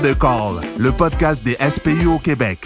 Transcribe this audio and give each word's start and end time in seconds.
Deux 0.00 0.14
calls, 0.16 0.60
le 0.76 0.90
podcast 0.90 1.44
des 1.44 1.54
SPU 1.54 2.06
au 2.06 2.18
Québec. 2.18 2.58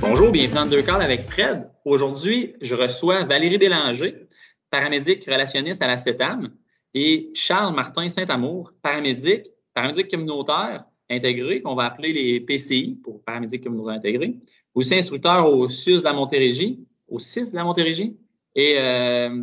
Bonjour, 0.00 0.32
bienvenue 0.32 0.54
dans 0.54 0.66
Deux 0.66 0.82
Calls 0.82 1.00
avec 1.00 1.22
Fred. 1.22 1.70
Aujourd'hui, 1.84 2.54
je 2.60 2.74
reçois 2.74 3.24
Valérie 3.24 3.56
Bélanger, 3.56 4.26
paramédic 4.68 5.24
relationniste 5.26 5.80
à 5.80 5.86
la 5.86 5.96
CETAM, 5.96 6.50
et 6.92 7.30
Charles 7.34 7.74
Martin 7.74 8.08
Saint-Amour, 8.10 8.72
paramédic, 8.82 9.46
paramédic 9.74 10.10
communautaire 10.10 10.84
intégré, 11.08 11.62
qu'on 11.62 11.76
va 11.76 11.84
appeler 11.84 12.12
les 12.12 12.40
PCI 12.40 12.98
pour 13.02 13.22
paramédic 13.22 13.62
communautaire 13.62 13.94
intégré, 13.94 14.34
aussi 14.74 14.96
instructeur 14.96 15.48
au 15.50 15.68
SUS 15.68 15.98
de 15.98 16.04
la 16.04 16.12
Montérégie, 16.12 16.84
au 17.08 17.20
CIS 17.20 17.52
de 17.52 17.56
la 17.56 17.64
Montérégie, 17.64 18.16
et 18.56 18.74
euh, 18.78 19.42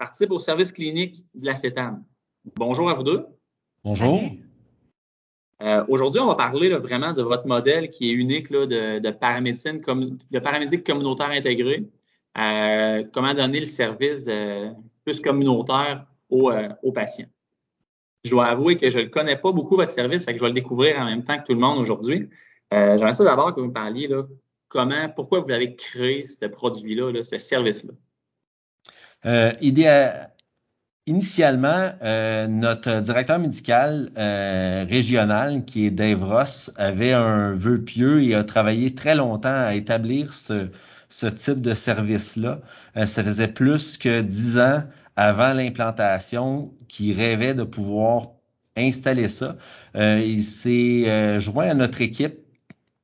participe 0.00 0.30
au 0.32 0.38
service 0.38 0.72
clinique 0.72 1.26
de 1.34 1.44
la 1.44 1.54
CETAM. 1.54 2.02
Bonjour 2.56 2.88
à 2.88 2.94
vous 2.94 3.02
deux. 3.02 3.26
Bonjour. 3.84 4.22
Euh, 5.62 5.84
Aujourd'hui, 5.88 6.20
on 6.22 6.26
va 6.26 6.36
parler 6.36 6.70
là, 6.70 6.78
vraiment 6.78 7.12
de 7.12 7.20
votre 7.20 7.46
modèle 7.46 7.90
qui 7.90 8.08
est 8.08 8.14
unique 8.14 8.48
là, 8.48 8.64
de, 8.64 9.78
comme, 9.84 10.18
de 10.30 10.38
paramédic 10.38 10.86
communautaire 10.86 11.28
intégré. 11.28 11.84
Euh, 12.38 13.04
comment 13.12 13.34
donner 13.34 13.60
le 13.60 13.66
service 13.66 14.24
de, 14.24 14.70
plus 15.04 15.20
communautaire 15.20 16.06
aux, 16.30 16.50
euh, 16.50 16.70
aux, 16.82 16.92
patients. 16.92 17.28
Je 18.24 18.30
dois 18.30 18.46
avouer 18.46 18.78
que 18.78 18.88
je 18.88 19.00
ne 19.00 19.04
connais 19.04 19.36
pas 19.36 19.52
beaucoup 19.52 19.76
votre 19.76 19.90
service, 19.90 20.24
fait 20.24 20.32
que 20.32 20.38
je 20.38 20.44
vais 20.44 20.50
le 20.50 20.54
découvrir 20.54 20.98
en 20.98 21.04
même 21.04 21.24
temps 21.24 21.36
que 21.36 21.44
tout 21.44 21.54
le 21.54 21.60
monde 21.60 21.78
aujourd'hui. 21.78 22.30
J'aimerais 22.72 23.12
ça 23.12 23.24
d'abord 23.24 23.54
que 23.54 23.60
vous 23.60 23.66
me 23.66 23.72
parliez 23.72 24.08
là, 24.08 24.22
comment, 24.68 25.10
pourquoi 25.10 25.40
vous 25.40 25.50
avez 25.50 25.76
créé 25.76 26.22
ce 26.24 26.46
produit-là, 26.46 27.12
là, 27.12 27.22
ce 27.22 27.36
service-là? 27.36 27.92
Euh, 29.26 29.52
initialement, 31.06 31.92
euh, 32.02 32.46
notre 32.46 33.00
directeur 33.00 33.38
médical 33.38 34.10
euh, 34.16 34.84
régional, 34.88 35.64
qui 35.64 35.86
est 35.86 35.90
Dave 35.90 36.24
avait 36.76 37.12
un 37.12 37.54
vœu 37.54 37.82
pieux 37.82 38.22
et 38.22 38.34
a 38.34 38.44
travaillé 38.44 38.94
très 38.94 39.14
longtemps 39.14 39.48
à 39.48 39.74
établir 39.74 40.32
ce, 40.34 40.68
ce 41.08 41.26
type 41.26 41.60
de 41.60 41.74
service-là. 41.74 42.60
Euh, 42.96 43.06
ça 43.06 43.24
faisait 43.24 43.48
plus 43.48 43.98
que 43.98 44.20
dix 44.20 44.58
ans 44.58 44.84
avant 45.16 45.52
l'implantation 45.52 46.72
qu'il 46.88 47.16
rêvait 47.18 47.54
de 47.54 47.64
pouvoir 47.64 48.28
installer 48.76 49.28
ça. 49.28 49.56
Euh, 49.96 50.22
il 50.24 50.42
s'est 50.42 51.40
joint 51.40 51.68
à 51.70 51.74
notre 51.74 52.00
équipe 52.02 52.38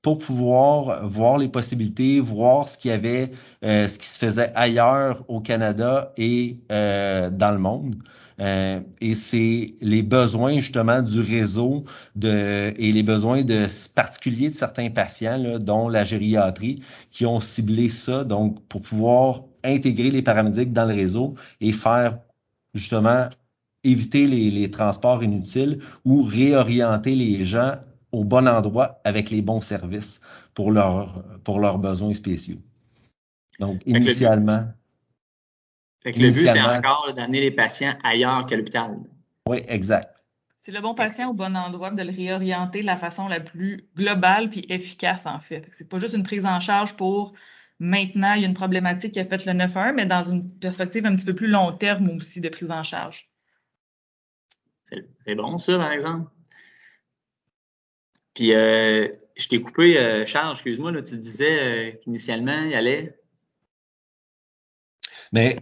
pour 0.07 0.19
pouvoir 0.19 1.05
voir 1.09 1.37
les 1.37 1.49
possibilités, 1.49 2.21
voir 2.21 2.69
ce 2.69 2.79
qu'il 2.79 2.93
y 2.93 2.95
avait, 2.95 3.33
euh, 3.65 3.89
ce 3.89 3.99
qui 3.99 4.07
se 4.07 4.21
faisait 4.21 4.53
ailleurs 4.55 5.25
au 5.27 5.41
Canada 5.41 6.13
et 6.17 6.61
euh, 6.71 7.29
dans 7.29 7.51
le 7.51 7.59
monde. 7.59 7.97
Euh, 8.39 8.79
et 9.01 9.17
c'est 9.17 9.75
les 9.81 10.05
besoins 10.05 10.61
justement 10.61 11.03
du 11.03 11.21
réseau 11.21 11.87
et 12.23 12.93
les 12.93 13.03
besoins 13.03 13.43
de 13.43 13.67
particuliers 13.97 14.51
de 14.51 14.55
certains 14.55 14.91
patients, 14.91 15.59
dont 15.59 15.89
la 15.89 16.05
gériatrie, 16.05 16.85
qui 17.11 17.27
ont 17.27 17.41
ciblé 17.41 17.89
ça, 17.89 18.23
donc 18.23 18.63
pour 18.69 18.83
pouvoir 18.83 19.43
intégrer 19.65 20.13
les 20.13 20.23
paramédics 20.23 20.73
dans 20.73 20.85
le 20.85 20.95
réseau 20.95 21.35
et 21.61 21.73
faire 21.73 22.21
justement 22.75 23.29
éviter 23.83 24.29
les, 24.29 24.53
les 24.53 24.71
transports 24.71 25.25
inutiles 25.25 25.81
ou 26.05 26.23
réorienter 26.23 27.17
les 27.17 27.43
gens 27.43 27.75
au 28.17 28.25
bon 28.25 28.49
endroit 28.49 29.01
avec 29.05 29.29
les 29.31 29.43
bons 29.43 29.61
services 29.61 30.21
pour, 30.55 30.73
leur, 30.73 31.23
pour 31.45 31.61
leurs 31.61 31.79
besoins 31.79 32.15
spéciaux. 32.15 32.61
Donc, 33.61 33.83
initialement. 33.85 34.65
Fait 36.03 36.13
que 36.13 36.21
le 36.21 36.31
but, 36.31 36.47
c'est 36.47 36.61
encore 36.61 37.13
d'amener 37.15 37.41
les 37.41 37.51
patients 37.51 37.95
ailleurs 38.03 38.47
qu'à 38.47 38.57
l'hôpital. 38.57 38.97
Oui, 39.47 39.59
exact. 39.69 40.25
C'est 40.63 40.73
le 40.73 40.81
bon 40.81 40.95
patient 40.95 41.31
au 41.31 41.35
bon 41.35 41.55
endroit, 41.57 41.91
de 41.91 42.03
le 42.03 42.11
réorienter 42.11 42.81
de 42.81 42.87
la 42.87 42.97
façon 42.97 43.29
la 43.29 43.41
plus 43.41 43.87
globale 43.97 44.49
puis 44.49 44.65
efficace, 44.69 45.27
en 45.27 45.39
fait. 45.39 45.69
C'est 45.77 45.89
pas 45.89 45.99
juste 45.99 46.15
une 46.15 46.23
prise 46.23 46.47
en 46.47 46.59
charge 46.59 46.95
pour 46.95 47.35
maintenant, 47.79 48.33
il 48.33 48.43
y 48.43 48.45
a 48.47 48.49
une 48.49 48.55
problématique 48.55 49.13
qui 49.13 49.21
a 49.21 49.27
fait 49.27 49.45
le 49.45 49.53
9-1, 49.53 49.93
mais 49.93 50.07
dans 50.07 50.23
une 50.23 50.51
perspective 50.59 51.05
un 51.05 51.15
petit 51.15 51.27
peu 51.27 51.35
plus 51.35 51.49
long 51.49 51.73
terme 51.73 52.09
aussi 52.17 52.41
de 52.41 52.49
prise 52.49 52.71
en 52.71 52.83
charge. 52.83 53.29
C'est 54.85 55.35
bon, 55.35 55.59
ça, 55.59 55.77
par 55.77 55.93
exemple. 55.93 56.31
Puis, 58.37 58.53
euh, 58.53 59.09
je 59.37 59.49
t'ai 59.49 59.63
coupé, 59.63 59.99
euh, 59.99 60.27
Charles, 60.27 60.53
excuse-moi, 60.53 60.93
là, 60.93 61.01
tu 61.01 61.17
disais 61.17 61.59
euh, 61.59 61.93
qu'initialement, 62.03 62.65
il 62.65 62.75
allait. 62.75 63.19
Mais 65.33 65.61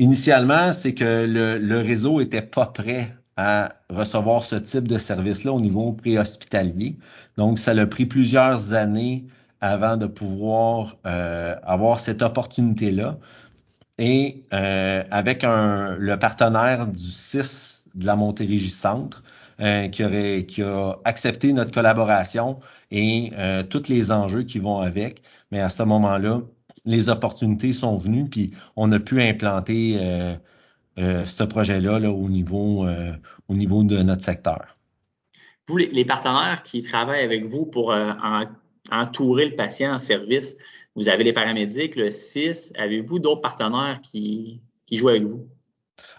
initialement, 0.00 0.72
c'est 0.72 0.92
que 0.92 1.24
le, 1.24 1.58
le 1.58 1.78
réseau 1.78 2.20
était 2.20 2.42
pas 2.42 2.66
prêt 2.66 3.14
à 3.36 3.76
recevoir 3.90 4.42
ce 4.42 4.56
type 4.56 4.88
de 4.88 4.98
service-là 4.98 5.52
au 5.52 5.60
niveau 5.60 5.92
préhospitalier. 5.92 6.98
Donc, 7.36 7.60
ça 7.60 7.70
a 7.70 7.86
pris 7.86 8.06
plusieurs 8.06 8.74
années 8.74 9.26
avant 9.60 9.96
de 9.96 10.06
pouvoir 10.06 10.96
euh, 11.06 11.54
avoir 11.62 12.00
cette 12.00 12.22
opportunité-là. 12.22 13.18
Et 13.98 14.44
avec 14.50 15.44
un, 15.44 15.94
le 15.96 16.18
partenaire 16.18 16.86
du 16.86 17.04
6 17.04 17.84
de 17.94 18.06
la 18.06 18.16
Montérégie 18.16 18.70
Centre, 18.70 19.22
euh, 19.60 19.88
qui, 19.88 20.04
aurait, 20.04 20.46
qui 20.46 20.62
a 20.62 20.94
accepté 21.04 21.52
notre 21.52 21.70
collaboration 21.70 22.60
et 22.90 23.30
euh, 23.36 23.62
tous 23.62 23.88
les 23.88 24.10
enjeux 24.10 24.42
qui 24.42 24.58
vont 24.58 24.78
avec. 24.78 25.22
Mais 25.50 25.60
à 25.60 25.68
ce 25.68 25.82
moment-là, 25.82 26.40
les 26.84 27.08
opportunités 27.08 27.72
sont 27.72 27.96
venues, 27.96 28.28
puis 28.28 28.52
on 28.76 28.90
a 28.92 28.98
pu 28.98 29.20
implanter 29.20 29.98
euh, 30.00 30.34
euh 30.98 31.26
ce 31.26 31.44
projet-là 31.44 31.98
là, 31.98 32.10
au, 32.10 32.28
niveau, 32.28 32.86
euh, 32.86 33.12
au 33.48 33.54
niveau 33.54 33.84
de 33.84 34.02
notre 34.02 34.24
secteur. 34.24 34.78
Vous, 35.68 35.76
les, 35.76 36.04
partenaires 36.04 36.62
qui 36.62 36.82
travaillent 36.82 37.24
avec 37.24 37.44
vous 37.44 37.66
pour 37.66 37.92
en, 37.92 38.44
entourer 38.90 39.46
le 39.46 39.56
patient 39.56 39.92
en 39.92 39.98
service, 39.98 40.56
vous 40.96 41.08
avez 41.08 41.22
les 41.22 41.32
paramédics, 41.32 41.96
le 41.96 42.10
6. 42.10 42.72
Avez-vous 42.76 43.18
d'autres 43.18 43.40
partenaires 43.40 44.00
qui, 44.02 44.60
qui 44.86 44.96
jouent 44.96 45.10
avec 45.10 45.24
vous? 45.24 45.46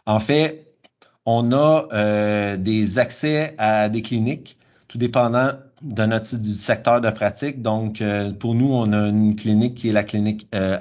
En 0.05 0.19
fait, 0.19 0.70
on 1.25 1.51
a 1.51 1.87
euh, 1.93 2.57
des 2.57 2.99
accès 2.99 3.55
à 3.57 3.89
des 3.89 4.01
cliniques, 4.01 4.57
tout 4.87 4.97
dépendant 4.97 5.51
de 5.81 6.05
notre 6.05 6.35
du 6.37 6.53
secteur 6.53 7.01
de 7.01 7.09
pratique. 7.09 7.61
Donc, 7.61 8.01
euh, 8.01 8.31
pour 8.31 8.55
nous, 8.55 8.71
on 8.71 8.91
a 8.93 9.07
une 9.07 9.35
clinique 9.35 9.75
qui 9.75 9.89
est 9.89 9.93
la 9.93 10.03
clinique 10.03 10.47
euh, 10.53 10.77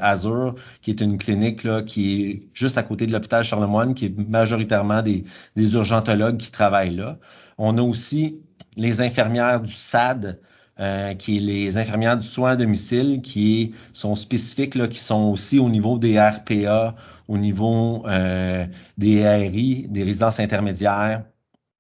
qui 0.83 0.91
est 0.91 1.01
une 1.01 1.19
clinique 1.19 1.65
là, 1.65 1.83
qui 1.83 2.23
est 2.23 2.43
juste 2.55 2.79
à 2.79 2.83
côté 2.83 3.07
de 3.07 3.13
l'hôpital 3.13 3.43
Charlemagne, 3.43 3.95
qui 3.95 4.07
est 4.07 4.29
majoritairement 4.29 5.03
des, 5.03 5.25
des 5.57 5.75
urgentologues 5.75 6.39
qui 6.39 6.51
travaillent 6.51 6.97
là. 6.97 7.19
On 7.59 7.79
a 7.79 7.83
aussi 7.83 8.41
les 8.77 9.01
infirmières 9.01 9.61
du 9.61 9.73
SAD, 9.73 10.41
euh, 10.81 11.15
qui 11.15 11.37
est 11.37 11.41
les 11.41 11.77
infirmières 11.77 12.17
du 12.17 12.27
soin 12.27 12.53
à 12.53 12.57
domicile, 12.57 13.21
qui 13.23 13.75
sont 13.93 14.15
spécifiques, 14.15 14.75
là, 14.75 14.89
qui 14.89 14.99
sont 15.01 15.25
aussi 15.25 15.59
au 15.59 15.69
niveau 15.69 15.99
des 15.99 16.19
RPA, 16.19 16.95
au 17.31 17.39
niveau 17.39 18.05
euh, 18.09 18.67
des 18.99 19.25
ARI, 19.25 19.87
des 19.89 20.03
résidences 20.03 20.41
intermédiaires, 20.41 21.25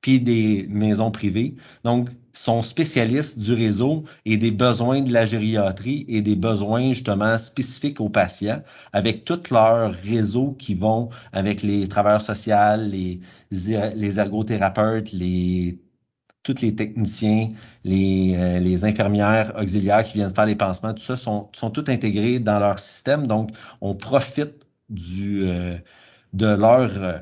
puis 0.00 0.20
des 0.20 0.66
maisons 0.70 1.10
privées. 1.10 1.56
Donc, 1.84 2.10
sont 2.32 2.62
spécialistes 2.62 3.38
du 3.38 3.52
réseau 3.54 4.04
et 4.24 4.36
des 4.36 4.52
besoins 4.52 5.02
de 5.02 5.12
la 5.12 5.26
gériatrie 5.26 6.04
et 6.08 6.22
des 6.22 6.36
besoins 6.36 6.92
justement 6.92 7.36
spécifiques 7.36 8.00
aux 8.00 8.08
patients 8.08 8.62
avec 8.92 9.24
tout 9.24 9.40
leur 9.50 9.92
réseau 9.92 10.52
qui 10.52 10.74
vont 10.76 11.10
avec 11.32 11.62
les 11.62 11.88
travailleurs 11.88 12.22
sociaux, 12.22 12.76
les, 12.78 13.20
ergothérapeutes, 14.18 15.12
les 15.12 15.80
tous 16.42 16.62
les 16.62 16.74
techniciens, 16.74 17.50
les, 17.84 18.34
euh, 18.38 18.60
les, 18.60 18.84
infirmières 18.84 19.52
auxiliaires 19.60 20.04
qui 20.04 20.14
viennent 20.14 20.34
faire 20.34 20.46
les 20.46 20.56
pansements, 20.56 20.94
tout 20.94 21.02
ça 21.02 21.16
sont, 21.18 21.50
sont 21.52 21.70
tous 21.70 21.90
intégrés 21.90 22.38
dans 22.38 22.58
leur 22.58 22.78
système. 22.78 23.26
Donc, 23.26 23.50
on 23.82 23.94
profite 23.94 24.64
du, 24.90 25.42
euh, 25.44 25.76
de 26.32 26.46
leur 26.46 27.02
euh, 27.02 27.18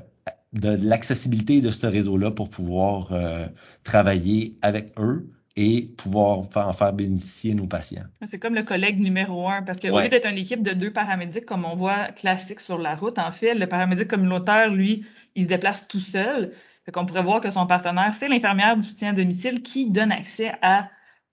de 0.53 0.77
l'accessibilité 0.81 1.61
de 1.61 1.71
ce 1.71 1.87
réseau-là 1.87 2.31
pour 2.31 2.49
pouvoir 2.49 3.13
euh, 3.13 3.47
travailler 3.85 4.57
avec 4.63 4.99
eux 4.99 5.31
et 5.57 5.91
pouvoir 5.99 6.39
en 6.55 6.73
faire 6.73 6.93
bénéficier 6.93 7.53
nos 7.53 7.67
patients. 7.67 8.05
C'est 8.25 8.39
comme 8.39 8.55
le 8.55 8.63
collègue 8.63 9.01
numéro 9.01 9.49
un, 9.49 9.63
parce 9.63 9.81
qu'au 9.81 9.89
ouais. 9.89 10.05
lieu 10.05 10.09
d'être 10.09 10.29
une 10.29 10.39
équipe 10.39 10.63
de 10.63 10.73
deux 10.73 10.93
paramédics 10.93 11.45
comme 11.45 11.65
on 11.65 11.75
voit 11.75 12.13
classique 12.13 12.61
sur 12.61 12.79
la 12.79 12.95
route, 12.95 13.19
en 13.19 13.33
fait, 13.33 13.55
le 13.55 13.67
paramédic 13.67 14.09
communautaire, 14.09 14.71
lui, 14.71 15.05
il 15.35 15.43
se 15.43 15.49
déplace 15.49 15.87
tout 15.89 16.01
seul. 16.01 16.53
Fait 16.87 16.93
qu'on 16.93 17.07
pourrait 17.07 17.25
voir 17.25 17.41
que 17.41 17.51
son 17.51 17.67
partenaire, 17.67 18.15
c'est 18.15 18.29
l'infirmière 18.29 18.77
du 18.77 18.83
soutien 18.83 19.11
à 19.11 19.13
domicile 19.15 19.63
qui 19.63 19.91
donne 19.91 20.13
accès 20.13 20.53
à 20.63 20.89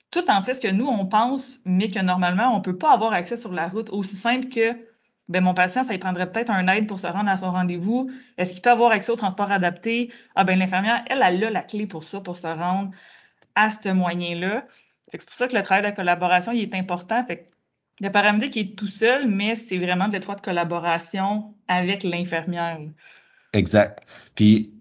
tout 0.09 0.29
en 0.29 0.41
fait 0.41 0.55
ce 0.55 0.61
que 0.61 0.71
nous, 0.71 0.87
on 0.87 1.05
pense, 1.05 1.59
mais 1.63 1.89
que 1.89 1.99
normalement, 1.99 2.55
on 2.55 2.61
peut 2.61 2.77
pas 2.77 2.93
avoir 2.93 3.13
accès 3.13 3.37
sur 3.37 3.53
la 3.53 3.67
route. 3.67 3.89
Aussi 3.91 4.15
simple 4.15 4.49
que 4.49 4.75
ben, 5.27 5.43
mon 5.43 5.53
patient, 5.53 5.83
ça 5.83 5.91
lui 5.91 5.99
prendrait 5.99 6.31
peut-être 6.31 6.51
un 6.51 6.67
aide 6.67 6.87
pour 6.87 6.99
se 6.99 7.07
rendre 7.07 7.29
à 7.29 7.37
son 7.37 7.51
rendez-vous. 7.51 8.11
Est-ce 8.37 8.53
qu'il 8.53 8.61
peut 8.61 8.69
avoir 8.69 8.91
accès 8.91 9.11
au 9.11 9.15
transport 9.15 9.51
adapté? 9.51 10.11
Ah 10.35 10.43
ben 10.43 10.59
l'infirmière, 10.59 11.03
elle, 11.09 11.23
elle 11.25 11.43
a 11.43 11.49
la 11.49 11.61
clé 11.61 11.87
pour 11.87 12.03
ça, 12.03 12.21
pour 12.21 12.37
se 12.37 12.47
rendre 12.47 12.91
à 13.55 13.71
ce 13.71 13.89
moyen-là. 13.89 14.65
C'est 15.11 15.25
pour 15.25 15.35
ça 15.35 15.47
que 15.47 15.55
le 15.55 15.63
travail 15.63 15.89
de 15.91 15.95
collaboration, 15.95 16.51
il 16.51 16.61
est 16.61 16.75
important. 16.75 17.23
Fait 17.25 17.49
le 18.01 18.09
paramédic 18.09 18.57
est 18.57 18.77
tout 18.77 18.87
seul, 18.87 19.27
mais 19.27 19.55
c'est 19.55 19.77
vraiment 19.77 20.07
de 20.07 20.13
l'étroite 20.13 20.43
collaboration 20.43 21.53
avec 21.67 22.03
l'infirmière. 22.03 22.79
Exact. 23.53 24.05
Puis, 24.35 24.73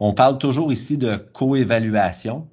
on 0.00 0.12
parle 0.12 0.38
toujours 0.38 0.72
ici 0.72 0.98
de 0.98 1.16
coévaluation, 1.16 2.48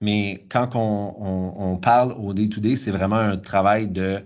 mais 0.00 0.44
quand 0.50 0.70
on, 0.74 1.76
parle 1.78 2.12
au 2.12 2.34
day-to-day, 2.34 2.76
c'est 2.76 2.90
vraiment 2.90 3.16
un 3.16 3.38
travail 3.38 3.88
de 3.88 4.22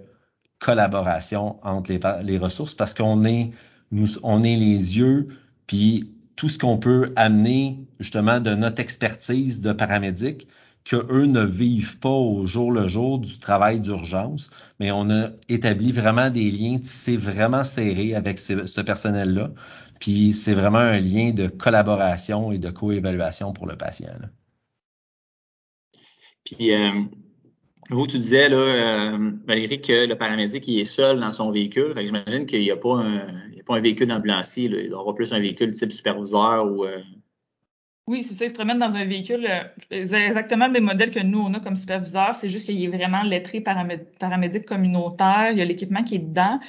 collaboration 0.59 1.59
entre 1.65 1.93
les, 2.23 2.39
ressources 2.39 2.75
parce 2.75 2.95
qu'on 2.95 3.25
est, 3.25 3.53
nous, 3.91 4.09
on 4.23 4.43
est 4.43 4.57
les 4.57 4.97
yeux, 4.99 5.29
puis 5.67 6.13
tout 6.37 6.49
ce 6.49 6.59
qu'on 6.59 6.79
peut 6.79 7.13
amener 7.17 7.79
justement 8.01 8.41
de 8.41 8.55
notre 8.55 8.81
expertise 8.81 9.61
de 9.61 9.73
paramédic, 9.73 10.47
qu'eux 10.85 11.27
ne 11.27 11.45
vivent 11.45 11.99
pas 11.99 12.09
au 12.09 12.47
jour 12.47 12.71
le 12.71 12.87
jour 12.87 13.19
du 13.19 13.39
travail 13.39 13.81
d'urgence, 13.81 14.51
mais 14.79 14.93
on 14.93 15.11
a 15.11 15.31
établi 15.49 15.93
vraiment 15.93 16.31
des 16.31 16.51
liens 16.51 16.79
tissés 16.79 17.17
vraiment 17.17 17.65
serrés 17.65 18.15
avec 18.15 18.39
ce, 18.39 18.81
personnel-là. 18.81 19.51
Puis 19.99 20.33
c'est 20.33 20.55
vraiment 20.55 20.79
un 20.79 21.01
lien 21.01 21.33
de 21.33 21.49
collaboration 21.49 22.53
et 22.53 22.59
de 22.59 22.71
coévaluation 22.71 23.53
pour 23.53 23.67
le 23.67 23.77
patient. 23.77 24.15
Puis 26.45 26.73
euh, 26.73 27.03
vous, 27.91 28.07
tu 28.07 28.19
disais, 28.19 28.49
là, 28.49 28.57
euh, 28.57 29.31
Valérie, 29.47 29.81
que 29.81 30.07
le 30.07 30.17
paramédic 30.17 30.67
il 30.67 30.81
est 30.81 30.85
seul 30.85 31.21
dans 31.21 31.33
son 31.33 31.51
véhicule. 31.51 31.95
J'imagine 31.97 32.47
qu'il 32.47 32.61
n'y 32.61 32.71
a, 32.71 32.77
pas 32.77 32.97
un, 32.97 33.27
pas 33.65 33.77
un 33.77 33.81
véhicule 33.81 34.09
d'ambulancier. 34.09 34.65
Il 34.65 34.91
doit 34.91 35.01
avoir 35.01 35.15
plus 35.15 35.33
un 35.33 35.41
véhicule 35.41 35.71
type 35.71 35.93
superviseur 35.93 36.67
ou. 36.67 36.85
Euh, 36.85 37.01
oui, 38.09 38.23
c'est 38.23 38.35
ça, 38.35 38.45
il 38.45 38.51
se 38.51 38.55
promène 38.55 38.79
dans 38.79 38.95
un 38.95 39.05
véhicule. 39.05 39.47
Euh, 39.47 39.65
exactement 39.91 40.67
le 40.67 40.73
même 40.73 40.85
modèle 40.85 41.11
que 41.11 41.21
nous, 41.21 41.41
on 41.41 41.53
a 41.55 41.61
comme 41.61 41.77
superviseur. 41.77 42.37
C'est 42.37 42.51
juste 42.51 42.67
qu'il 42.67 42.83
est 42.83 42.97
vraiment 42.97 43.23
lettré 43.23 43.61
paramédic 43.61 44.65
communautaire. 44.65 45.51
Il 45.53 45.59
y 45.59 45.61
a 45.61 45.65
l'équipement 45.65 46.05
qui 46.05 46.17
est 46.17 46.21
dedans. 46.21 46.61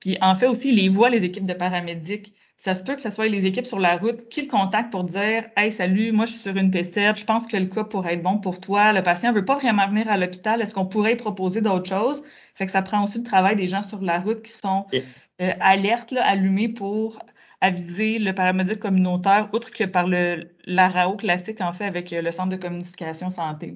Puis 0.00 0.18
en 0.20 0.36
fait 0.36 0.46
aussi, 0.46 0.70
il 0.70 0.76
les 0.76 0.88
voit, 0.88 1.10
les 1.10 1.24
équipes 1.24 1.46
de 1.46 1.54
paramédics. 1.54 2.34
Ça 2.64 2.76
se 2.76 2.84
peut 2.84 2.94
que 2.94 3.02
ce 3.02 3.10
soit 3.10 3.26
les 3.26 3.44
équipes 3.44 3.66
sur 3.66 3.80
la 3.80 3.96
route 3.96 4.28
qui 4.28 4.40
le 4.40 4.46
contactent 4.46 4.92
pour 4.92 5.02
dire 5.02 5.46
Hey, 5.56 5.72
salut, 5.72 6.12
moi 6.12 6.26
je 6.26 6.34
suis 6.34 6.42
sur 6.42 6.56
une 6.56 6.70
P7, 6.70 7.18
je 7.18 7.24
pense 7.24 7.48
que 7.48 7.56
le 7.56 7.66
cas 7.66 7.82
pourrait 7.82 8.14
être 8.14 8.22
bon 8.22 8.38
pour 8.38 8.60
toi. 8.60 8.92
Le 8.92 9.02
patient 9.02 9.32
ne 9.32 9.34
veut 9.34 9.44
pas 9.44 9.56
vraiment 9.56 9.88
venir 9.88 10.08
à 10.08 10.16
l'hôpital. 10.16 10.62
Est-ce 10.62 10.72
qu'on 10.72 10.86
pourrait 10.86 11.16
proposer 11.16 11.60
d'autres 11.60 11.88
choses? 11.88 12.22
Fait 12.54 12.66
que 12.66 12.70
ça 12.70 12.80
prend 12.80 13.02
aussi 13.02 13.18
le 13.18 13.24
travail 13.24 13.56
des 13.56 13.66
gens 13.66 13.82
sur 13.82 14.00
la 14.00 14.20
route 14.20 14.42
qui 14.42 14.52
sont 14.52 14.86
euh, 14.94 15.50
alertes, 15.58 16.12
là, 16.12 16.24
allumés 16.24 16.68
pour 16.68 17.18
aviser 17.60 18.20
le 18.20 18.32
paramédic 18.32 18.78
communautaire, 18.78 19.48
outre 19.52 19.72
que 19.72 19.82
par 19.82 20.06
le 20.06 20.48
l'ARAO 20.64 21.16
classique, 21.16 21.60
en 21.60 21.72
fait, 21.72 21.86
avec 21.86 22.12
euh, 22.12 22.22
le 22.22 22.30
Centre 22.30 22.50
de 22.50 22.62
communication 22.62 23.30
santé. 23.30 23.74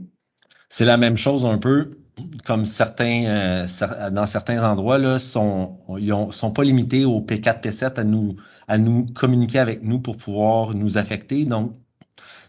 C'est 0.68 0.84
la 0.84 0.96
même 0.96 1.16
chose 1.16 1.44
un 1.44 1.58
peu, 1.58 1.98
comme 2.44 2.64
certains, 2.64 3.24
euh, 3.26 4.10
dans 4.10 4.26
certains 4.26 4.64
endroits, 4.64 4.98
là, 4.98 5.18
sont, 5.18 5.78
ils 5.98 6.14
sont 6.32 6.50
pas 6.50 6.64
limités 6.64 7.04
au 7.04 7.20
P4, 7.20 7.60
P7 7.60 8.00
à 8.00 8.04
nous, 8.04 8.36
à 8.68 8.78
nous 8.78 9.06
communiquer 9.06 9.58
avec 9.58 9.82
nous 9.82 10.00
pour 10.00 10.16
pouvoir 10.16 10.74
nous 10.74 10.98
affecter. 10.98 11.44
Donc, 11.44 11.76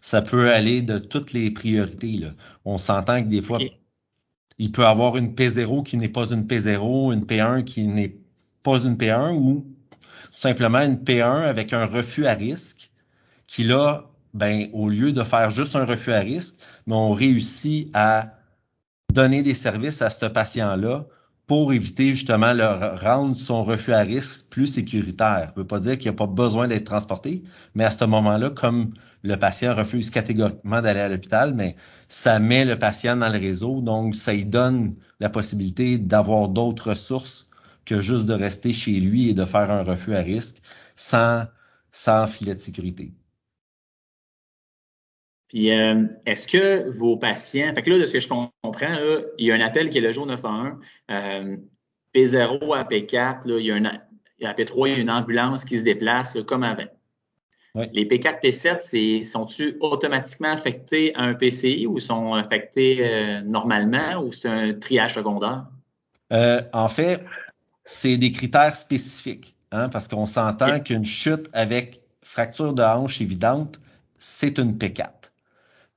ça 0.02 0.22
peut 0.22 0.52
aller 0.52 0.82
de 0.82 0.98
toutes 1.00 1.34
les 1.34 1.52
priorités. 1.52 2.14
Là. 2.14 2.30
On 2.66 2.78
s'entend 2.78 3.22
que 3.22 3.28
des 3.28 3.42
fois, 3.42 3.60
il 4.58 4.72
peut 4.72 4.86
avoir 4.86 5.18
une 5.18 5.34
P0 5.34 5.84
qui 5.84 5.98
n'est 5.98 6.10
pas 6.10 6.30
une 6.30 6.44
P0, 6.46 7.14
une 7.14 7.26
P1 7.26 7.64
qui 7.64 7.88
n'est 7.88 8.16
pas 8.64 8.80
une 8.80 8.96
P1 8.96 9.34
ou 9.34 9.66
simplement 10.32 10.80
une 10.80 10.98
P1 10.98 11.44
avec 11.44 11.74
un 11.74 11.86
refus 11.86 12.26
à 12.26 12.34
risque 12.34 12.92
qui 13.48 13.64
là, 13.64 14.10
ben, 14.34 14.70
au 14.74 14.90
lieu 14.90 15.12
de 15.12 15.24
faire 15.24 15.50
juste 15.50 15.76
un 15.76 15.86
refus 15.86 16.14
à 16.14 16.20
risque, 16.20 16.56
mais 16.86 16.96
on 16.96 17.12
réussit 17.12 17.90
à 17.94 18.37
donner 19.18 19.42
des 19.42 19.56
services 19.56 20.04
à 20.04 20.12
ce 20.12 20.28
patient-là 20.28 21.08
pour 21.48 21.74
éviter 21.74 22.14
justement 22.14 22.54
de 22.54 22.62
rendre 23.04 23.36
son 23.36 23.64
refus 23.64 23.92
à 23.92 24.02
risque 24.02 24.46
plus 24.52 24.68
sécuritaire. 24.68 25.46
Ça 25.48 25.54
ne 25.56 25.62
veut 25.62 25.68
pas 25.68 25.80
dire 25.80 25.98
qu'il 25.98 26.04
n'y 26.04 26.16
a 26.16 26.20
pas 26.26 26.28
besoin 26.28 26.68
d'être 26.68 26.84
transporté, 26.84 27.44
mais 27.74 27.84
à 27.84 27.90
ce 27.90 28.06
moment-là, 28.06 28.52
comme 28.52 28.94
le 29.24 29.36
patient 29.36 29.74
refuse 29.74 30.12
catégoriquement 30.12 30.84
d'aller 30.84 31.00
à 31.00 31.10
l'hôpital, 31.10 31.56
mais 31.56 31.76
ça 32.10 32.38
met 32.38 32.64
le 32.64 32.78
patient 32.78 33.18
dans 33.18 33.30
le 33.30 33.40
réseau, 33.40 33.82
donc 33.82 34.14
ça 34.14 34.34
lui 34.34 34.46
donne 34.46 34.94
la 35.20 35.30
possibilité 35.30 35.98
d'avoir 35.98 36.50
d'autres 36.50 36.92
ressources 36.92 37.50
que 37.86 38.02
juste 38.02 38.28
de 38.28 38.34
rester 38.36 38.72
chez 38.72 39.00
lui 39.00 39.30
et 39.30 39.34
de 39.34 39.46
faire 39.46 39.72
un 39.72 39.82
refus 39.82 40.14
à 40.14 40.22
risque 40.22 40.58
sans, 40.96 41.46
sans 41.92 42.28
filet 42.28 42.54
de 42.54 42.60
sécurité. 42.60 43.14
Puis, 45.48 45.72
euh, 45.72 46.04
est-ce 46.26 46.48
que 46.48 46.90
vos 46.90 47.18
patients, 47.18 47.74
fait 47.74 47.82
que 47.82 47.90
là, 47.90 48.00
de 48.00 48.06
ce 48.06 48.14
que 48.14 48.20
je 48.20 48.28
comprends, 48.28 48.90
là, 48.90 49.22
il 49.38 49.48
y 49.48 49.52
a 49.52 49.56
un 49.56 49.62
appel 49.62 49.90
qui 49.90 49.98
est 49.98 50.02
le 50.02 50.12
jour 50.12 50.26
911, 50.26 50.74
euh, 51.12 51.56
P0 52.14 52.76
à 52.76 52.84
P4, 52.84 53.48
là, 53.48 53.58
il 53.58 53.66
y 53.66 53.72
a 53.72 53.76
un, 53.76 53.86
à 53.86 54.54
P3, 54.54 54.88
il 54.88 54.94
y 54.94 54.96
a 54.96 55.00
une 55.00 55.12
ambulance 55.12 55.64
qui 55.64 55.78
se 55.78 55.84
déplace 55.84 56.38
comme 56.46 56.64
avant. 56.64 56.88
Les 57.94 58.06
P4, 58.06 58.42
P7, 58.42 59.24
sont-ils 59.24 59.78
automatiquement 59.82 60.52
affectés 60.52 61.14
à 61.14 61.22
un 61.22 61.36
PCI 61.36 61.86
ou 61.86 62.00
sont 62.00 62.34
affectés 62.34 62.98
euh, 63.02 63.42
normalement 63.42 64.24
ou 64.24 64.32
c'est 64.32 64.50
un 64.50 64.74
triage 64.74 65.14
secondaire? 65.14 65.66
en 66.30 66.90
fait, 66.90 67.24
c'est 67.86 68.18
des 68.18 68.32
critères 68.32 68.76
spécifiques, 68.76 69.56
hein, 69.72 69.90
parce 69.90 70.08
qu'on 70.08 70.26
s'entend 70.26 70.80
qu'une 70.80 71.06
chute 71.06 71.48
avec 71.54 72.02
fracture 72.22 72.74
de 72.74 72.82
hanche 72.84 73.22
évidente, 73.22 73.80
c'est 74.18 74.58
une 74.58 74.74
P4. 74.78 75.17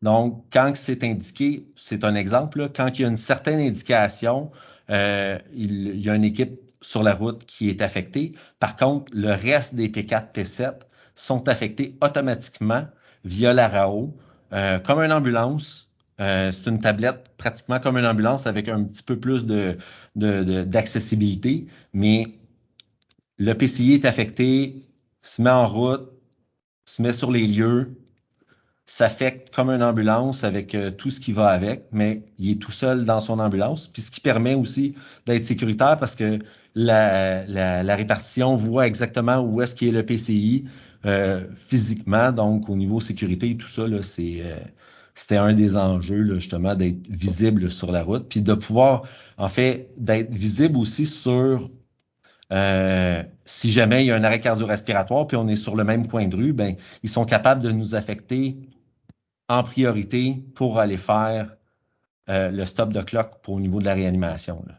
Donc, 0.02 0.44
quand 0.52 0.72
c'est 0.76 1.04
indiqué, 1.04 1.66
c'est 1.76 2.04
un 2.04 2.14
exemple, 2.14 2.70
quand 2.74 2.98
il 2.98 3.02
y 3.02 3.04
a 3.04 3.08
une 3.08 3.16
certaine 3.16 3.60
indication, 3.60 4.50
euh, 4.90 5.38
il, 5.54 6.00
y 6.00 6.08
a 6.08 6.14
une 6.14 6.24
équipe 6.24 6.58
sur 6.80 7.02
la 7.02 7.14
route 7.14 7.44
qui 7.44 7.68
est 7.68 7.82
affectée. 7.82 8.32
Par 8.58 8.76
contre, 8.76 9.12
le 9.14 9.32
reste 9.32 9.74
des 9.74 9.88
P4, 9.88 10.32
P7 10.32 10.74
sont 11.14 11.48
affectés 11.48 11.96
automatiquement 12.00 12.86
via 13.24 13.52
la 13.52 13.68
RAO, 13.68 14.16
euh, 14.52 14.78
comme 14.78 15.00
une 15.00 15.12
ambulance, 15.12 15.90
euh, 16.20 16.52
c'est 16.52 16.68
une 16.68 16.80
tablette 16.80 17.30
pratiquement 17.36 17.80
comme 17.80 17.96
une 17.96 18.06
ambulance 18.06 18.46
avec 18.46 18.68
un 18.68 18.84
petit 18.84 19.02
peu 19.02 19.18
plus 19.18 19.46
de, 19.46 19.78
d'accessibilité, 20.16 21.66
mais 21.92 22.26
le 23.38 23.54
PCI 23.54 23.94
est 23.94 24.04
affecté, 24.04 24.86
se 25.22 25.40
met 25.40 25.50
en 25.50 25.66
route, 25.66 26.10
se 26.84 27.00
met 27.00 27.12
sur 27.12 27.30
les 27.30 27.46
lieux, 27.46 27.96
s'affecte 28.90 29.54
comme 29.54 29.70
une 29.70 29.84
ambulance 29.84 30.42
avec 30.42 30.74
euh, 30.74 30.90
tout 30.90 31.10
ce 31.10 31.20
qui 31.20 31.32
va 31.32 31.48
avec, 31.48 31.84
mais 31.92 32.24
il 32.38 32.50
est 32.52 32.54
tout 32.56 32.72
seul 32.72 33.04
dans 33.04 33.20
son 33.20 33.38
ambulance, 33.38 33.86
puis 33.86 34.02
ce 34.02 34.10
qui 34.10 34.20
permet 34.20 34.54
aussi 34.54 34.94
d'être 35.26 35.44
sécuritaire 35.44 35.96
parce 35.98 36.16
que 36.16 36.40
la, 36.74 37.46
la, 37.46 37.96
répartition 37.96 38.56
voit 38.56 38.86
exactement 38.86 39.40
où 39.40 39.62
est-ce 39.62 39.74
qu'il 39.74 39.88
est 39.88 39.92
le 39.92 40.04
PCI 40.04 40.64
euh, 41.06 41.44
physiquement, 41.68 42.32
donc 42.32 42.68
au 42.68 42.76
niveau 42.76 43.00
sécurité, 43.00 43.56
tout 43.56 43.68
ça, 43.68 43.84
c'est 44.02 44.42
c'était 45.14 45.36
un 45.36 45.52
des 45.52 45.76
enjeux, 45.76 46.38
justement, 46.38 46.74
d'être 46.74 47.06
visible 47.08 47.70
sur 47.70 47.92
la 47.92 48.02
route, 48.02 48.28
puis 48.28 48.42
de 48.42 48.54
pouvoir, 48.54 49.02
en 49.36 49.48
fait, 49.48 49.90
d'être 49.98 50.32
visible 50.32 50.78
aussi 50.78 51.04
sur 51.06 51.68
euh, 52.52 53.22
si 53.44 53.70
jamais 53.70 54.04
il 54.04 54.08
y 54.08 54.10
a 54.10 54.16
un 54.16 54.24
arrêt 54.24 54.40
cardio-respiratoire, 54.40 55.26
puis 55.26 55.36
on 55.36 55.46
est 55.48 55.56
sur 55.56 55.76
le 55.76 55.84
même 55.84 56.08
coin 56.08 56.26
de 56.26 56.36
rue, 56.36 56.52
ben, 56.52 56.76
ils 57.02 57.10
sont 57.10 57.24
capables 57.24 57.62
de 57.62 57.70
nous 57.70 57.94
affecter 57.94 58.56
en 59.50 59.64
priorité 59.64 60.36
pour 60.54 60.78
aller 60.78 60.96
faire 60.96 61.56
euh, 62.28 62.52
le 62.52 62.64
stop 62.64 62.92
de 62.92 63.02
clock 63.02 63.42
pour 63.42 63.54
au 63.54 63.60
niveau 63.60 63.80
de 63.80 63.84
la 63.84 63.94
réanimation. 63.94 64.62
Là. 64.68 64.74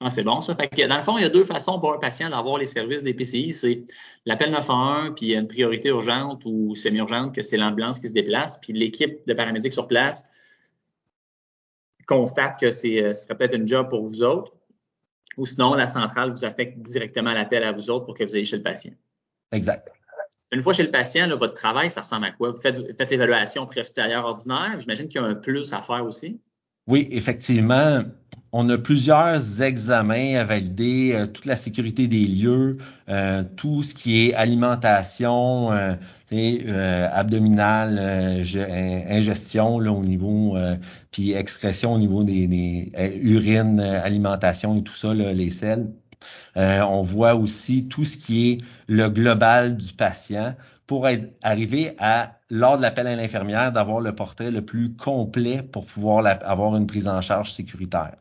Ah, 0.00 0.10
c'est 0.10 0.24
bon 0.24 0.40
ça. 0.40 0.56
Fait 0.56 0.68
que, 0.68 0.86
dans 0.86 0.96
le 0.96 1.02
fond, 1.02 1.16
il 1.16 1.22
y 1.22 1.24
a 1.24 1.28
deux 1.28 1.44
façons 1.44 1.78
pour 1.78 1.92
un 1.92 1.98
patient 1.98 2.28
d'avoir 2.28 2.58
les 2.58 2.66
services 2.66 3.04
des 3.04 3.14
PCI. 3.14 3.52
C'est 3.52 3.84
l'appel 4.26 4.50
911, 4.50 5.14
puis 5.14 5.26
il 5.26 5.28
y 5.30 5.36
a 5.36 5.38
une 5.38 5.46
priorité 5.46 5.90
urgente 5.90 6.42
ou 6.44 6.74
semi-urgente, 6.74 7.32
que 7.32 7.42
c'est 7.42 7.56
l'ambulance 7.56 8.00
qui 8.00 8.08
se 8.08 8.12
déplace, 8.12 8.58
puis 8.58 8.72
l'équipe 8.72 9.24
de 9.28 9.32
paramédics 9.32 9.72
sur 9.72 9.86
place 9.86 10.28
constate 12.06 12.58
que 12.58 12.72
c'est, 12.72 13.02
euh, 13.02 13.12
ce 13.12 13.24
serait 13.24 13.36
peut-être 13.36 13.54
une 13.54 13.68
job 13.68 13.88
pour 13.88 14.04
vous 14.04 14.24
autres. 14.24 14.52
Ou 15.36 15.46
sinon, 15.46 15.74
la 15.74 15.86
centrale 15.86 16.30
vous 16.30 16.44
affecte 16.44 16.78
directement 16.78 17.32
l'appel 17.32 17.62
à 17.62 17.70
vous 17.70 17.90
autres 17.90 18.06
pour 18.06 18.16
que 18.16 18.24
vous 18.24 18.34
ayez 18.34 18.44
chez 18.44 18.56
le 18.56 18.62
patient. 18.64 18.92
Exact. 19.52 19.92
Une 20.50 20.62
fois 20.62 20.72
chez 20.72 20.82
le 20.82 20.90
patient, 20.90 21.28
votre 21.36 21.54
travail, 21.54 21.90
ça 21.90 22.00
ressemble 22.00 22.26
à 22.26 22.30
quoi? 22.30 22.50
Vous 22.52 22.60
faites, 22.60 22.96
faites 22.96 23.10
l'évaluation 23.10 23.66
pré-hospitalière 23.66 24.24
ordinaire? 24.24 24.76
J'imagine 24.80 25.08
qu'il 25.08 25.20
y 25.20 25.24
a 25.24 25.26
un 25.26 25.34
plus 25.34 25.72
à 25.72 25.82
faire 25.82 26.04
aussi. 26.06 26.40
Oui, 26.86 27.06
effectivement, 27.10 28.02
on 28.52 28.66
a 28.70 28.78
plusieurs 28.78 29.60
examens 29.60 30.36
à 30.36 30.44
valider, 30.44 31.12
euh, 31.12 31.26
toute 31.26 31.44
la 31.44 31.54
sécurité 31.54 32.06
des 32.06 32.24
lieux, 32.24 32.78
euh, 33.10 33.44
tout 33.56 33.82
ce 33.82 33.94
qui 33.94 34.26
est 34.26 34.34
alimentation, 34.34 35.70
euh, 35.70 37.08
abdominale, 37.12 37.98
ingestion 39.10 39.80
là, 39.80 39.92
au 39.92 40.02
niveau, 40.02 40.58
puis 41.10 41.32
excrétion 41.32 41.94
au 41.94 41.98
niveau 41.98 42.22
des, 42.22 42.46
des 42.46 42.92
urines, 43.22 43.80
alimentation 43.80 44.76
et 44.76 44.82
tout 44.82 44.94
ça, 44.94 45.14
les 45.14 45.48
selles. 45.48 45.90
On 46.58 47.02
voit 47.02 47.34
aussi 47.34 47.88
tout 47.88 48.04
ce 48.04 48.18
qui 48.18 48.50
est 48.50 48.58
le 48.88 49.08
global 49.08 49.76
du 49.76 49.92
patient 49.92 50.54
pour 50.86 51.06
arriver 51.42 51.94
à, 51.98 52.38
lors 52.50 52.78
de 52.78 52.82
l'appel 52.82 53.06
à 53.06 53.14
l'infirmière, 53.14 53.72
d'avoir 53.72 54.00
le 54.00 54.14
portrait 54.14 54.50
le 54.50 54.64
plus 54.64 54.96
complet 54.96 55.62
pour 55.62 55.86
pouvoir 55.86 56.26
avoir 56.42 56.76
une 56.76 56.86
prise 56.86 57.06
en 57.06 57.20
charge 57.20 57.52
sécuritaire. 57.52 58.16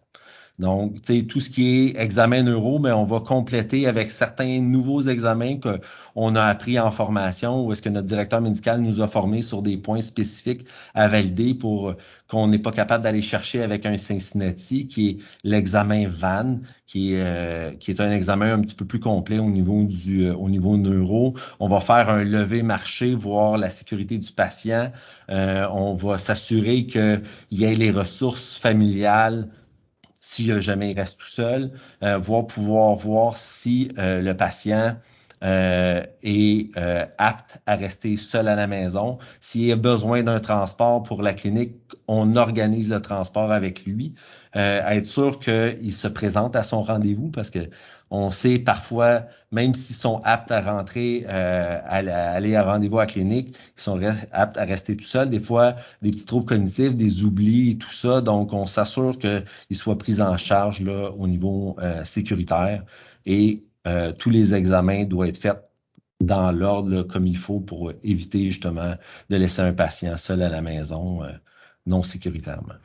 Donc, 0.60 1.02
tu 1.04 1.20
sais, 1.20 1.24
tout 1.24 1.40
ce 1.40 1.52
qui 1.52 1.68
est 1.68 2.02
examen 2.02 2.42
neuro, 2.42 2.80
mais 2.80 2.92
on 2.92 3.06
va 3.06 3.20
compléter 3.20 3.86
avec 3.86 4.10
certains 4.10 4.60
nouveaux 4.60 5.02
examens 5.02 5.58
qu'on 5.60 6.36
a 6.36 6.44
appris 6.44 6.80
en 6.80 6.90
formation 6.90 7.64
ou 7.64 7.72
est-ce 7.72 7.84
que 7.84 7.90
notre 7.90 8.08
directeur 8.08 8.42
médical 8.42 8.82
nous 8.82 9.00
a 9.00 9.08
formés 9.08 9.44
sur 9.44 9.62
des 9.62 9.78
points 9.78 10.02
spécifiques 10.02 10.66
à 10.96 11.08
valider 11.10 11.54
pour 11.54 11.94
qu'on 12.28 12.48
n'est 12.48 12.58
pas 12.58 12.72
capable 12.72 13.04
d'aller 13.04 13.22
chercher 13.22 13.62
avec 13.62 13.86
un 13.86 13.98
Cincinnati, 13.98 14.88
qui 14.88 15.10
est 15.10 15.18
l'examen 15.44 16.08
VAN, 16.08 16.60
qui 16.88 17.14
est, 17.14 17.22
euh, 17.22 17.72
qui 17.80 17.92
est 17.92 18.02
un 18.02 18.12
examen 18.12 18.54
un 18.54 18.62
petit 18.62 18.76
peu 18.76 18.86
plus 18.86 19.00
complet 19.00 19.38
au 19.38 19.52
niveau 19.52 19.84
du 19.84 20.26
euh, 20.26 20.34
au 20.36 20.50
niveau 20.50 20.76
neuro. 20.76 21.36
On 21.60 21.68
va 21.70 21.82
faire 21.82 22.10
un 22.10 22.24
lever 22.24 22.64
marché, 22.64 23.14
voir 23.14 23.60
la 23.60 23.70
sécurité 23.70 24.18
du 24.18 24.32
patient. 24.32 24.92
Euh, 25.30 25.68
on 25.72 25.94
va 25.94 26.18
s'assurer 26.18 26.88
qu'il 26.88 27.22
y 27.52 27.64
ait 27.64 27.76
les 27.76 27.92
ressources 27.92 28.58
familiales 28.58 29.50
si 30.38 30.62
jamais 30.62 30.92
il 30.92 31.00
reste 31.00 31.18
tout 31.18 31.28
seul, 31.28 31.72
euh, 32.04 32.18
voir 32.20 32.46
pouvoir 32.46 32.96
voir 32.96 33.38
si 33.38 33.90
euh, 33.98 34.22
le 34.22 34.38
patient 34.38 34.96
euh, 35.44 36.04
est 36.24 36.72
apte 37.18 37.60
à 37.66 37.76
rester 37.76 38.18
seul 38.18 38.48
à 38.48 38.56
la 38.56 38.68
maison. 38.68 39.18
S'il 39.42 39.72
a 39.72 39.76
besoin 39.76 40.24
d'un 40.24 40.40
transport 40.40 41.04
pour 41.04 41.22
la 41.22 41.34
clinique, 41.34 41.76
on 42.08 42.36
organise 42.36 42.90
le 42.90 43.02
transport 43.02 43.52
avec 43.52 43.86
lui. 43.86 44.14
être 44.56 45.06
sûr 45.06 45.40
qu'il 45.40 45.94
se 45.94 46.08
présente 46.08 46.56
à 46.56 46.64
son 46.64 46.82
rendez-vous 46.82 47.30
parce 47.30 47.50
que 47.50 47.70
on 48.10 48.32
sait 48.32 48.60
parfois, 48.60 49.24
même 49.52 49.74
s'ils 49.74 49.96
sont 49.96 50.22
aptes 50.24 50.52
à 50.52 50.62
rentrer, 50.62 51.26
euh, 51.28 51.80
à, 51.84 51.98
aller 51.98 52.56
à 52.56 52.64
rendez-vous 52.64 53.00
à 53.00 53.04
la 53.04 53.08
clinique, 53.08 53.56
ils 53.78 53.82
sont 53.82 54.00
aptes 54.32 54.58
à 54.58 54.64
rester 54.64 54.96
tout 54.96 55.04
seuls. 55.06 55.30
Des 55.30 55.42
fois, 55.42 55.76
des 56.02 56.12
petits 56.12 56.26
troubles 56.26 56.46
cognitifs, 56.46 56.96
des 56.96 57.24
oublis 57.24 57.72
et 57.72 57.78
tout 57.78 57.92
ça. 57.92 58.22
Donc, 58.22 58.54
on 58.54 58.66
s'assure 58.66 59.18
qu'ils 59.20 59.78
soient 59.78 59.98
pris 59.98 60.22
en 60.22 60.38
charge 60.38 60.82
là, 60.82 61.12
au 61.18 61.28
niveau 61.28 61.76
euh, 61.80 62.04
sécuritaire. 62.06 62.86
Et 63.26 63.66
euh, 63.88 64.12
tous 64.12 64.30
les 64.30 64.54
examens 64.54 65.06
doivent 65.06 65.30
être 65.30 65.38
faits 65.38 65.64
dans 66.20 66.52
l'ordre 66.52 67.04
comme 67.04 67.28
il 67.28 67.38
faut 67.38 67.60
pour 67.60 67.92
éviter 68.04 68.50
justement 68.50 68.96
de 69.30 69.36
laisser 69.38 69.62
un 69.62 69.74
patient 69.74 70.18
seul 70.18 70.42
à 70.42 70.50
la 70.50 70.62
maison 70.62 71.22
non 71.86 72.04
sécuritairement. 72.04 72.76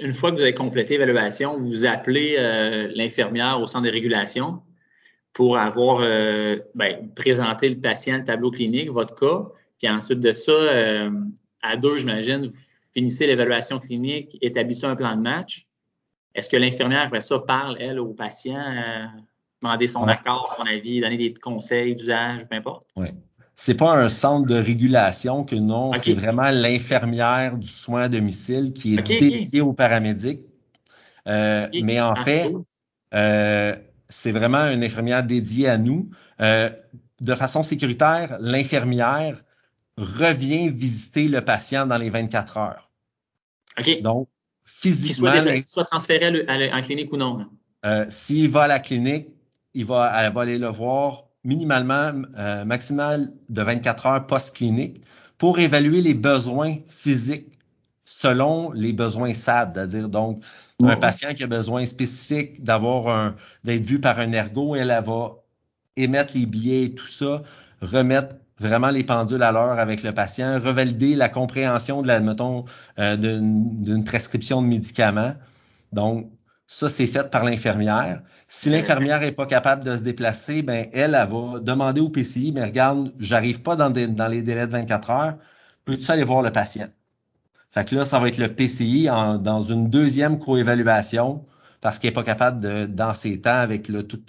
Une 0.00 0.12
fois 0.12 0.30
que 0.30 0.36
vous 0.36 0.42
avez 0.42 0.54
complété 0.54 0.98
l'évaluation, 0.98 1.56
vous 1.56 1.86
appelez 1.86 2.36
euh, 2.38 2.90
l'infirmière 2.94 3.60
au 3.60 3.66
centre 3.66 3.86
de 3.86 3.90
régulation 3.90 4.62
pour 5.32 5.56
avoir 5.56 6.00
euh, 6.00 6.58
ben, 6.74 7.10
présenté 7.14 7.68
le 7.68 7.80
patient, 7.80 8.18
le 8.18 8.24
tableau 8.24 8.50
clinique, 8.50 8.90
votre 8.90 9.14
cas. 9.14 9.50
Puis 9.78 9.88
ensuite 9.88 10.20
de 10.20 10.32
ça, 10.32 10.52
euh, 10.52 11.10
à 11.62 11.76
deux, 11.76 11.98
j'imagine, 11.98 12.46
vous 12.46 12.56
finissez 12.92 13.26
l'évaluation 13.26 13.78
clinique, 13.78 14.36
établissez 14.42 14.86
un 14.86 14.96
plan 14.96 15.16
de 15.16 15.22
match. 15.22 15.66
Est-ce 16.34 16.50
que 16.50 16.56
l'infirmière, 16.56 17.02
après 17.02 17.20
ça, 17.20 17.38
parle, 17.38 17.76
elle, 17.80 17.98
au 17.98 18.12
patient, 18.12 18.62
demander 19.62 19.86
son 19.86 20.04
accord, 20.04 20.54
son 20.56 20.64
avis, 20.64 21.00
donner 21.00 21.16
des 21.16 21.34
conseils 21.34 21.96
d'usage, 21.96 22.48
peu 22.48 22.56
importe? 22.56 22.86
Oui 22.96 23.08
c'est 23.60 23.74
pas 23.74 23.92
un 23.92 24.08
centre 24.08 24.46
de 24.46 24.54
régulation 24.54 25.42
que 25.42 25.56
non, 25.56 25.92
c'est 25.94 26.14
vraiment 26.14 26.48
l'infirmière 26.50 27.56
du 27.56 27.66
soin 27.66 28.02
à 28.02 28.08
domicile 28.08 28.72
qui 28.72 28.94
est 28.94 29.02
dédiée 29.02 29.60
aux 29.60 29.72
paramédics. 29.72 30.42
Euh, 31.26 31.66
mais 31.82 32.00
en 32.00 32.14
fait, 32.14 32.52
euh, 33.14 33.74
c'est 34.08 34.30
vraiment 34.30 34.70
une 34.70 34.84
infirmière 34.84 35.24
dédiée 35.24 35.66
à 35.66 35.76
nous. 35.76 36.08
Euh, 36.40 36.70
de 37.20 37.34
façon 37.34 37.64
sécuritaire, 37.64 38.36
l'infirmière 38.38 39.42
revient 39.96 40.70
visiter 40.70 41.26
le 41.26 41.44
patient 41.44 41.84
dans 41.84 41.98
les 41.98 42.10
24 42.10 42.56
heures. 42.58 42.90
OK. 43.76 44.02
Donc, 44.02 44.28
physiquement. 44.64 45.32
Qu'il 45.32 45.66
soit, 45.66 45.84
transféré 45.84 46.46
en 46.72 46.80
clinique 46.82 47.12
ou 47.12 47.16
non. 47.16 47.44
S'il 48.08 48.50
va 48.50 48.62
à 48.62 48.68
la 48.68 48.78
clinique, 48.78 49.26
il 49.74 49.84
va, 49.84 50.12
elle 50.22 50.32
va 50.32 50.42
aller 50.42 50.58
le 50.58 50.68
voir 50.68 51.24
minimalement, 51.44 52.12
euh, 52.36 52.64
maximal 52.64 53.32
de 53.48 53.62
24 53.62 54.06
heures 54.06 54.26
post-clinique 54.26 55.02
pour 55.38 55.58
évaluer 55.58 56.02
les 56.02 56.14
besoins 56.14 56.76
physiques 56.88 57.58
selon 58.04 58.72
les 58.72 58.92
besoins 58.92 59.32
SAD, 59.32 59.72
c'est-à-dire 59.74 60.08
donc 60.08 60.42
un 60.82 60.96
patient 60.96 61.34
qui 61.34 61.42
a 61.42 61.46
besoin 61.46 61.84
spécifique 61.86 62.62
d'avoir 62.62 63.08
un 63.08 63.36
d'être 63.64 63.84
vu 63.84 64.00
par 64.00 64.18
un 64.18 64.32
ergo, 64.32 64.76
elle, 64.76 64.90
elle 64.90 65.04
va 65.04 65.36
émettre 65.96 66.32
les 66.34 66.46
billets 66.46 66.84
et 66.84 66.94
tout 66.94 67.06
ça, 67.06 67.42
remettre 67.82 68.36
vraiment 68.60 68.90
les 68.90 69.04
pendules 69.04 69.42
à 69.42 69.52
l'heure 69.52 69.78
avec 69.78 70.02
le 70.02 70.12
patient, 70.12 70.60
revalider 70.60 71.14
la 71.14 71.28
compréhension 71.28 72.02
de 72.02 72.08
la, 72.08 72.20
mettons, 72.20 72.64
euh, 72.98 73.16
d'une 73.16 74.04
prescription 74.04 74.62
de 74.62 74.66
médicaments. 74.66 75.34
Donc, 75.92 76.30
ça, 76.68 76.90
c'est 76.90 77.06
fait 77.06 77.30
par 77.30 77.44
l'infirmière. 77.44 78.22
Si 78.46 78.68
l'infirmière 78.68 79.20
n'est 79.20 79.32
pas 79.32 79.46
capable 79.46 79.82
de 79.84 79.96
se 79.96 80.02
déplacer, 80.02 80.62
ben 80.62 80.88
elle, 80.92 81.14
elle 81.14 81.28
va 81.28 81.60
demander 81.60 82.02
au 82.02 82.10
PCI, 82.10 82.52
mais 82.52 82.62
regarde, 82.62 83.12
j'arrive 83.18 83.62
pas 83.62 83.74
dans, 83.74 83.88
les 83.88 84.42
délais 84.42 84.66
de 84.66 84.72
24 84.72 85.10
heures, 85.10 85.38
peux-tu 85.86 86.10
aller 86.10 86.24
voir 86.24 86.42
le 86.42 86.52
patient? 86.52 86.88
Fait 87.70 87.88
que 87.88 87.96
là, 87.96 88.04
ça 88.04 88.18
va 88.18 88.28
être 88.28 88.36
le 88.36 88.54
PCI 88.54 89.06
dans 89.06 89.62
une 89.62 89.88
deuxième 89.88 90.38
coévaluation 90.38 91.44
parce 91.80 91.98
qu'il 91.98 92.08
n'est 92.08 92.14
pas 92.14 92.22
capable 92.24 92.60
de, 92.60 92.86
dans 92.86 93.14
ses 93.14 93.40
temps, 93.40 93.50
avec 93.50 93.88
le, 93.88 94.02
tout 94.06 94.20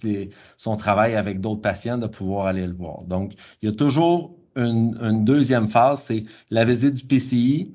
son 0.58 0.78
travail 0.78 1.16
avec 1.16 1.42
d'autres 1.42 1.62
patients, 1.62 1.98
de 1.98 2.08
pouvoir 2.08 2.48
aller 2.48 2.68
le 2.68 2.74
voir. 2.74 3.04
Donc, 3.04 3.34
il 3.62 3.70
y 3.70 3.72
a 3.72 3.76
toujours 3.76 4.38
une, 4.56 4.98
une 5.02 5.26
deuxième 5.26 5.68
phase, 5.68 6.04
c'est 6.06 6.26
la 6.52 6.64
visite 6.64 6.94
du 6.94 7.06
PCI 7.06 7.74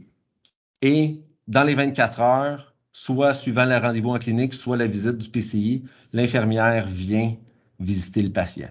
et 0.81 1.21
dans 1.49 1.65
les 1.65 1.75
24 1.75 2.21
heures, 2.21 2.74
soit 2.95 3.35
suivant 3.35 3.67
le 3.67 3.77
rendez-vous 3.77 4.11
en 4.11 4.19
clinique, 4.19 4.55
soit 4.55 4.77
la 4.77 4.87
visite 4.87 5.19
du 5.19 5.29
PCI, 5.29 5.85
l'infirmière 6.13 6.87
vient 6.87 7.37
visiter 7.81 8.23
le 8.23 8.33
patient. 8.33 8.71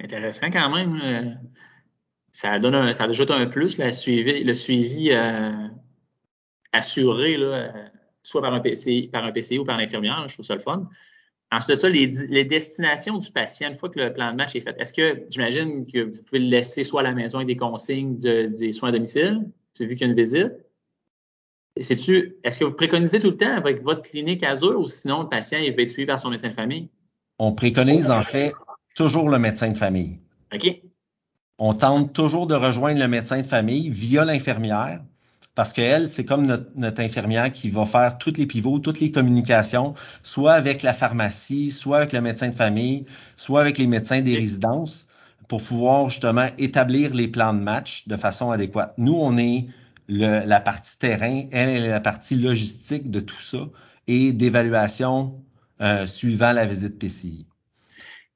Intéressant 0.00 0.48
quand 0.50 0.70
même. 0.70 1.00
Euh, 1.02 1.34
ça 2.30 2.58
donne 2.60 2.94
ça 2.94 3.04
ajoute 3.04 3.32
un 3.32 3.46
plus, 3.46 3.78
le 3.78 4.54
suivi 4.54 5.10
euh, 5.10 5.66
assuré, 6.72 7.36
là, 7.36 7.72
soit 8.22 8.40
par 8.40 8.54
un, 8.54 8.60
PCI, 8.60 9.08
par 9.08 9.24
un 9.24 9.32
PCI 9.32 9.58
ou 9.58 9.64
par 9.64 9.76
l'infirmière. 9.76 10.24
Je 10.28 10.34
trouve 10.34 10.46
ça 10.46 10.54
le 10.54 10.60
fun. 10.60 10.88
Ensuite 11.50 11.76
de 11.76 11.80
ça, 11.80 11.88
les, 11.88 12.44
destinations 12.44 13.18
du 13.18 13.32
patient, 13.32 13.70
une 13.70 13.74
fois 13.74 13.88
que 13.88 13.98
le 13.98 14.12
plan 14.12 14.30
de 14.30 14.36
match 14.36 14.54
est 14.54 14.60
fait, 14.60 14.76
est-ce 14.78 14.92
que 14.92 15.24
j'imagine 15.30 15.84
que 15.86 16.04
vous 16.04 16.22
pouvez 16.22 16.38
le 16.38 16.48
laisser 16.48 16.84
soit 16.84 17.00
à 17.00 17.04
la 17.04 17.12
maison 17.12 17.38
avec 17.38 17.48
des 17.48 17.56
consignes 17.56 18.20
de, 18.20 18.46
des 18.46 18.70
soins 18.70 18.90
à 18.90 18.92
domicile, 18.92 19.50
vu 19.80 19.88
qu'il 19.96 20.00
y 20.00 20.04
a 20.04 20.06
une 20.06 20.14
visite, 20.14 20.52
est-ce 21.78 22.58
que 22.58 22.64
vous 22.64 22.74
préconisez 22.74 23.20
tout 23.20 23.30
le 23.30 23.36
temps 23.36 23.56
avec 23.56 23.82
votre 23.82 24.02
clinique 24.02 24.42
Azure 24.42 24.78
ou 24.78 24.86
sinon 24.86 25.22
le 25.22 25.28
patient 25.28 25.58
être 25.58 25.88
suivi 25.88 26.06
par 26.06 26.20
son 26.20 26.30
médecin 26.30 26.48
de 26.48 26.54
famille? 26.54 26.88
On 27.38 27.52
préconise 27.52 28.10
en 28.10 28.22
fait 28.22 28.52
toujours 28.94 29.28
le 29.28 29.38
médecin 29.38 29.70
de 29.70 29.76
famille. 29.76 30.18
OK. 30.52 30.80
On 31.58 31.74
tente 31.74 32.12
toujours 32.12 32.46
de 32.46 32.54
rejoindre 32.54 33.00
le 33.00 33.08
médecin 33.08 33.40
de 33.40 33.46
famille 33.46 33.90
via 33.90 34.24
l'infirmière 34.24 35.00
parce 35.58 35.72
qu'elle, 35.72 36.06
c'est 36.06 36.24
comme 36.24 36.46
notre, 36.46 37.00
infirmière 37.00 37.52
qui 37.52 37.68
va 37.70 37.84
faire 37.84 38.16
tous 38.16 38.34
les 38.36 38.46
pivots, 38.46 38.78
toutes 38.78 39.00
les 39.00 39.10
communications, 39.10 39.94
soit 40.22 40.52
avec 40.52 40.84
la 40.84 40.94
pharmacie, 40.94 41.72
soit 41.72 41.96
avec 41.96 42.12
le 42.12 42.20
médecin 42.20 42.48
de 42.48 42.54
famille, 42.54 43.06
soit 43.36 43.60
avec 43.60 43.76
les 43.76 43.88
médecins 43.88 44.20
des 44.20 44.36
résidences 44.36 45.08
pour 45.48 45.60
pouvoir 45.60 46.10
justement 46.10 46.46
établir 46.58 47.12
les 47.12 47.26
plans 47.26 47.54
de 47.54 47.58
match 47.58 48.06
de 48.06 48.16
façon 48.16 48.52
adéquate. 48.52 48.94
Nous, 48.98 49.14
on 49.14 49.36
est 49.36 49.66
la 50.08 50.60
partie 50.60 50.96
terrain, 50.98 51.46
elle 51.52 51.84
est 51.84 51.88
la 51.88 52.00
partie 52.00 52.34
logistique 52.34 53.10
de 53.10 53.20
tout 53.20 53.40
ça 53.40 53.68
et 54.06 54.32
d'évaluation 54.32 55.42
euh, 55.80 56.06
suivant 56.06 56.52
la 56.52 56.66
visite 56.66 56.98
PCI. 56.98 57.46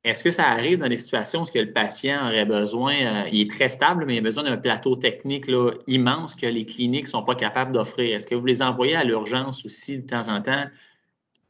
Est-ce 0.05 0.23
que 0.23 0.31
ça 0.31 0.49
arrive 0.49 0.79
dans 0.79 0.89
des 0.89 0.97
situations 0.97 1.43
où 1.43 1.47
le 1.55 1.73
patient 1.73 2.27
aurait 2.27 2.45
besoin, 2.45 2.95
euh, 2.95 3.25
il 3.33 3.43
est 3.43 3.51
très 3.51 3.69
stable, 3.69 4.05
mais 4.05 4.17
il 4.17 4.19
a 4.19 4.23
besoin 4.23 4.45
d'un 4.45 4.57
plateau 4.57 4.97
technique 4.97 5.47
là, 5.47 5.71
immense 5.87 6.35
que 6.35 6.47
les 6.47 6.67
cliniques 6.67 7.05
ne 7.05 7.09
sont 7.09 7.23
pas 7.23 7.37
capables 7.37 7.73
d'offrir? 7.73 8.15
Est-ce 8.15 8.27
que 8.27 8.35
vous 8.35 8.47
les 8.47 8.63
envoyez 8.63 8.97
à 8.97 9.05
l'urgence 9.05 9.65
aussi 9.65 9.99
de 9.99 10.07
temps 10.07 10.29
en 10.29 10.43
temps 10.43 10.67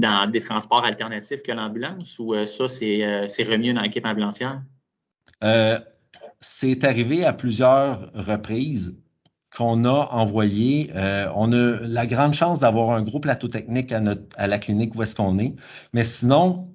dans 0.00 0.31
des 0.31 0.41
transports 0.41 0.85
alternatifs 0.85 1.43
que 1.43 1.52
l'ambulance 1.52 2.19
ou 2.19 2.35
euh, 2.35 2.45
ça, 2.45 2.69
c'est 2.69 3.43
remis 3.43 3.73
dans 3.73 3.83
l'équipe 3.83 4.07
ambulancière? 4.07 4.62
c'est 6.41 6.85
arrivé 6.85 7.25
à 7.25 7.33
plusieurs 7.33 8.12
reprises 8.14 8.95
qu'on 9.56 9.85
a 9.85 10.09
envoyé. 10.12 10.90
Euh, 10.94 11.28
on 11.35 11.52
a 11.52 11.78
la 11.80 12.06
grande 12.06 12.35
chance 12.35 12.59
d'avoir 12.59 12.90
un 12.90 13.02
gros 13.02 13.21
plateau 13.21 13.49
technique 13.49 13.92
à, 13.92 14.47
la 14.47 14.59
clinique 14.59 14.94
où 14.94 15.02
est-ce 15.02 15.14
qu'on 15.14 15.38
est. 15.38 15.54
Mais 15.92 16.04
sinon, 16.04 16.68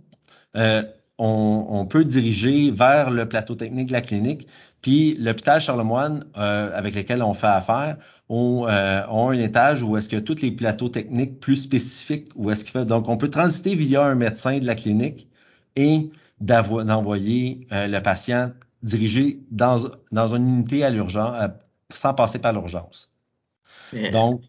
euh, 0.55 0.84
on, 1.17 1.86
peut 1.88 2.05
diriger 2.05 2.72
vers 2.72 3.10
le 3.10 3.27
plateau 3.27 3.55
technique 3.55 3.88
de 3.88 3.93
la 3.93 4.01
clinique. 4.01 4.48
Puis 4.81 5.15
l'hôpital 5.19 5.60
Charlemagne, 5.60 6.24
euh, 6.38 6.69
avec 6.74 6.96
lequel 6.96 7.24
on 7.24 7.34
fait 7.34 7.48
affaire, 7.48 7.98
ont, 8.29 8.67
ont 8.67 9.29
un 9.29 9.39
étage 9.39 9.81
où 9.81 9.98
est-ce 9.98 10.10
que 10.10 10.17
tous 10.17 10.41
les 10.41 10.51
plateaux 10.51 10.89
techniques 10.89 11.39
plus 11.39 11.55
spécifiques, 11.55 12.27
où 12.36 12.51
est-ce 12.51 12.63
qu'il 12.63 12.74
fait. 12.74 12.86
Donc, 12.86 13.10
on 13.10 13.17
peut 13.17 13.29
transiter 13.29 13.74
via 13.75 14.03
un 14.03 14.15
médecin 14.15 14.60
de 14.60 14.65
la 14.65 14.75
clinique 14.75 15.27
et 15.75 16.12
d'envoyer 16.41 17.67
le 17.72 18.00
patient 18.00 18.51
dirigé 18.84 19.39
dans, 19.50 19.89
dans 20.12 20.36
une 20.36 20.48
unité 20.48 20.84
à 20.84 20.89
l'urgence, 20.89 21.36
sans 21.98 22.13
passer 22.13 22.39
par 22.39 22.54
l'urgence. 22.54 23.12
Donc, 24.12 24.42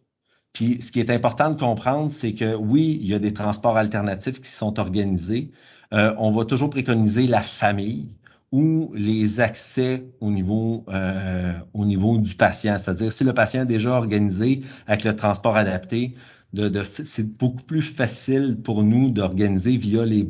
Puis 0.52 0.78
ce 0.81 0.90
qui 0.90 1.00
est 1.00 1.11
important 1.11 1.50
de 1.50 1.59
comprendre, 1.59 2.11
c'est 2.11 2.35
que 2.35 2.55
oui, 2.55 2.99
il 3.00 3.09
y 3.09 3.14
a 3.14 3.19
des 3.19 3.33
transports 3.33 3.76
alternatifs 3.76 4.40
qui 4.40 4.50
sont 4.50 4.81
organisés. 4.81 5.52
Euh, 5.93 6.14
on 6.19 6.33
va 6.33 6.45
toujours 6.45 6.71
préconiser 6.71 7.26
la 7.26 7.43
famille 7.43 8.09
ou 8.50 8.90
les 8.95 9.40
accès 9.40 10.05
au 10.21 10.31
niveau, 10.31 10.85
euh, 10.88 11.52
au 11.75 11.85
niveau 11.85 12.19
du 12.19 12.35
patient. 12.35 12.76
C'est-à-dire, 12.78 13.12
si 13.12 13.25
le 13.25 13.35
patient 13.35 13.62
est 13.62 13.67
déjà 13.67 13.93
organisé 13.93 14.62
avec 14.87 15.05
le 15.05 15.14
transport 15.14 15.57
adapté, 15.57 16.14
de, 16.55 16.69
de, 16.69 16.83
c'est 17.05 17.37
beaucoup 17.37 17.62
plus 17.62 17.83
facile 17.83 18.57
pour 18.62 18.83
nous 18.83 19.11
d'organiser 19.11 19.76
via 19.76 20.05
les, 20.05 20.28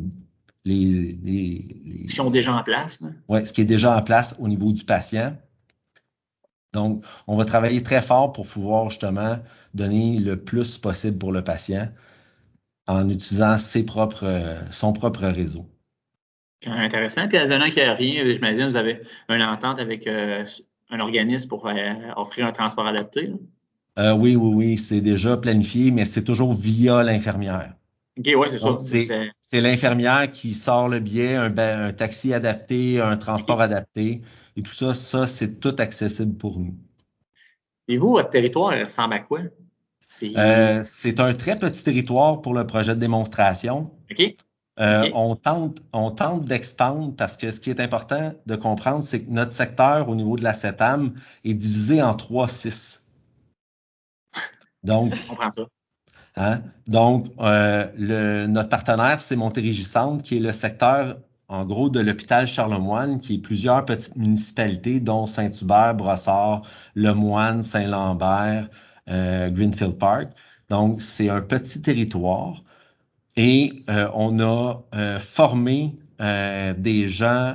les, 0.65 1.19
les, 1.23 1.81
les... 1.85 2.05
Ce 2.09 2.15
qui 2.15 2.21
ont 2.21 2.31
déjà 2.31 2.55
en 2.55 2.65
place. 2.65 3.01
Oui, 3.29 3.47
ce 3.47 3.53
qui 3.53 3.61
est 3.61 3.65
déjà 3.65 3.97
en 3.97 4.03
place 4.03 4.35
au 4.41 4.49
niveau 4.49 4.73
du 4.73 4.85
patient. 4.85 5.37
Donc, 6.73 7.05
on 7.27 7.37
va 7.37 7.45
travailler 7.45 7.83
très 7.83 8.03
fort 8.03 8.33
pour 8.33 8.47
pouvoir 8.47 8.91
justement 8.91 9.39
donner 9.75 10.19
le 10.19 10.43
plus 10.43 10.79
possible 10.79 11.19
pour 11.19 11.33
le 11.33 11.43
patient 11.43 11.89
en 12.87 13.09
utilisant 13.09 13.59
ses 13.59 13.85
propres, 13.85 14.59
son 14.71 14.93
propre 14.93 15.27
réseau. 15.27 15.67
Intéressant. 16.67 17.29
Puis, 17.29 17.39
advenant 17.39 17.67
qu'il 17.67 17.83
n'y 17.83 17.89
a 17.89 17.95
rien, 17.95 18.31
j'imagine 18.31 18.69
vous 18.69 18.77
avez 18.77 19.01
une 19.29 19.43
entente 19.43 19.79
avec 19.79 20.07
euh, 20.07 20.45
un 20.91 21.01
organisme 21.01 21.49
pour 21.49 21.67
euh, 21.69 21.73
offrir 22.17 22.47
un 22.47 22.53
transport 22.53 22.87
adapté. 22.87 23.33
Euh, 23.99 24.13
oui, 24.13 24.37
oui, 24.37 24.55
oui, 24.55 24.79
c'est 24.79 25.01
déjà 25.01 25.37
planifié, 25.37 25.91
mais 25.91 26.05
c'est 26.05 26.25
toujours 26.25 26.55
via 26.55 27.03
l'infirmière. 27.03 27.75
OK, 28.19 28.49
c'est 28.49 28.59
ça. 28.59 28.77
C'est 29.41 29.61
l'infirmière 29.61 30.31
qui 30.33 30.55
sort 30.55 30.89
le 30.89 31.01
billet, 31.01 31.35
un, 31.35 31.57
un, 31.57 31.93
taxi 31.93 32.35
adapté, 32.35 33.01
un 33.01 33.17
transport 33.17 33.61
adapté, 33.61 34.23
et 34.57 34.63
tout 34.63 34.73
ça, 34.73 34.95
ça, 34.95 35.27
c'est 35.27 35.61
tout 35.61 35.77
accessible 35.79 36.37
pour 36.37 36.59
nous. 36.59 36.75
Et 37.87 37.97
vous, 37.97 38.13
votre 38.13 38.31
territoire 38.31 38.79
ressemble 38.79 39.15
à 39.15 39.21
quoi? 39.21 39.41
Euh, 40.23 40.83
c'est 40.85 41.21
un 41.21 41.35
très 41.35 41.59
petit 41.59 41.83
territoire 41.83 42.41
pour 42.41 42.55
le 42.55 42.67
projet 42.67 42.95
de 42.95 43.01
démonstration. 43.01 43.91
OK. 44.11 44.37
Euh, 44.81 45.11
on 45.13 45.35
tente, 45.35 45.83
on 45.93 46.13
tente 46.13 46.45
d'extendre 46.45 47.15
parce 47.17 47.37
que 47.37 47.51
ce 47.51 47.61
qui 47.61 47.69
est 47.71 47.81
important 47.81 48.33
de 48.47 48.57
comprendre, 48.57 49.03
c'est 49.03 49.25
que 49.25 49.31
notre 49.31 49.51
secteur 49.51 50.09
au 50.09 50.15
niveau 50.15 50.37
de 50.37 50.45
la 50.45 50.55
CETAM 50.55 51.15
est 51.45 51.55
divisé 51.55 52.01
en 52.01 52.15
trois 52.15 52.49
six. 52.49 53.05
Donc, 54.85 55.15
on 55.31 55.51
ça. 55.51 55.63
Hein? 56.39 56.63
Donc, 56.87 57.27
euh, 57.41 57.87
le, 57.99 58.47
notre 58.47 58.69
partenaire, 58.69 59.21
c'est 59.21 59.37
Montérégie 59.37 59.87
qui 60.23 60.37
est 60.37 60.41
le 60.41 60.53
secteur, 60.53 61.19
en 61.49 61.65
gros, 61.65 61.91
de 61.91 62.01
l'hôpital 62.01 62.47
Charlemagne, 62.47 63.19
qui 63.19 63.35
est 63.35 63.39
plusieurs 63.39 63.85
petites 63.85 64.17
municipalités, 64.17 65.01
dont 65.01 65.27
Saint-Hubert, 65.27 65.97
Brossard, 65.97 66.63
Lemoine, 66.95 67.63
Saint-Lambert, 67.63 68.69
euh, 69.09 69.51
Greenfield 69.51 69.99
Park. 69.99 70.29
Donc, 70.71 71.03
c'est 71.03 71.29
un 71.29 71.41
petit 71.41 71.83
territoire. 71.83 72.63
Et 73.37 73.85
euh, 73.91 74.09
on 74.15 74.41
a 74.41 74.83
formé 75.21 75.97
des 76.21 77.09
gens 77.09 77.55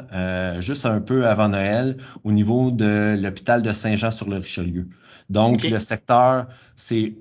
juste 0.59 0.85
un 0.85 1.01
peu 1.01 1.27
avant 1.27 1.49
Noël 1.49 1.97
au 2.23 2.31
niveau 2.31 2.71
de 2.71 3.17
l'hôpital 3.19 3.61
de 3.61 3.73
Saint-Jean-sur-le-Richelieu. 3.73 4.87
Donc, 5.33 5.55
okay. 5.55 5.69
le 5.69 5.79
secteur, 5.79 6.47
c'est 6.75 7.15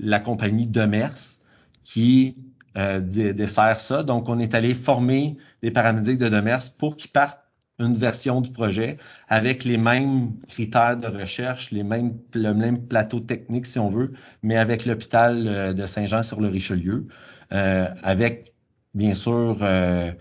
la 0.00 0.20
compagnie 0.20 0.66
Demers 0.66 1.38
qui 1.84 2.36
dessert 2.74 3.80
ça. 3.80 4.02
Donc, 4.02 4.28
on 4.28 4.38
est 4.38 4.54
allé 4.54 4.74
former 4.74 5.36
des 5.62 5.70
paramédics 5.70 6.18
de 6.18 6.28
Demers 6.28 6.72
pour 6.78 6.96
qu'ils 6.96 7.10
partent 7.10 7.38
une 7.78 7.94
version 7.94 8.40
du 8.40 8.50
projet 8.50 8.96
avec 9.28 9.64
les 9.64 9.76
mêmes 9.76 10.32
critères 10.48 10.96
de 10.96 11.08
recherche, 11.08 11.70
les 11.70 11.82
mêmes, 11.82 12.16
le 12.34 12.52
même 12.52 12.86
plateau 12.86 13.20
technique, 13.20 13.66
si 13.66 13.78
on 13.78 13.90
veut, 13.90 14.12
mais 14.42 14.56
avec 14.56 14.86
l'hôpital 14.86 15.74
de 15.74 15.86
Saint-Jean-sur-le-Richelieu. 15.86 17.06
Euh, 17.52 17.88
avec, 18.02 18.54
bien 18.94 19.14
sûr, 19.14 19.58
euh, 19.60 20.12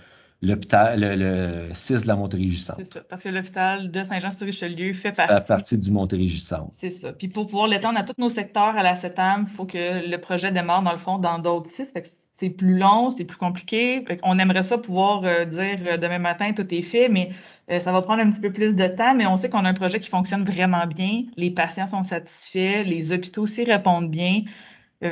l'hôpital, 0.41 0.99
le, 0.99 1.15
le 1.15 1.73
6 1.73 2.04
de 2.04 2.08
la 2.08 2.15
Montérégie 2.15 2.62
Centre. 2.62 2.80
C'est 2.80 2.93
ça, 2.93 3.01
parce 3.08 3.21
que 3.21 3.30
l'hôpital 3.30 3.91
de 3.91 4.04
Saint-Jean-sur-Richelieu 4.04 4.93
fait 4.93 5.12
partie. 5.12 5.34
À 5.34 5.41
partie 5.41 5.77
du 5.77 5.91
Montérégie 5.91 6.39
Centre. 6.39 6.71
C'est 6.75 6.91
ça. 6.91 7.13
Puis 7.13 7.27
pour 7.27 7.45
pouvoir 7.45 7.67
l'étendre 7.67 7.99
à 7.99 8.04
tous 8.04 8.15
nos 8.17 8.30
secteurs 8.30 8.75
à 8.75 8.84
la 8.84 8.95
CETAM, 8.95 9.45
il 9.47 9.56
faut 9.56 9.65
que 9.65 10.08
le 10.08 10.17
projet 10.17 10.51
démarre, 10.51 10.82
dans 10.82 10.91
le 10.91 10.97
fond, 10.97 11.19
dans 11.19 11.38
d'autres 11.39 11.69
six. 11.69 11.93
c'est 12.36 12.49
plus 12.49 12.77
long, 12.77 13.12
c'est 13.12 13.25
plus 13.25 13.38
compliqué. 13.38 14.04
On 14.23 14.39
aimerait 14.39 14.63
ça 14.63 14.77
pouvoir 14.80 15.23
euh, 15.25 15.45
dire 15.45 15.80
euh, 15.86 15.97
demain 15.97 16.19
matin, 16.19 16.54
tout 16.54 16.73
est 16.73 16.82
fait, 16.82 17.08
mais 17.08 17.30
euh, 17.69 17.80
ça 17.80 17.91
va 17.91 18.01
prendre 18.01 18.21
un 18.23 18.30
petit 18.32 18.41
peu 18.41 18.51
plus 18.51 18.75
de 18.75 18.88
temps. 18.88 19.13
Mais 19.13 19.27
on 19.27 19.38
sait 19.38 19.49
qu'on 19.49 19.63
a 19.65 19.69
un 19.69 19.75
projet 19.75 19.99
qui 19.99 20.10
fonctionne 20.10 20.43
vraiment 20.43 20.88
bien. 20.88 21.25
Les 21.38 21.51
patients 21.51 21.88
sont 21.88 22.04
satisfaits, 22.04 22.84
les 22.84 23.12
hôpitaux 23.12 23.43
aussi 23.43 23.63
répondent 23.63 24.10
bien. 24.10 24.43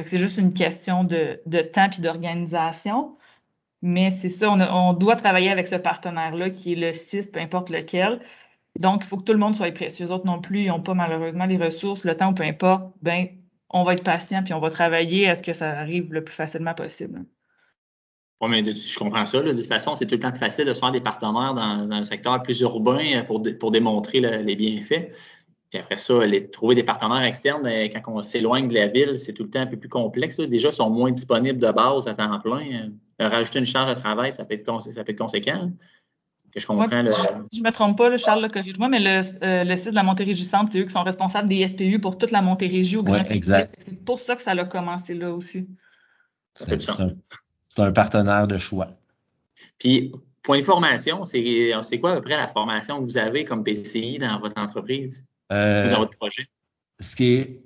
C'est 0.03 0.19
juste 0.19 0.37
une 0.37 0.53
question 0.53 1.03
de, 1.03 1.41
de 1.47 1.61
temps 1.61 1.89
puis 1.89 2.03
d'organisation. 2.03 3.17
Mais 3.81 4.11
c'est 4.11 4.29
ça, 4.29 4.51
on, 4.51 4.93
doit 4.93 5.15
travailler 5.15 5.49
avec 5.49 5.67
ce 5.67 5.75
partenaire-là 5.75 6.49
qui 6.49 6.73
est 6.73 6.75
le 6.75 6.91
6, 6.91 7.27
peu 7.27 7.39
importe 7.39 7.69
lequel. 7.69 8.19
Donc, 8.77 9.03
il 9.03 9.07
faut 9.07 9.17
que 9.17 9.23
tout 9.23 9.33
le 9.33 9.39
monde 9.39 9.55
soit 9.55 9.71
prêt. 9.71 9.89
Si 9.89 10.03
les 10.03 10.11
autres 10.11 10.25
non 10.25 10.41
plus, 10.41 10.63
ils 10.63 10.67
n'ont 10.67 10.81
pas 10.81 10.93
malheureusement 10.93 11.45
les 11.45 11.57
ressources, 11.57 12.03
le 12.03 12.15
temps, 12.15 12.33
peu 12.33 12.43
importe, 12.43 12.93
ben, 13.01 13.27
on 13.69 13.83
va 13.83 13.93
être 13.93 14.03
patient 14.03 14.43
puis 14.43 14.53
on 14.53 14.59
va 14.59 14.69
travailler 14.69 15.29
à 15.29 15.35
ce 15.35 15.43
que 15.43 15.53
ça 15.53 15.69
arrive 15.71 16.13
le 16.13 16.23
plus 16.23 16.35
facilement 16.35 16.73
possible. 16.73 17.25
Oui, 18.41 18.49
mais 18.49 18.73
je 18.73 18.99
comprends 18.99 19.25
ça. 19.25 19.41
De 19.41 19.53
toute 19.53 19.65
façon, 19.65 19.95
c'est 19.95 20.05
tout 20.05 20.15
le 20.15 20.19
temps 20.19 20.31
plus 20.31 20.39
facile 20.39 20.65
de 20.65 20.73
se 20.73 20.79
faire 20.79 20.91
des 20.91 21.01
partenaires 21.01 21.53
dans, 21.53 21.85
dans 21.85 21.95
un 21.95 22.03
secteur 22.03 22.41
plus 22.41 22.61
urbain 22.61 23.23
pour, 23.27 23.43
pour 23.59 23.71
démontrer 23.71 24.21
le, 24.21 24.43
les 24.43 24.55
bienfaits. 24.55 25.11
Puis 25.69 25.79
après 25.79 25.97
ça, 25.97 26.25
les, 26.25 26.49
trouver 26.49 26.73
des 26.73 26.83
partenaires 26.83 27.23
externes, 27.23 27.65
euh, 27.65 27.87
quand 27.87 28.01
on 28.11 28.21
s'éloigne 28.23 28.67
de 28.67 28.73
la 28.73 28.87
ville, 28.87 29.17
c'est 29.17 29.33
tout 29.33 29.43
le 29.43 29.49
temps 29.51 29.61
un 29.61 29.67
peu 29.67 29.77
plus 29.77 29.89
complexe. 29.89 30.39
Là. 30.39 30.47
Déjà, 30.47 30.69
ils 30.69 30.73
sont 30.73 30.89
moins 30.89 31.11
disponibles 31.11 31.59
de 31.59 31.71
base 31.71 32.07
à 32.07 32.15
temps 32.15 32.39
plein. 32.39 32.89
Euh, 33.21 33.29
rajouter 33.29 33.59
une 33.59 33.65
charge 33.65 33.95
de 33.95 33.99
travail, 33.99 34.31
ça 34.31 34.45
peut 34.45 34.55
être, 34.55 34.81
ça 34.81 35.03
peut 35.03 35.11
être 35.11 35.19
conséquent. 35.19 35.71
Que 36.51 36.59
je 36.59 36.65
comprends. 36.65 37.03
le... 37.03 37.11
Si 37.51 37.59
je 37.59 37.63
me 37.63 37.71
trompe 37.71 37.99
pas, 37.99 38.17
Charles, 38.17 38.49
corrige-moi, 38.49 38.89
mais 38.89 38.99
le, 38.99 39.21
euh, 39.43 39.63
le, 39.63 39.77
site 39.77 39.91
de 39.91 39.95
la 39.95 40.01
Montérégie 40.01 40.45
Centre, 40.45 40.71
c'est 40.71 40.79
eux 40.79 40.85
qui 40.85 40.89
sont 40.89 41.03
responsables 41.03 41.47
des 41.47 41.67
SPU 41.67 41.99
pour 41.99 42.17
toute 42.17 42.31
la 42.31 42.41
Montérégie 42.41 42.97
au 42.97 43.03
Grand 43.03 43.21
ouais, 43.21 43.31
exact. 43.31 43.75
C'est 43.85 44.03
pour 44.03 44.19
ça 44.19 44.35
que 44.35 44.41
ça 44.41 44.51
a 44.51 44.65
commencé 44.65 45.13
là 45.13 45.31
aussi. 45.31 45.67
C'est 46.55 46.89
un, 46.89 47.13
un 47.77 47.91
partenaire 47.91 48.47
de 48.47 48.57
choix. 48.57 48.87
Puis, 49.77 50.11
point 50.41 50.57
de 50.57 50.63
formation, 50.63 51.23
c'est 51.25 51.99
quoi 52.01 52.13
à 52.13 52.15
peu 52.15 52.21
près 52.21 52.37
la 52.37 52.47
formation 52.47 52.99
que 52.99 53.03
vous 53.03 53.19
avez 53.19 53.45
comme 53.45 53.63
PCI 53.63 54.17
dans 54.17 54.39
votre 54.39 54.59
entreprise? 54.59 55.27
Euh, 55.51 55.91
dans 55.91 55.99
votre 55.99 56.17
projet? 56.17 56.47
Ce 56.99 57.15
qui 57.15 57.33
est 57.33 57.61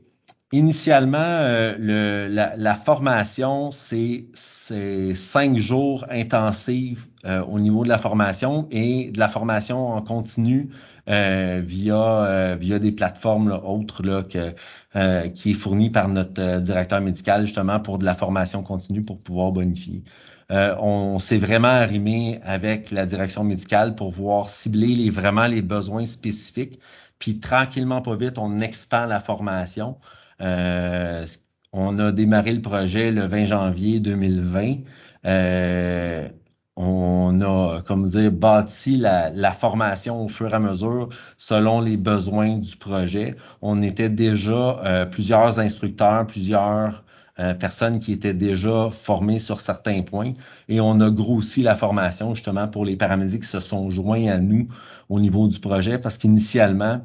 initialement, 0.53 1.17
euh, 1.17 1.75
le, 1.79 2.27
la, 2.33 2.55
la, 2.55 2.75
formation, 2.75 3.71
c'est 3.71 4.25
cinq 4.35 5.57
jours 5.57 6.05
intensifs 6.09 7.07
euh, 7.25 7.43
au 7.43 7.59
niveau 7.59 7.83
de 7.83 7.89
la 7.89 7.97
formation 7.97 8.67
et 8.69 9.09
de 9.11 9.19
la 9.19 9.29
formation 9.29 9.87
en 9.87 10.01
continu 10.01 10.69
euh, 11.09 11.61
via, 11.65 12.55
via 12.55 12.79
des 12.79 12.91
plateformes 12.91 13.49
là, 13.49 13.63
autres 13.65 14.03
là, 14.03 14.23
que, 14.23 15.27
qui 15.29 15.51
est 15.51 15.55
fournie 15.55 15.89
par 15.89 16.07
notre 16.07 16.59
directeur 16.61 17.01
médical 17.01 17.45
justement 17.45 17.79
pour 17.79 17.97
de 17.97 18.05
la 18.05 18.15
formation 18.15 18.61
continue 18.61 19.03
pour 19.03 19.19
pouvoir 19.19 19.51
bonifier. 19.51 20.03
on 20.49 21.17
s'est 21.17 21.39
vraiment 21.39 21.67
arrimé 21.67 22.39
avec 22.43 22.91
la 22.91 23.07
direction 23.07 23.43
médicale 23.43 23.95
pour 23.95 24.11
voir 24.11 24.49
cibler 24.49 24.95
les, 24.95 25.09
vraiment 25.09 25.47
les 25.47 25.63
besoins 25.63 26.05
spécifiques 26.05 26.79
puis 27.23 27.39
tranquillement, 27.39 28.01
pas 28.01 28.17
vite, 28.17 28.37
on 28.37 28.59
expand 28.59 29.07
la 29.07 29.21
formation. 29.21 29.95
Euh, 30.41 31.25
on 31.71 31.97
a 31.97 32.11
démarré 32.11 32.51
le 32.51 32.61
projet 32.61 33.13
le 33.13 33.25
20 33.27 33.45
janvier 33.45 34.01
2020. 34.01 34.79
Euh, 35.25 36.27
on 36.75 37.39
a, 37.39 37.81
comme 37.87 38.07
dire, 38.07 38.29
bâti 38.29 38.97
la, 38.97 39.53
formation 39.53 40.25
au 40.25 40.27
fur 40.27 40.49
et 40.49 40.53
à 40.55 40.59
mesure 40.59 41.07
selon 41.37 41.79
les 41.79 41.95
besoins 41.95 42.57
du 42.57 42.75
projet. 42.75 43.35
On 43.61 43.81
était 43.81 44.09
déjà 44.09 44.81
euh, 44.83 45.05
plusieurs 45.05 45.59
instructeurs, 45.59 46.27
plusieurs 46.27 47.05
euh, 47.39 47.53
personnes 47.53 47.99
qui 47.99 48.11
étaient 48.11 48.33
déjà 48.33 48.89
formées 48.91 49.39
sur 49.39 49.61
certains 49.61 50.01
points 50.01 50.33
et 50.67 50.81
on 50.81 50.99
a 50.99 51.09
grossi 51.09 51.63
la 51.63 51.77
formation 51.77 52.35
justement 52.35 52.67
pour 52.67 52.83
les 52.83 52.97
paramédics 52.97 53.43
qui 53.43 53.49
se 53.49 53.61
sont 53.61 53.89
joints 53.89 54.27
à 54.27 54.39
nous 54.39 54.67
au 55.07 55.21
niveau 55.21 55.47
du 55.47 55.59
projet 55.59 55.97
parce 55.97 56.17
qu'initialement, 56.17 57.01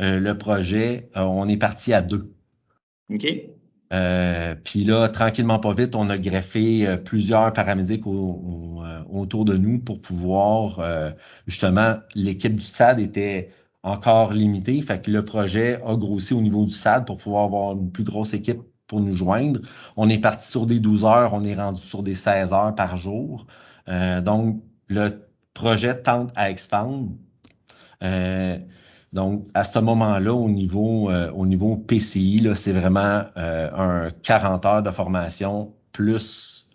le 0.00 0.32
projet, 0.32 1.10
euh, 1.16 1.20
on 1.20 1.46
est 1.48 1.58
parti 1.58 1.92
à 1.92 2.00
deux. 2.00 2.34
OK. 3.12 3.26
Euh, 3.92 4.54
puis 4.64 4.84
là, 4.84 5.08
tranquillement, 5.08 5.58
pas 5.58 5.74
vite, 5.74 5.94
on 5.94 6.08
a 6.10 6.16
greffé 6.16 6.96
plusieurs 7.04 7.52
paramédics 7.52 8.06
au, 8.06 8.10
au, 8.10 8.82
autour 9.10 9.44
de 9.44 9.56
nous 9.56 9.78
pour 9.78 10.00
pouvoir, 10.00 10.80
justement, 11.46 11.96
l'équipe 12.14 12.54
du 12.54 12.62
SAD 12.62 13.00
était 13.00 13.50
encore 13.82 14.32
limitée. 14.32 14.80
Fait 14.80 15.02
que 15.02 15.10
le 15.10 15.24
projet 15.24 15.80
a 15.84 15.96
grossi 15.96 16.34
au 16.34 16.40
niveau 16.40 16.64
du 16.64 16.72
SAD 16.72 17.04
pour 17.04 17.16
pouvoir 17.16 17.44
avoir 17.44 17.72
une 17.72 17.90
plus 17.90 18.04
grosse 18.04 18.32
équipe 18.32 18.60
pour 18.86 19.00
nous 19.00 19.16
joindre. 19.16 19.60
On 19.96 20.08
est 20.08 20.18
parti 20.18 20.48
sur 20.48 20.66
des 20.66 20.78
12 20.78 21.04
heures, 21.04 21.34
on 21.34 21.44
est 21.44 21.54
rendu 21.54 21.80
sur 21.80 22.02
des 22.02 22.14
16 22.14 22.52
heures 22.52 22.74
par 22.74 22.96
jour. 22.96 23.46
donc, 23.88 24.62
le 24.88 25.28
projet 25.52 26.00
tente 26.00 26.30
à 26.36 26.48
expandre. 26.50 27.10
Donc, 29.12 29.48
à 29.54 29.64
ce 29.64 29.78
moment-là, 29.80 30.32
au 30.32 30.48
niveau, 30.48 31.10
euh, 31.10 31.30
au 31.32 31.46
niveau 31.46 31.76
PCI, 31.76 32.48
c'est 32.54 32.72
vraiment 32.72 33.24
euh, 33.36 33.70
un 33.74 34.10
40 34.22 34.64
heures 34.66 34.82
de 34.82 34.90
formation 34.90 35.74
plus 35.92 36.68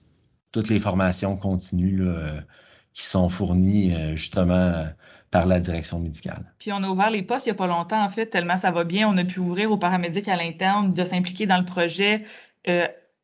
toutes 0.51 0.69
les 0.69 0.79
formations 0.79 1.37
continues 1.37 1.97
là, 1.97 2.41
qui 2.93 3.05
sont 3.05 3.29
fournies 3.29 3.93
justement 4.15 4.85
par 5.29 5.45
la 5.45 5.59
direction 5.59 5.99
médicale. 5.99 6.53
Puis 6.59 6.71
on 6.71 6.81
a 6.81 6.87
ouvert 6.87 7.09
les 7.09 7.23
postes 7.23 7.45
il 7.45 7.49
n'y 7.49 7.55
a 7.55 7.57
pas 7.57 7.67
longtemps, 7.67 8.01
en 8.01 8.09
fait, 8.09 8.27
tellement 8.27 8.57
ça 8.57 8.71
va 8.71 8.85
bien. 8.85 9.09
On 9.09 9.17
a 9.17 9.25
pu 9.25 9.39
ouvrir 9.39 9.69
aux 9.71 9.77
paramédics 9.77 10.29
à 10.29 10.37
l'interne 10.37 10.93
de 10.93 11.03
s'impliquer 11.03 11.45
dans 11.45 11.57
le 11.57 11.65
projet. 11.65 12.23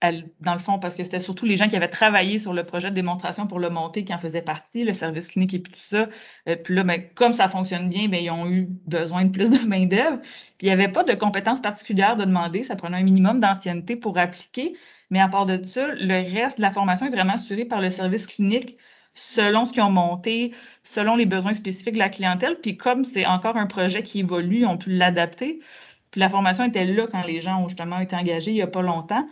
Euh, 0.03 0.21
dans 0.39 0.53
le 0.53 0.59
fond, 0.59 0.79
parce 0.79 0.95
que 0.95 1.03
c'était 1.03 1.19
surtout 1.19 1.45
les 1.45 1.57
gens 1.57 1.67
qui 1.67 1.75
avaient 1.75 1.87
travaillé 1.87 2.39
sur 2.39 2.53
le 2.53 2.63
projet 2.63 2.89
de 2.89 2.95
démonstration 2.95 3.45
pour 3.45 3.59
le 3.59 3.69
monter 3.69 4.03
qui 4.03 4.13
en 4.13 4.17
faisaient 4.17 4.41
partie, 4.41 4.83
le 4.83 4.93
service 4.93 5.27
clinique 5.27 5.53
et 5.53 5.61
tout 5.61 5.71
ça. 5.75 6.07
Euh, 6.47 6.55
puis 6.55 6.73
là, 6.73 6.83
ben, 6.83 7.03
comme 7.13 7.33
ça 7.33 7.49
fonctionne 7.49 7.89
bien, 7.89 8.07
ben, 8.07 8.23
ils 8.23 8.31
ont 8.31 8.47
eu 8.49 8.67
besoin 8.87 9.25
de 9.25 9.29
plus 9.29 9.49
de 9.51 9.59
main-d'œuvre. 9.67 10.19
Puis 10.57 10.65
il 10.65 10.65
n'y 10.67 10.71
avait 10.71 10.91
pas 10.91 11.03
de 11.03 11.13
compétences 11.13 11.61
particulières 11.61 12.15
de 12.15 12.25
demander, 12.25 12.63
ça 12.63 12.75
prenait 12.75 12.97
un 12.97 13.03
minimum 13.03 13.39
d'ancienneté 13.39 13.95
pour 13.95 14.17
appliquer. 14.17 14.73
Mais 15.11 15.19
à 15.19 15.27
part 15.27 15.45
de 15.45 15.63
ça, 15.63 15.87
le 15.87 16.33
reste 16.33 16.57
de 16.57 16.63
la 16.63 16.71
formation 16.71 17.05
est 17.05 17.11
vraiment 17.11 17.33
assuré 17.33 17.65
par 17.65 17.81
le 17.81 17.89
service 17.91 18.25
clinique 18.25 18.77
selon 19.13 19.65
ce 19.65 19.73
qu'ils 19.73 19.83
ont 19.83 19.91
monté, 19.91 20.53
selon 20.83 21.15
les 21.15 21.25
besoins 21.25 21.53
spécifiques 21.53 21.95
de 21.95 21.99
la 21.99 22.09
clientèle. 22.09 22.57
Puis 22.61 22.77
comme 22.77 23.03
c'est 23.03 23.25
encore 23.25 23.57
un 23.57 23.67
projet 23.67 24.03
qui 24.03 24.21
évolue, 24.21 24.65
on 24.65 24.77
peut 24.77 24.91
l'adapter. 24.91 25.59
Puis 26.11 26.19
la 26.19 26.29
formation 26.29 26.65
était 26.65 26.85
là 26.85 27.07
quand 27.11 27.23
les 27.23 27.39
gens 27.39 27.61
ont 27.61 27.67
justement 27.67 27.99
été 27.99 28.15
engagés 28.15 28.51
il 28.51 28.55
n'y 28.55 28.61
a 28.61 28.67
pas 28.67 28.81
longtemps. 28.81 29.27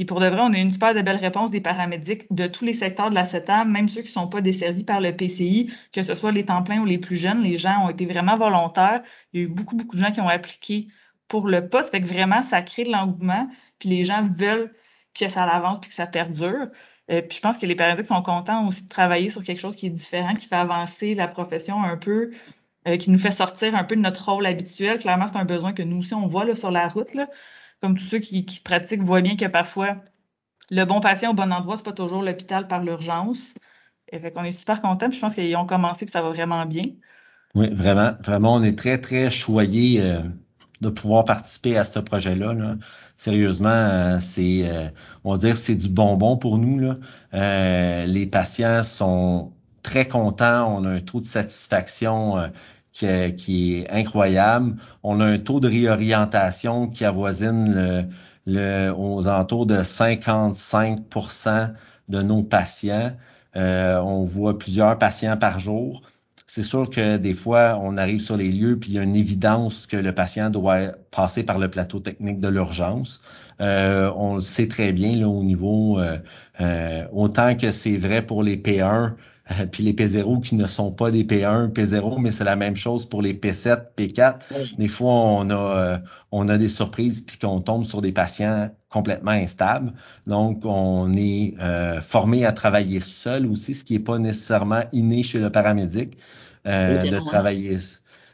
Puis 0.00 0.06
pour 0.06 0.18
de 0.20 0.28
vrai, 0.28 0.40
on 0.40 0.54
a 0.54 0.56
une 0.56 0.70
super 0.70 0.94
belle 0.94 1.18
réponse 1.18 1.50
des 1.50 1.60
paramédics 1.60 2.24
de 2.32 2.46
tous 2.46 2.64
les 2.64 2.72
secteurs 2.72 3.10
de 3.10 3.14
la 3.14 3.26
CETAM, 3.26 3.70
même 3.70 3.86
ceux 3.86 4.00
qui 4.00 4.06
ne 4.08 4.12
sont 4.12 4.28
pas 4.28 4.40
desservis 4.40 4.82
par 4.82 4.98
le 4.98 5.14
PCI, 5.14 5.70
que 5.92 6.02
ce 6.02 6.14
soit 6.14 6.32
les 6.32 6.46
temps 6.46 6.62
pleins 6.62 6.80
ou 6.80 6.86
les 6.86 6.96
plus 6.96 7.16
jeunes. 7.16 7.42
Les 7.42 7.58
gens 7.58 7.84
ont 7.84 7.90
été 7.90 8.06
vraiment 8.06 8.34
volontaires. 8.34 9.02
Il 9.34 9.40
y 9.40 9.42
a 9.42 9.46
eu 9.46 9.48
beaucoup, 9.50 9.76
beaucoup 9.76 9.96
de 9.96 10.00
gens 10.00 10.10
qui 10.10 10.22
ont 10.22 10.28
appliqué 10.28 10.88
pour 11.28 11.48
le 11.48 11.68
poste. 11.68 11.90
Fait 11.90 12.00
que 12.00 12.06
vraiment, 12.06 12.42
ça 12.42 12.62
crée 12.62 12.84
de 12.84 12.90
l'engouement. 12.90 13.46
Puis 13.78 13.90
les 13.90 14.04
gens 14.04 14.26
veulent 14.26 14.74
que 15.12 15.28
ça 15.28 15.44
avance 15.44 15.80
puis 15.80 15.90
que 15.90 15.96
ça 15.96 16.06
perdure. 16.06 16.68
Euh, 17.10 17.20
puis 17.20 17.36
je 17.36 17.42
pense 17.42 17.58
que 17.58 17.66
les 17.66 17.74
paramédics 17.74 18.06
sont 18.06 18.22
contents 18.22 18.66
aussi 18.68 18.84
de 18.84 18.88
travailler 18.88 19.28
sur 19.28 19.44
quelque 19.44 19.60
chose 19.60 19.76
qui 19.76 19.88
est 19.88 19.90
différent, 19.90 20.34
qui 20.34 20.48
fait 20.48 20.56
avancer 20.56 21.14
la 21.14 21.28
profession 21.28 21.82
un 21.84 21.98
peu, 21.98 22.30
euh, 22.88 22.96
qui 22.96 23.10
nous 23.10 23.18
fait 23.18 23.32
sortir 23.32 23.74
un 23.74 23.84
peu 23.84 23.96
de 23.96 24.00
notre 24.00 24.30
rôle 24.32 24.46
habituel. 24.46 24.96
Clairement, 24.96 25.28
c'est 25.28 25.36
un 25.36 25.44
besoin 25.44 25.74
que 25.74 25.82
nous 25.82 25.98
aussi, 25.98 26.14
on 26.14 26.24
voit 26.24 26.54
sur 26.54 26.70
la 26.70 26.88
route. 26.88 27.10
Comme 27.80 27.96
tous 27.96 28.04
ceux 28.04 28.18
qui, 28.18 28.44
pratiquent 28.62 29.02
voient 29.02 29.22
bien 29.22 29.36
que 29.36 29.46
parfois, 29.46 29.96
le 30.70 30.84
bon 30.84 31.00
patient 31.00 31.30
au 31.30 31.34
bon 31.34 31.52
endroit, 31.52 31.76
c'est 31.76 31.84
pas 31.84 31.92
toujours 31.92 32.22
l'hôpital 32.22 32.68
par 32.68 32.82
l'urgence. 32.82 33.54
Et 34.12 34.18
fait 34.18 34.32
qu'on 34.32 34.44
est 34.44 34.52
super 34.52 34.82
contents. 34.82 35.10
Je 35.10 35.20
pense 35.20 35.34
qu'ils 35.34 35.56
ont 35.56 35.66
commencé 35.66 36.04
que 36.04 36.12
ça 36.12 36.22
va 36.22 36.30
vraiment 36.30 36.66
bien. 36.66 36.82
Oui, 37.54 37.68
vraiment. 37.72 38.12
Vraiment, 38.22 38.54
on 38.54 38.62
est 38.62 38.76
très, 38.76 39.00
très 39.00 39.30
choyés 39.30 40.00
euh, 40.02 40.22
de 40.80 40.88
pouvoir 40.88 41.24
participer 41.24 41.76
à 41.76 41.84
ce 41.84 41.98
projet-là. 41.98 42.52
Là 42.54 42.76
sérieusement, 43.16 43.68
euh, 43.68 44.18
c'est, 44.20 44.62
euh, 44.64 44.88
on 45.24 45.32
va 45.32 45.38
dire, 45.38 45.56
c'est 45.56 45.74
du 45.74 45.88
bonbon 45.88 46.36
pour 46.36 46.58
nous. 46.58 46.80
Les 47.32 48.26
patients 48.26 48.82
sont 48.82 49.52
très 49.82 50.08
contents. 50.08 50.76
On 50.76 50.84
a 50.84 50.90
un 50.90 51.00
taux 51.00 51.20
de 51.20 51.26
satisfaction 51.26 52.36
qui, 52.92 53.06
est 53.06 53.90
incroyable. 53.90 54.76
On 55.02 55.20
a 55.20 55.24
un 55.24 55.38
taux 55.38 55.60
de 55.60 55.68
réorientation 55.68 56.88
qui 56.88 57.04
avoisine 57.04 58.08
le, 58.46 58.90
aux 58.90 59.28
alentours 59.28 59.66
de 59.66 59.76
55% 59.76 61.72
de 62.08 62.22
nos 62.22 62.42
patients. 62.42 63.12
on 63.54 64.24
voit 64.24 64.58
plusieurs 64.58 64.98
patients 64.98 65.36
par 65.36 65.58
jour. 65.60 66.02
C'est 66.52 66.64
sûr 66.64 66.90
que 66.90 67.16
des 67.16 67.34
fois, 67.34 67.78
on 67.80 67.96
arrive 67.96 68.20
sur 68.20 68.36
les 68.36 68.50
lieux, 68.50 68.76
puis 68.76 68.90
il 68.90 68.94
y 68.96 68.98
a 68.98 69.04
une 69.04 69.14
évidence 69.14 69.86
que 69.86 69.96
le 69.96 70.12
patient 70.12 70.50
doit 70.50 70.80
passer 71.12 71.44
par 71.44 71.60
le 71.60 71.70
plateau 71.70 72.00
technique 72.00 72.40
de 72.40 72.48
l'urgence. 72.48 73.22
Euh, 73.60 74.10
on 74.16 74.34
le 74.34 74.40
sait 74.40 74.66
très 74.66 74.90
bien 74.92 75.14
là, 75.16 75.28
au 75.28 75.44
niveau, 75.44 76.00
euh, 76.00 76.18
euh, 76.60 77.04
autant 77.12 77.56
que 77.56 77.70
c'est 77.70 77.98
vrai 77.98 78.22
pour 78.22 78.42
les 78.42 78.56
P1, 78.56 79.12
puis 79.72 79.82
les 79.82 79.92
P0 79.92 80.42
qui 80.42 80.54
ne 80.54 80.66
sont 80.66 80.92
pas 80.92 81.10
des 81.10 81.24
P1, 81.24 81.72
P0, 81.72 82.20
mais 82.20 82.30
c'est 82.30 82.44
la 82.44 82.56
même 82.56 82.76
chose 82.76 83.08
pour 83.08 83.22
les 83.22 83.34
P7, 83.34 83.82
P4. 83.96 84.36
Des 84.78 84.88
fois, 84.88 85.12
on 85.12 85.50
a, 85.50 86.00
on 86.30 86.48
a 86.48 86.58
des 86.58 86.68
surprises 86.68 87.22
puis 87.22 87.38
qu'on 87.38 87.60
tombe 87.60 87.84
sur 87.84 88.00
des 88.00 88.12
patients 88.12 88.70
complètement 88.88 89.32
instables. 89.32 89.92
Donc, 90.26 90.62
on 90.64 91.12
est 91.16 91.54
formé 92.02 92.44
à 92.44 92.52
travailler 92.52 93.00
seul 93.00 93.46
aussi, 93.46 93.74
ce 93.74 93.84
qui 93.84 93.94
n'est 93.94 93.98
pas 93.98 94.18
nécessairement 94.18 94.82
inné 94.92 95.22
chez 95.22 95.40
le 95.40 95.50
paramédic. 95.50 96.16
Euh, 96.66 97.02
de 97.02 97.18
travailler 97.20 97.78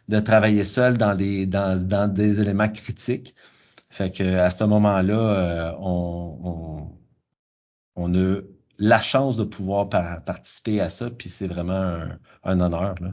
de 0.09 0.21
travailler 0.21 0.65
seul 0.65 0.99
dans 0.99 1.15
des 1.15 1.47
dans, 1.47 1.81
dans 1.81 2.13
des 2.13 2.41
éléments 2.41 2.69
critiques. 2.69 3.35
Fait 3.89 4.11
que 4.11 4.37
à 4.39 4.51
ce 4.51 4.65
moment-là, 4.65 5.15
euh, 5.15 5.73
on, 5.79 6.91
on, 7.95 8.15
a 8.15 8.41
la 8.79 9.01
chance 9.01 9.37
de 9.37 9.45
pouvoir 9.45 9.89
participer 9.89 10.81
à 10.81 10.91
ça, 10.91 11.11
puis 11.11 11.31
c'est 11.31 11.47
vraiment 11.47 11.73
un, 11.73 12.19
un, 12.45 12.61
honneur. 12.61 12.95
Là. 13.01 13.13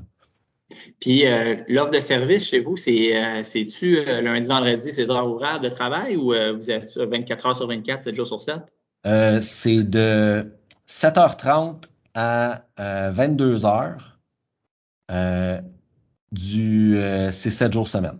Puis 0.99 1.25
euh, 1.27 1.55
l'offre 1.67 1.91
de 1.91 1.99
service 1.99 2.49
chez 2.49 2.59
vous, 2.59 2.75
c'est 2.75 3.43
c'est-tu 3.43 4.03
lundi, 4.05 4.47
vendredi, 4.47 4.91
ces 4.91 5.11
heures 5.11 5.29
ouvrables 5.29 5.63
de 5.63 5.69
travail 5.69 6.15
ou 6.15 6.33
vous 6.55 6.71
êtes 6.71 6.97
24 6.97 7.45
heures 7.45 7.55
sur 7.55 7.67
24, 7.67 8.03
7 8.03 8.15
jours 8.15 8.27
sur 8.27 8.39
7? 8.39 8.55
c'est 9.41 9.83
de 9.83 10.51
7h30 10.87 11.83
à 12.15 12.63
22h 12.77 13.97
euh, 15.11 15.61
du, 16.31 16.97
euh, 16.97 17.31
c'est 17.31 17.49
7 17.49 17.73
jours 17.73 17.87
semaine. 17.87 18.19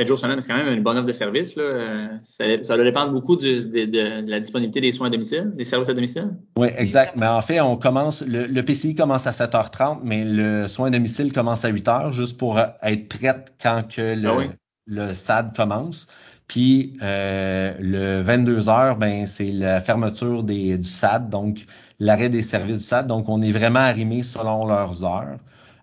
7 0.00 0.08
jours 0.08 0.18
semaine, 0.18 0.40
c'est 0.40 0.50
quand 0.50 0.56
même 0.56 0.72
une 0.72 0.82
bonne 0.82 0.96
offre 0.96 1.06
de 1.06 1.12
service. 1.12 1.56
Là. 1.56 1.62
Euh, 1.62 2.06
ça, 2.22 2.44
ça 2.62 2.76
doit 2.76 2.84
dépendre 2.84 3.12
beaucoup 3.12 3.36
de, 3.36 3.84
de, 3.84 4.30
la 4.30 4.40
disponibilité 4.40 4.80
des 4.80 4.92
soins 4.92 5.08
à 5.08 5.10
domicile, 5.10 5.52
des 5.54 5.64
services 5.64 5.90
à 5.90 5.92
domicile. 5.92 6.30
Oui, 6.56 6.68
exact. 6.78 7.16
Mais 7.16 7.26
en 7.26 7.42
fait, 7.42 7.60
on 7.60 7.76
commence, 7.76 8.22
le, 8.26 8.62
PCI 8.62 8.94
commence 8.94 9.26
à 9.26 9.32
7h30, 9.32 9.98
mais 10.02 10.24
le 10.24 10.68
soin 10.68 10.88
à 10.88 10.90
domicile 10.90 11.34
commence 11.34 11.66
à 11.66 11.70
8h, 11.70 12.12
juste 12.12 12.38
pour 12.38 12.58
être 12.58 13.08
prête 13.08 13.52
quand 13.62 13.84
que 13.94 14.14
le, 14.14 14.28
ah 14.28 14.38
le 14.86 15.14
SAD 15.14 15.54
commence. 15.54 16.06
Puis 16.46 16.96
euh, 17.02 17.74
le 17.78 18.22
22 18.22 18.62
h 18.62 18.98
ben 18.98 19.26
c'est 19.26 19.52
la 19.52 19.82
fermeture 19.82 20.42
des, 20.42 20.78
du 20.78 20.88
SAD, 20.88 21.28
donc 21.28 21.66
l'arrêt 21.98 22.30
des 22.30 22.42
services 22.42 22.78
du 22.78 22.84
SAD. 22.84 23.06
Donc 23.06 23.28
on 23.28 23.42
est 23.42 23.52
vraiment 23.52 23.80
arrimé 23.80 24.22
selon 24.22 24.66
leurs 24.66 25.04
heures. 25.04 25.36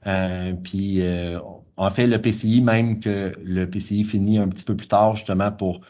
Euh, 0.08 0.54
puis, 0.54 1.02
euh, 1.02 1.40
en 1.78 1.92
fait, 1.92 2.08
le 2.08 2.20
PCI, 2.20 2.62
même 2.62 3.00
que 3.00 3.32
le 3.44 3.70
PCI 3.70 4.04
finit 4.04 4.40
un 4.40 4.50
petit 4.50 4.64
peu 4.64 4.76
plus 4.76 4.88
tard, 4.88 5.16
justement, 5.16 5.52
pour 5.52 5.82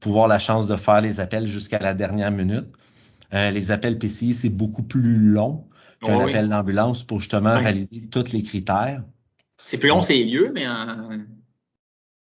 pouvoir 0.00 0.26
la 0.26 0.38
chance 0.38 0.66
de 0.66 0.76
faire 0.76 1.02
les 1.02 1.20
appels 1.20 1.46
jusqu'à 1.46 1.78
la 1.78 1.94
dernière 1.94 2.30
minute. 2.30 2.66
Euh, 3.34 3.50
les 3.50 3.70
appels 3.70 3.98
PCI, 3.98 4.32
c'est 4.32 4.48
beaucoup 4.48 4.82
plus 4.82 5.18
long 5.18 5.66
qu'un 6.02 6.18
appel 6.20 6.48
d'ambulance 6.48 7.02
pour 7.02 7.20
justement 7.20 7.60
valider 7.60 8.08
tous 8.10 8.32
les 8.32 8.42
critères. 8.42 9.02
C'est 9.64 9.78
plus 9.78 9.88
long, 9.88 10.02
c'est 10.02 10.22
lieu, 10.22 10.50
mais 10.54 10.66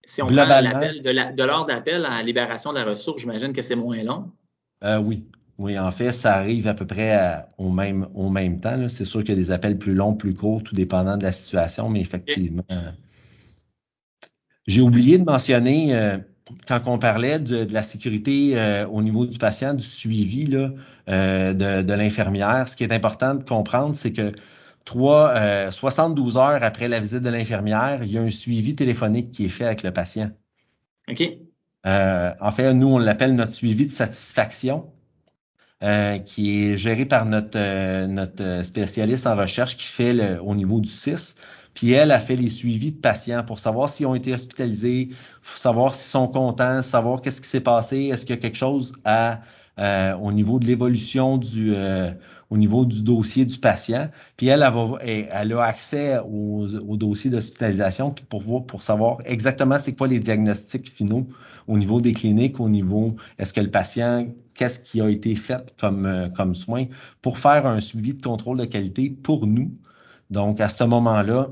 si 0.04 0.22
on 0.22 0.26
prend 0.26 0.34
l'appel 0.34 1.02
de 1.02 1.42
l'ordre 1.42 1.66
d'appel 1.66 2.04
à 2.06 2.10
la 2.10 2.22
libération 2.22 2.72
de 2.72 2.78
la 2.78 2.84
ressource, 2.84 3.22
j'imagine 3.22 3.52
que 3.52 3.62
c'est 3.62 3.76
moins 3.76 4.02
long. 4.02 4.32
oui, 5.02 5.26
oui, 5.58 5.78
en 5.78 5.90
fait, 5.90 6.12
ça 6.12 6.34
arrive 6.34 6.66
à 6.66 6.74
peu 6.74 6.86
près 6.86 7.46
au, 7.58 7.70
même, 7.70 8.08
au 8.14 8.28
même 8.28 8.60
temps. 8.60 8.88
C'est 8.88 9.04
sûr 9.04 9.20
qu'il 9.20 9.30
y 9.30 9.38
a 9.38 9.40
des 9.40 9.50
appels 9.50 9.78
plus 9.78 9.94
longs, 9.94 10.14
plus 10.14 10.34
courts, 10.34 10.62
tout 10.62 10.74
dépendant 10.74 11.16
de 11.16 11.22
la 11.22 11.32
situation, 11.32 11.88
mais 11.88 12.00
effectivement. 12.00 12.64
J'ai 14.66 14.80
oublié 14.80 15.18
de 15.18 15.24
mentionner, 15.24 15.94
euh, 15.94 16.18
quand 16.66 16.80
on 16.86 16.98
parlait 16.98 17.38
de, 17.38 17.66
la 17.70 17.82
sécurité 17.82 18.52
euh, 18.56 18.86
au 18.86 19.02
niveau 19.02 19.26
du 19.26 19.38
patient, 19.38 19.74
du 19.74 19.84
suivi 19.84 20.46
là, 20.46 20.70
euh, 21.08 21.52
de, 21.52 21.82
de 21.82 21.92
l'infirmière, 21.92 22.68
ce 22.68 22.76
qui 22.76 22.84
est 22.84 22.92
important 22.92 23.34
de 23.34 23.44
comprendre, 23.44 23.94
c'est 23.94 24.12
que 24.12 24.32
3, 24.86 25.70
72 25.70 26.36
heures 26.36 26.62
après 26.62 26.88
la 26.88 27.00
visite 27.00 27.22
de 27.22 27.30
l'infirmière, 27.30 28.02
il 28.02 28.12
y 28.12 28.18
a 28.18 28.20
un 28.20 28.30
suivi 28.30 28.74
téléphonique 28.74 29.30
qui 29.30 29.46
est 29.46 29.50
fait 29.50 29.64
avec 29.64 29.82
le 29.82 29.92
patient. 29.92 30.30
OK. 31.08 31.22
en 31.84 32.52
fait, 32.52 32.74
nous, 32.74 32.88
on 32.88 32.98
l'appelle 32.98 33.34
notre 33.34 33.52
suivi 33.52 33.86
de 33.86 33.92
satisfaction. 33.92 34.92
Euh, 35.82 36.18
qui 36.18 36.64
est 36.64 36.76
gérée 36.76 37.04
par 37.04 37.26
notre, 37.26 37.58
euh, 37.58 38.06
notre 38.06 38.64
spécialiste 38.64 39.26
en 39.26 39.36
recherche 39.36 39.76
qui 39.76 39.86
fait 39.86 40.14
le, 40.14 40.40
au 40.40 40.54
niveau 40.54 40.80
du 40.80 40.88
6. 40.88 41.34
Puis 41.74 41.90
elle 41.90 42.12
a 42.12 42.20
fait 42.20 42.36
les 42.36 42.48
suivis 42.48 42.92
de 42.92 43.00
patients 43.00 43.42
pour 43.42 43.58
savoir 43.58 43.90
s'ils 43.90 44.06
ont 44.06 44.14
été 44.14 44.32
hospitalisés, 44.32 45.10
savoir 45.56 45.94
s'ils 45.94 46.10
sont 46.10 46.28
contents, 46.28 46.80
savoir 46.80 47.20
qu'est-ce 47.20 47.40
qui 47.40 47.48
s'est 47.48 47.60
passé, 47.60 48.04
est-ce 48.12 48.24
qu'il 48.24 48.36
y 48.36 48.38
a 48.38 48.40
quelque 48.40 48.56
chose 48.56 48.92
à, 49.04 49.40
euh, 49.78 50.14
au 50.14 50.32
niveau 50.32 50.60
de 50.60 50.66
l'évolution 50.66 51.38
du 51.38 51.74
au 52.50 52.56
niveau 52.56 52.84
du 52.84 53.02
dossier 53.02 53.44
du 53.44 53.58
patient. 53.58 54.10
Puis 54.36 54.46
elle, 54.46 54.64
elle, 55.00 55.28
elle 55.32 55.52
a 55.54 55.62
accès 55.64 56.18
au, 56.18 56.66
au 56.86 56.96
dossier 56.96 57.30
d'hospitalisation 57.30 58.14
pour 58.28 58.66
pour 58.66 58.82
savoir 58.82 59.18
exactement 59.24 59.78
c'est 59.78 59.94
quoi 59.94 60.06
les 60.06 60.20
diagnostics 60.20 60.88
finaux 60.94 61.26
au 61.68 61.78
niveau 61.78 62.00
des 62.00 62.12
cliniques, 62.12 62.60
au 62.60 62.68
niveau 62.68 63.16
est-ce 63.38 63.52
que 63.52 63.60
le 63.60 63.70
patient, 63.70 64.26
qu'est-ce 64.54 64.80
qui 64.80 65.00
a 65.00 65.08
été 65.08 65.34
fait 65.36 65.74
comme, 65.78 66.06
euh, 66.06 66.54
soin 66.54 66.86
pour 67.22 67.38
faire 67.38 67.66
un 67.66 67.80
suivi 67.80 68.14
de 68.14 68.22
contrôle 68.22 68.58
de 68.58 68.64
qualité 68.64 69.10
pour 69.10 69.46
nous? 69.46 69.70
Donc, 70.30 70.60
à 70.60 70.68
ce 70.68 70.84
moment-là, 70.84 71.50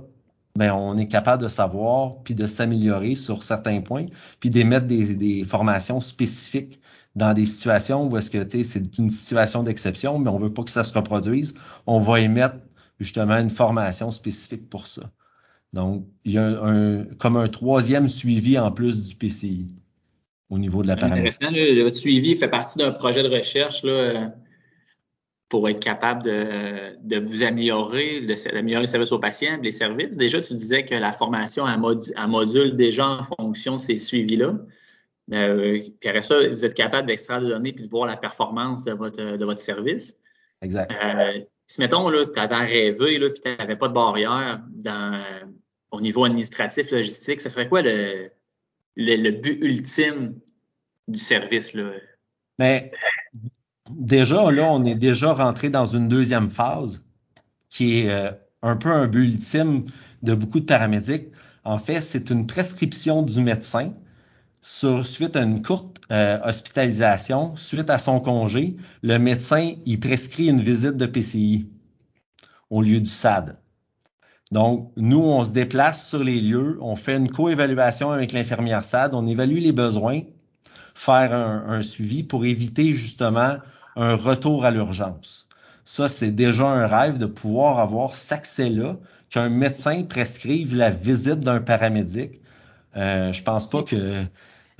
ben, 0.56 0.72
on 0.72 0.98
est 0.98 1.08
capable 1.08 1.42
de 1.42 1.48
savoir 1.48 2.16
puis 2.24 2.34
de 2.34 2.46
s'améliorer 2.46 3.14
sur 3.14 3.42
certains 3.42 3.80
points, 3.80 4.06
puis 4.40 4.50
d'émettre 4.50 4.86
des, 4.86 5.44
formations 5.44 6.00
spécifiques 6.00 6.80
dans 7.16 7.32
des 7.32 7.46
situations 7.46 8.08
où 8.08 8.16
est-ce 8.16 8.30
que 8.30 8.62
c'est 8.62 8.98
une 8.98 9.10
situation 9.10 9.62
d'exception, 9.62 10.18
mais 10.18 10.30
on 10.30 10.38
veut 10.38 10.52
pas 10.52 10.62
que 10.64 10.70
ça 10.70 10.84
se 10.84 10.94
reproduise. 10.94 11.54
On 11.86 12.00
va 12.00 12.20
émettre 12.20 12.56
justement 13.00 13.38
une 13.38 13.50
formation 13.50 14.10
spécifique 14.10 14.68
pour 14.68 14.86
ça. 14.86 15.10
Donc, 15.72 16.06
il 16.24 16.32
y 16.32 16.38
a 16.38 16.62
un, 16.62 17.04
comme 17.18 17.36
un 17.36 17.48
troisième 17.48 18.08
suivi 18.08 18.58
en 18.58 18.70
plus 18.72 19.02
du 19.02 19.14
PCI 19.14 19.74
au 20.52 20.58
niveau 20.58 20.82
de 20.82 20.88
la 20.88 20.96
paramétrie. 20.96 21.46
Intéressant. 21.46 21.82
votre 21.82 21.96
suivi 21.96 22.34
fait 22.34 22.48
partie 22.48 22.78
d'un 22.78 22.92
projet 22.92 23.22
de 23.22 23.28
recherche 23.28 23.82
là, 23.84 24.30
pour 25.48 25.66
être 25.66 25.80
capable 25.80 26.22
de, 26.22 26.94
de 27.02 27.18
vous 27.18 27.42
améliorer, 27.42 28.20
d'améliorer 28.20 28.82
le 28.82 28.86
service 28.86 29.12
aux 29.12 29.18
patients, 29.18 29.58
les 29.62 29.72
services. 29.72 30.14
Déjà, 30.18 30.42
tu 30.42 30.52
disais 30.54 30.84
que 30.84 30.94
la 30.94 31.12
formation 31.12 31.64
en, 31.64 32.28
module 32.28 32.76
déjà 32.76 33.08
en 33.08 33.22
fonction 33.22 33.76
de 33.76 33.80
ces 33.80 33.96
suivis-là. 33.96 34.54
Euh, 35.32 35.80
puis 36.00 36.08
après 36.10 36.20
ça, 36.20 36.46
vous 36.46 36.64
êtes 36.66 36.74
capable 36.74 37.08
d'extraire 37.08 37.40
des 37.40 37.48
données 37.48 37.72
puis 37.72 37.86
de 37.86 37.90
voir 37.90 38.06
la 38.06 38.18
performance 38.18 38.84
de 38.84 38.92
votre, 38.92 39.38
de 39.38 39.44
votre 39.46 39.60
service. 39.60 40.18
Exact. 40.60 40.92
Euh, 41.02 41.40
si, 41.66 41.80
mettons, 41.80 42.10
tu 42.10 42.38
avais 42.38 42.56
rêvé 42.56 43.18
là, 43.18 43.30
puis 43.30 43.40
tu 43.40 43.48
n'avais 43.58 43.76
pas 43.76 43.88
de 43.88 43.94
barrière 43.94 44.60
dans, 44.68 45.18
au 45.92 46.02
niveau 46.02 46.24
administratif, 46.24 46.90
logistique, 46.90 47.40
ce 47.40 47.48
serait 47.48 47.68
quoi 47.68 47.80
le, 47.80 48.30
le, 48.96 49.30
but 49.30 49.58
ultime 49.62 50.34
du 51.08 51.18
service? 51.18 51.74
Là? 51.74 51.90
Mais 52.58 52.92
déjà, 53.90 54.50
là, 54.50 54.70
on 54.70 54.84
est 54.84 54.94
déjà 54.94 55.32
rentré 55.32 55.70
dans 55.70 55.86
une 55.86 56.08
deuxième 56.08 56.50
phase 56.50 57.04
qui 57.68 58.00
est 58.00 58.10
euh, 58.10 58.30
un 58.62 58.76
peu 58.76 58.90
un 58.90 59.06
but 59.06 59.24
ultime 59.24 59.86
de 60.22 60.34
beaucoup 60.34 60.60
de 60.60 60.66
paramédics. 60.66 61.28
En 61.64 61.78
fait, 61.78 62.00
c'est 62.00 62.30
une 62.30 62.46
prescription 62.46 63.22
du 63.22 63.40
médecin 63.40 63.92
sur, 64.62 65.06
suite 65.06 65.36
à 65.36 65.42
une 65.42 65.62
courte 65.62 66.00
euh, 66.10 66.38
hospitalisation, 66.44 67.56
suite 67.56 67.90
à 67.90 67.98
son 67.98 68.20
congé, 68.20 68.76
le 69.02 69.18
médecin, 69.18 69.74
il 69.86 69.98
prescrit 69.98 70.48
une 70.48 70.60
visite 70.60 70.96
de 70.96 71.06
PCI 71.06 71.68
au 72.70 72.82
lieu 72.82 73.00
du 73.00 73.10
SAD. 73.10 73.56
Donc, 74.52 74.92
nous, 74.98 75.18
on 75.18 75.44
se 75.44 75.50
déplace 75.50 76.06
sur 76.06 76.22
les 76.22 76.38
lieux, 76.38 76.76
on 76.82 76.94
fait 76.94 77.16
une 77.16 77.30
coévaluation 77.30 78.10
avec 78.10 78.32
l'infirmière 78.32 78.84
SAD, 78.84 79.14
on 79.14 79.26
évalue 79.26 79.56
les 79.56 79.72
besoins, 79.72 80.20
faire 80.94 81.32
un, 81.32 81.80
suivi 81.80 82.22
pour 82.22 82.44
éviter 82.44 82.90
justement 82.90 83.56
un 83.96 84.14
retour 84.14 84.66
à 84.66 84.70
l'urgence. 84.70 85.48
Ça, 85.86 86.06
c'est 86.06 86.32
déjà 86.32 86.66
un 86.66 86.86
rêve 86.86 87.16
de 87.16 87.24
pouvoir 87.24 87.78
avoir 87.78 88.14
cet 88.14 88.32
accès-là, 88.32 88.96
qu'un 89.30 89.48
médecin 89.48 90.02
prescrive 90.02 90.76
la 90.76 90.90
visite 90.90 91.40
d'un 91.40 91.60
paramédic. 91.60 92.32
Euh, 92.98 93.32
je 93.32 93.42
pense 93.42 93.66
pas 93.66 93.82
que 93.82 94.22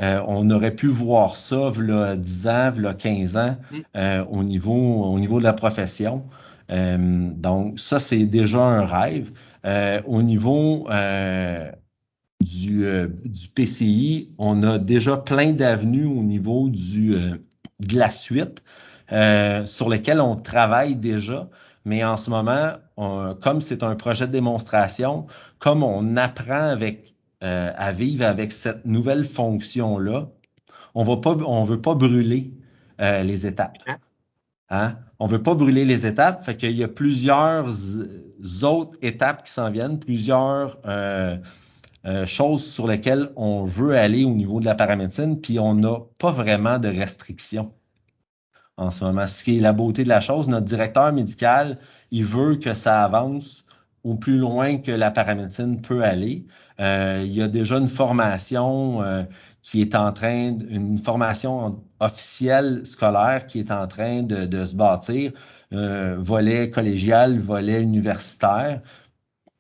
euh, 0.03 0.21
on 0.29 0.51
aurait 0.51 0.75
pu 0.75 0.89
voir 0.89 1.39
ça 1.39 1.71
v'là 1.71 2.17
10 2.17 2.47
ans, 2.47 2.71
v'là 2.73 2.93
15 2.93 3.37
ans 3.39 3.57
mm. 3.71 3.77
euh, 3.97 4.25
au, 4.27 4.45
niveau, 4.45 5.05
au 5.05 5.19
niveau 5.19 5.39
de 5.39 5.45
la 5.45 5.55
profession. 5.55 6.25
Donc, 6.69 7.79
ça, 7.79 8.01
c'est 8.01 8.25
déjà 8.25 8.61
un 8.61 8.87
rêve. 8.87 9.31
Au 9.65 10.23
niveau 10.23 10.89
du, 12.41 12.85
du, 13.25 13.49
PCI, 13.55 14.31
on 14.39 14.63
a 14.63 14.79
déjà 14.79 15.17
plein 15.17 15.53
d'avenues 15.53 16.07
au 16.07 16.23
niveau 16.23 16.69
du, 16.69 17.15
de 17.15 17.97
la 17.97 18.11
suite. 18.11 18.63
Euh, 19.13 19.67
sur 19.67 19.91
lesquels 19.91 20.21
on 20.21 20.37
travaille 20.37 20.97
déjà. 20.97 21.49
Mais 21.85 22.03
en 22.05 22.17
ce 22.17 22.31
moment, 22.31 22.73
comme 23.43 23.61
c'est 23.61 23.83
un 23.83 23.95
projet 23.97 24.27
de 24.27 24.33
démonstration, 24.33 25.27
comme 25.59 25.83
on 25.83 26.17
apprend 26.17 26.69
avec, 26.69 27.15
euh, 27.43 27.73
à 27.77 27.93
vivre 27.93 28.25
avec 28.25 28.53
cette 28.53 28.87
nouvelle 28.87 29.25
fonction-là, 29.25 30.29
on 30.95 31.05
on 31.05 31.65
veut 31.65 31.81
pas 31.81 31.95
brûler 31.95 32.53
euh, 33.01 33.23
les 33.23 33.47
étapes. 33.47 33.79
Hein? 34.71 34.97
On 35.23 35.27
veut 35.27 35.41
pas 35.41 35.55
brûler 35.55 35.85
les 35.85 36.05
étapes, 36.05 36.45
fait 36.45 36.57
qu'il 36.57 36.77
y 36.77 36.83
a 36.83 36.89
plusieurs 36.89 37.69
autres 38.65 38.99
étapes 39.03 39.45
qui 39.45 39.53
s'en 39.53 39.71
viennent, 39.71 40.01
plusieurs 40.01 40.79
choses 42.27 42.65
sur 42.65 42.89
lesquelles 42.89 43.31
on 43.37 43.65
veut 43.65 43.97
aller 43.97 44.25
au 44.25 44.35
niveau 44.35 44.59
de 44.59 44.65
la 44.65 44.75
paramédecine, 44.75 45.41
puis 45.41 45.61
on 45.61 45.75
n'a 45.75 45.99
pas 46.19 46.33
vraiment 46.33 46.81
de 46.81 46.89
restrictions 46.89 47.73
en 48.77 48.91
ce 48.91 49.05
moment. 49.05 49.29
Ce 49.29 49.45
qui 49.45 49.59
est 49.59 49.61
la 49.61 49.73
beauté 49.73 50.03
de 50.03 50.09
la 50.09 50.21
chose, 50.21 50.49
notre 50.49 50.67
directeur 50.67 51.13
médical, 51.13 51.79
il 52.11 52.25
veut 52.25 52.57
que 52.57 52.75
ça 52.75 53.05
avance 53.05 53.65
au 54.03 54.17
plus 54.17 54.39
loin 54.39 54.79
que 54.79 54.91
la 54.91 55.13
paramédecine 55.13 55.81
peut 55.81 56.03
aller. 56.03 56.45
Euh, 56.81 57.23
il 57.25 57.33
y 57.33 57.43
a 57.43 57.47
déjà 57.47 57.77
une 57.77 57.87
formation 57.87 59.03
euh, 59.03 59.23
qui 59.63 59.81
est 59.81 59.95
en 59.95 60.13
train, 60.13 60.59
une 60.69 60.99
formation 60.99 61.83
officielle 62.01 62.85
scolaire 62.87 63.47
qui 63.47 63.61
est 63.61 63.71
en 63.71 63.87
train 63.87 64.23
de, 64.23 64.47
de 64.47 64.67
se 64.67 64.75
bâtir, 64.75 65.33
euh, 65.73 66.17
volet 66.19 66.71
collégial, 66.71 67.39
volet 67.41 67.81
universitaire. 67.83 68.83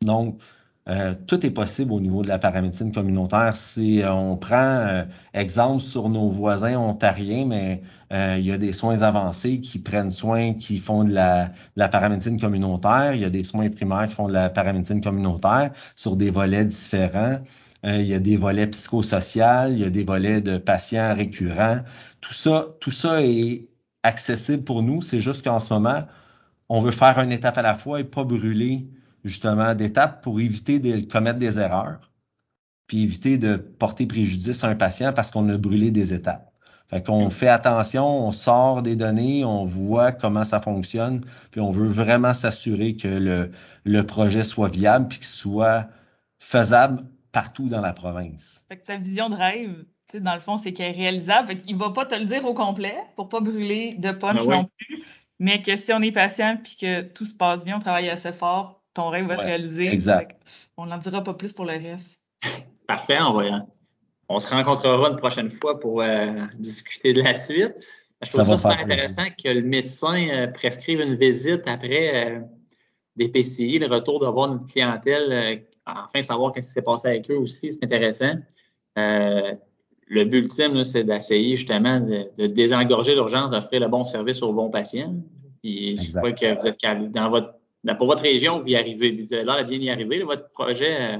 Donc, 0.03 0.41
euh, 0.89 1.15
tout 1.29 1.47
est 1.47 1.51
possible 1.51 1.93
au 1.93 2.01
niveau 2.01 2.23
de 2.23 2.29
la 2.29 2.39
paramédecine 2.41 2.93
communautaire. 2.93 3.55
Si 3.57 4.03
euh, 4.03 4.13
on 4.13 4.37
prend 4.37 4.57
euh, 4.57 5.05
exemple 5.33 5.81
sur 5.81 6.09
nos 6.09 6.29
voisins 6.29 6.77
ontariens, 6.77 7.47
mais 7.47 7.83
il 8.11 8.45
y 8.45 8.53
a 8.53 8.59
des 8.59 8.75
soins 8.75 9.01
avancés 9.01 9.61
qui 9.61 9.79
prennent 9.79 10.11
soin, 10.11 10.53
qui 10.53 10.79
font 10.81 11.05
de 11.05 11.15
la, 11.15 11.47
de 11.47 11.53
la, 11.77 11.89
paramédecine 11.89 12.39
communautaire. 12.39 13.15
Il 13.15 13.23
y 13.23 13.25
a 13.25 13.31
des 13.31 13.43
soins 13.43 13.71
primaires 13.71 14.07
qui 14.09 14.15
font 14.15 14.29
de 14.29 14.35
la 14.35 14.51
paramédecine 14.51 15.01
communautaire 15.01 15.73
sur 15.97 16.17
des 16.17 16.29
volets 16.31 16.67
différents. 16.67 17.39
Il 17.85 18.07
y 18.07 18.15
a 18.15 18.21
des 18.21 18.37
volets 18.37 18.69
psychosociaux, 18.69 19.69
il 19.71 19.79
y 19.79 19.85
a 19.85 19.91
des 19.91 20.05
volets 20.05 20.41
de 20.41 20.59
patients 20.59 21.15
récurrents. 21.15 21.81
Tout 22.21 22.35
ça, 22.35 22.69
tout 22.81 22.91
ça 22.91 23.23
est 23.23 23.69
accessible 24.03 24.65
pour 24.65 24.83
nous. 24.83 25.03
C'est 25.03 25.21
juste 25.21 25.45
qu'en 25.45 25.59
ce 25.59 25.73
moment, 25.73 26.05
on 26.69 26.81
veut 26.81 26.93
faire 26.93 27.19
une 27.21 27.33
étape 27.33 27.59
à 27.59 27.63
la 27.63 27.75
fois 27.75 28.01
et 28.01 28.05
pas 28.05 28.25
brûler 28.25 28.89
justement 29.25 29.75
d'étapes 29.75 30.23
pour 30.23 30.41
éviter 30.41 30.79
de 30.79 31.01
commettre 31.11 31.39
des 31.39 31.59
erreurs, 31.59 32.11
puis 32.87 33.05
éviter 33.05 33.39
de 33.39 33.57
porter 33.57 34.07
préjudice 34.07 34.65
à 34.65 34.69
un 34.69 34.77
patient 34.77 35.13
parce 35.13 35.31
qu'on 35.31 35.49
a 35.49 35.57
brûlé 35.59 35.91
des 35.91 36.13
étapes. 36.13 36.53
Fait 36.89 37.03
qu'on 37.03 37.31
fait 37.31 37.49
attention, 37.49 38.27
on 38.27 38.33
sort 38.33 38.83
des 38.83 38.97
données, 38.97 39.45
on 39.45 39.65
voit 39.65 40.13
comment 40.13 40.45
ça 40.45 40.61
fonctionne, 40.61 41.25
puis 41.51 41.61
on 41.61 41.71
veut 41.71 41.89
vraiment 41.89 42.35
s'assurer 42.35 42.97
que 42.97 43.09
le, 43.09 43.51
le 43.85 44.07
projet 44.07 44.45
soit 44.45 44.69
viable 44.69 45.09
puis 45.09 45.19
qu'il 45.19 45.27
soit 45.27 45.89
faisable 46.39 47.05
partout 47.33 47.69
dans 47.69 47.81
la 47.81 47.93
province. 47.93 48.65
Fait 48.69 48.77
que 48.77 48.85
ta 48.85 48.97
vision 48.97 49.31
de 49.31 49.35
rêve, 49.35 49.85
dans 50.15 50.35
le 50.35 50.41
fond, 50.41 50.59
c'est 50.59 50.73
qu'elle 50.73 50.95
est 50.95 50.99
réalisable. 50.99 51.57
Il 51.67 51.77
ne 51.77 51.81
va 51.81 51.91
pas 51.91 52.05
te 52.05 52.15
le 52.15 52.27
dire 52.27 52.45
au 52.45 52.55
complet 52.55 52.97
pour 53.17 53.29
pas 53.29 53.41
brûler 53.41 53.95
de 53.99 54.13
punch 54.13 54.41
ah 54.41 54.45
non 54.45 54.71
plus, 54.77 55.05
mais 55.39 55.63
que 55.63 55.75
si 55.77 55.93
on 55.93 56.03
est 56.03 56.13
patient 56.13 56.59
puis 56.63 56.77
que 56.77 57.01
tout 57.03 57.25
se 57.25 57.35
passe 57.35 57.65
bien, 57.65 57.79
on 57.79 57.81
travaille 57.81 58.11
assez 58.11 58.33
fort, 58.33 58.83
ton 58.95 59.09
rêve 59.09 59.27
va 59.27 59.35
être 59.35 59.45
réalisé. 59.45 59.89
Exact. 59.89 60.41
On 60.77 60.87
n'en 60.87 60.99
dira 60.99 61.25
pas 61.25 61.35
plus 61.35 61.53
pour 61.53 61.65
le 61.65 61.73
reste. 61.73 62.05
Parfait, 62.87 63.19
on 63.21 63.33
va. 63.33 63.67
On 64.29 64.39
se 64.39 64.49
rencontrera 64.49 65.11
une 65.11 65.17
prochaine 65.17 65.51
fois 65.51 65.81
pour 65.81 66.03
euh, 66.03 66.47
discuter 66.59 67.13
de 67.13 67.23
la 67.23 67.35
suite. 67.35 67.75
Je 68.23 68.31
trouve 68.31 68.45
ça, 68.45 68.57
super 68.57 68.79
intéressant 68.79 69.25
que 69.31 69.49
le 69.49 69.63
médecin 69.63 70.29
euh, 70.29 70.47
prescrive 70.47 71.01
une 71.01 71.17
visite 71.17 71.67
après 71.67 72.29
euh, 72.31 72.41
des 73.17 73.29
PCI, 73.29 73.79
le 73.79 73.87
retour 73.87 74.21
d'avoir 74.21 74.53
une 74.53 74.65
clientèle, 74.65 75.65
enfin 75.87 76.23
savoir 76.23 76.53
ce 76.55 76.61
qui 76.61 76.67
s'est 76.67 76.83
passé 76.83 77.09
avec 77.09 77.31
eux 77.31 77.39
aussi, 77.39 77.73
c'est 77.73 77.85
intéressant. 77.85 78.35
le 78.97 80.25
but 80.25 80.39
ultime, 80.39 80.85
c'est 80.85 81.05
d'essayer 81.05 81.57
justement 81.57 82.01
de, 82.01 82.47
désengorger 82.47 83.15
l'urgence, 83.15 83.53
d'offrir 83.53 83.81
le 83.81 83.89
bon 83.89 84.05
service 84.05 84.43
aux 84.43 84.53
bons 84.53 84.71
patients. 84.71 85.15
Puis 85.63 85.97
je 85.97 86.17
crois 86.17 86.33
que 86.33 86.59
vous 86.59 86.67
êtes 86.67 87.13
dans 87.13 87.31
votre 87.31 87.55
ben, 87.85 87.97
pour 87.97 88.07
votre 88.07 88.23
région, 88.23 88.61
vous 88.61 88.69
y 88.69 88.77
arrivez. 88.77 89.11
Vous 89.11 89.35
avez 89.35 89.45
l'air 89.45 89.59
de 89.59 89.65
bien 89.65 89.79
y 89.79 89.91
arriver. 89.91 90.23
votre 90.23 90.49
projet, 90.51 91.15
euh, 91.15 91.19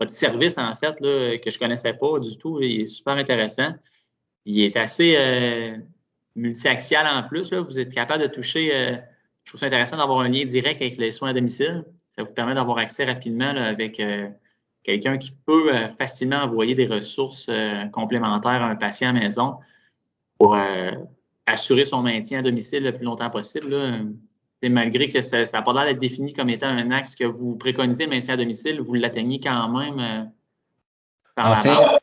votre 0.00 0.12
service, 0.12 0.58
en 0.58 0.74
fait, 0.74 1.00
là, 1.00 1.38
que 1.38 1.50
je 1.50 1.58
connaissais 1.58 1.94
pas 1.94 2.18
du 2.18 2.36
tout, 2.36 2.60
il 2.60 2.80
est 2.82 2.86
super 2.86 3.14
intéressant. 3.14 3.72
Il 4.44 4.60
est 4.60 4.76
assez 4.76 5.14
euh, 5.16 5.76
multi-axial 6.34 7.06
en 7.06 7.28
plus. 7.28 7.52
Là. 7.52 7.60
Vous 7.60 7.78
êtes 7.78 7.94
capable 7.94 8.22
de 8.22 8.28
toucher. 8.28 8.74
Euh, 8.74 8.96
je 9.44 9.50
trouve 9.50 9.60
ça 9.60 9.66
intéressant 9.66 9.96
d'avoir 9.96 10.20
un 10.20 10.28
lien 10.28 10.44
direct 10.44 10.80
avec 10.82 10.96
les 10.96 11.12
soins 11.12 11.30
à 11.30 11.32
domicile. 11.32 11.84
Ça 12.16 12.22
vous 12.22 12.32
permet 12.32 12.54
d'avoir 12.54 12.78
accès 12.78 13.04
rapidement 13.04 13.48
avec 13.56 14.02
quelqu'un 14.82 15.18
qui 15.18 15.32
peut 15.46 15.72
facilement 15.98 16.42
envoyer 16.42 16.74
des 16.74 16.86
ressources 16.86 17.50
complémentaires 17.92 18.62
à 18.62 18.66
un 18.66 18.76
patient 18.76 19.10
à 19.10 19.12
maison 19.12 19.56
pour 20.38 20.56
assurer 21.46 21.84
son 21.86 22.02
maintien 22.02 22.40
à 22.40 22.42
domicile 22.42 22.84
le 22.84 22.92
plus 22.92 23.04
longtemps 23.04 23.30
possible. 23.30 23.70
Là 23.70 23.98
malgré 24.68 25.08
que 25.08 25.20
ça 25.20 25.42
n'a 25.42 25.62
pas 25.62 25.72
l'air 25.72 25.84
d'être 25.86 26.00
défini 26.00 26.32
comme 26.32 26.48
étant 26.48 26.68
un 26.68 26.90
axe 26.90 27.16
que 27.16 27.24
vous 27.24 27.56
préconisez, 27.56 28.06
maintien 28.06 28.34
à 28.34 28.36
domicile, 28.36 28.80
vous 28.80 28.94
l'atteignez 28.94 29.40
quand 29.40 29.68
même 29.68 29.98
euh, 29.98 30.24
en 31.36 31.56
fait, 31.56 31.98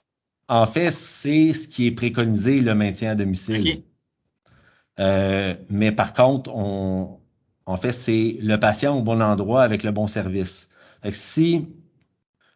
en 0.47 0.65
fait, 0.65 0.91
c'est 0.91 1.53
ce 1.53 1.67
qui 1.67 1.85
est 1.87 1.91
préconisé, 1.91 2.61
le 2.61 2.73
maintien 2.73 3.11
à 3.11 3.15
domicile. 3.15 3.83
Euh, 4.99 5.53
mais 5.69 5.91
par 5.91 6.13
contre, 6.13 6.49
on, 6.53 7.18
en 7.69 7.77
fait, 7.77 7.91
c'est 7.91 8.37
le 8.41 8.59
patient 8.59 8.97
au 8.97 9.03
bon 9.03 9.21
endroit 9.21 9.61
avec 9.61 9.83
le 9.83 9.91
bon 9.91 10.07
service. 10.07 10.69
si 11.11 11.67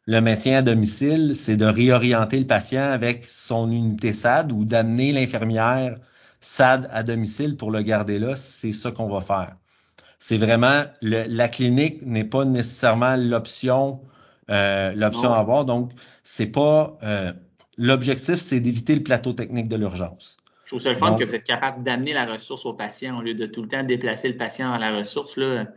le 0.08 0.21
maintien 0.21 0.58
à 0.58 0.62
domicile, 0.63 1.36
c'est 1.36 1.56
de 1.56 1.65
réorienter 1.65 2.39
le 2.39 2.47
patient 2.47 2.82
avec 2.82 3.26
son 3.26 3.71
unité 3.71 4.12
SAD 4.12 4.52
ou 4.52 4.65
d'amener 4.65 5.12
l'infirmière 5.12 5.97
SAD 6.41 6.89
à 6.91 7.04
domicile 7.04 7.58
pour 7.58 7.69
le 7.69 7.84
garder 7.84 8.17
là. 8.17 8.36
C'est 8.36 8.71
ça 8.71 8.89
qu'on 8.91 9.08
va 9.08 9.21
faire. 9.21 9.56
C'est 10.17 10.39
vraiment 10.39 10.84
la 11.02 11.47
clinique 11.47 12.02
n'est 12.04 12.23
pas 12.23 12.43
nécessairement 12.43 13.15
l'option 13.15 14.02
euh, 14.49 14.93
l'option 14.95 15.32
à 15.32 15.38
avoir. 15.38 15.63
Donc, 15.63 15.91
c'est 16.23 16.47
pas 16.47 16.97
euh, 17.04 17.32
l'objectif, 17.78 18.38
c'est 18.38 18.60
d'éviter 18.60 18.95
le 18.95 19.04
plateau 19.04 19.34
technique 19.34 19.67
de 19.69 19.76
l'urgence. 19.76 20.38
Trouve 20.73 20.81
ça 20.81 20.89
le 20.89 20.97
fun 20.97 21.13
que 21.13 21.23
vous 21.23 21.36
êtes 21.36 21.43
capable 21.43 21.83
d'amener 21.83 22.13
la 22.13 22.25
ressource 22.25 22.65
au 22.65 22.73
patient 22.73 23.19
au 23.19 23.21
lieu 23.21 23.36
de 23.36 23.45
tout 23.45 23.62
le 23.62 23.67
temps 23.67 23.83
déplacer 23.83 24.27
le 24.27 24.38
patient 24.38 24.71
dans 24.71 24.79
la 24.79 24.89
ressource. 24.97 25.38
Là, 25.38 25.67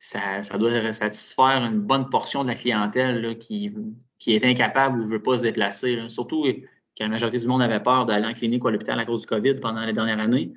ça, 0.00 0.42
ça 0.42 0.58
doit 0.58 0.92
satisfaire 0.92 1.64
une 1.64 1.78
bonne 1.78 2.10
portion 2.10 2.42
de 2.42 2.48
la 2.48 2.56
clientèle 2.56 3.22
là, 3.22 3.34
qui, 3.36 3.72
qui 4.18 4.34
est 4.34 4.44
incapable 4.44 4.98
ou 4.98 5.04
ne 5.04 5.06
veut 5.06 5.22
pas 5.22 5.38
se 5.38 5.42
déplacer. 5.44 5.94
Là. 5.94 6.08
Surtout 6.08 6.42
que 6.42 7.04
la 7.04 7.08
majorité 7.08 7.38
du 7.38 7.46
monde 7.46 7.62
avait 7.62 7.78
peur 7.78 8.04
d'aller 8.04 8.26
en 8.26 8.32
clinique 8.32 8.64
ou 8.64 8.66
à 8.66 8.72
l'hôpital 8.72 8.98
à 8.98 9.04
cause 9.04 9.20
du 9.20 9.26
COVID 9.28 9.60
pendant 9.60 9.82
les 9.82 9.92
dernières 9.92 10.18
années. 10.18 10.52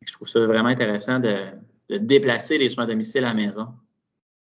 Je 0.00 0.14
trouve 0.14 0.28
ça 0.28 0.46
vraiment 0.46 0.70
intéressant 0.70 1.20
de, 1.20 1.34
de 1.90 1.98
déplacer 1.98 2.56
les 2.56 2.70
soins 2.70 2.84
à 2.84 2.86
domicile 2.86 3.24
à 3.24 3.28
la 3.28 3.34
maison. 3.34 3.68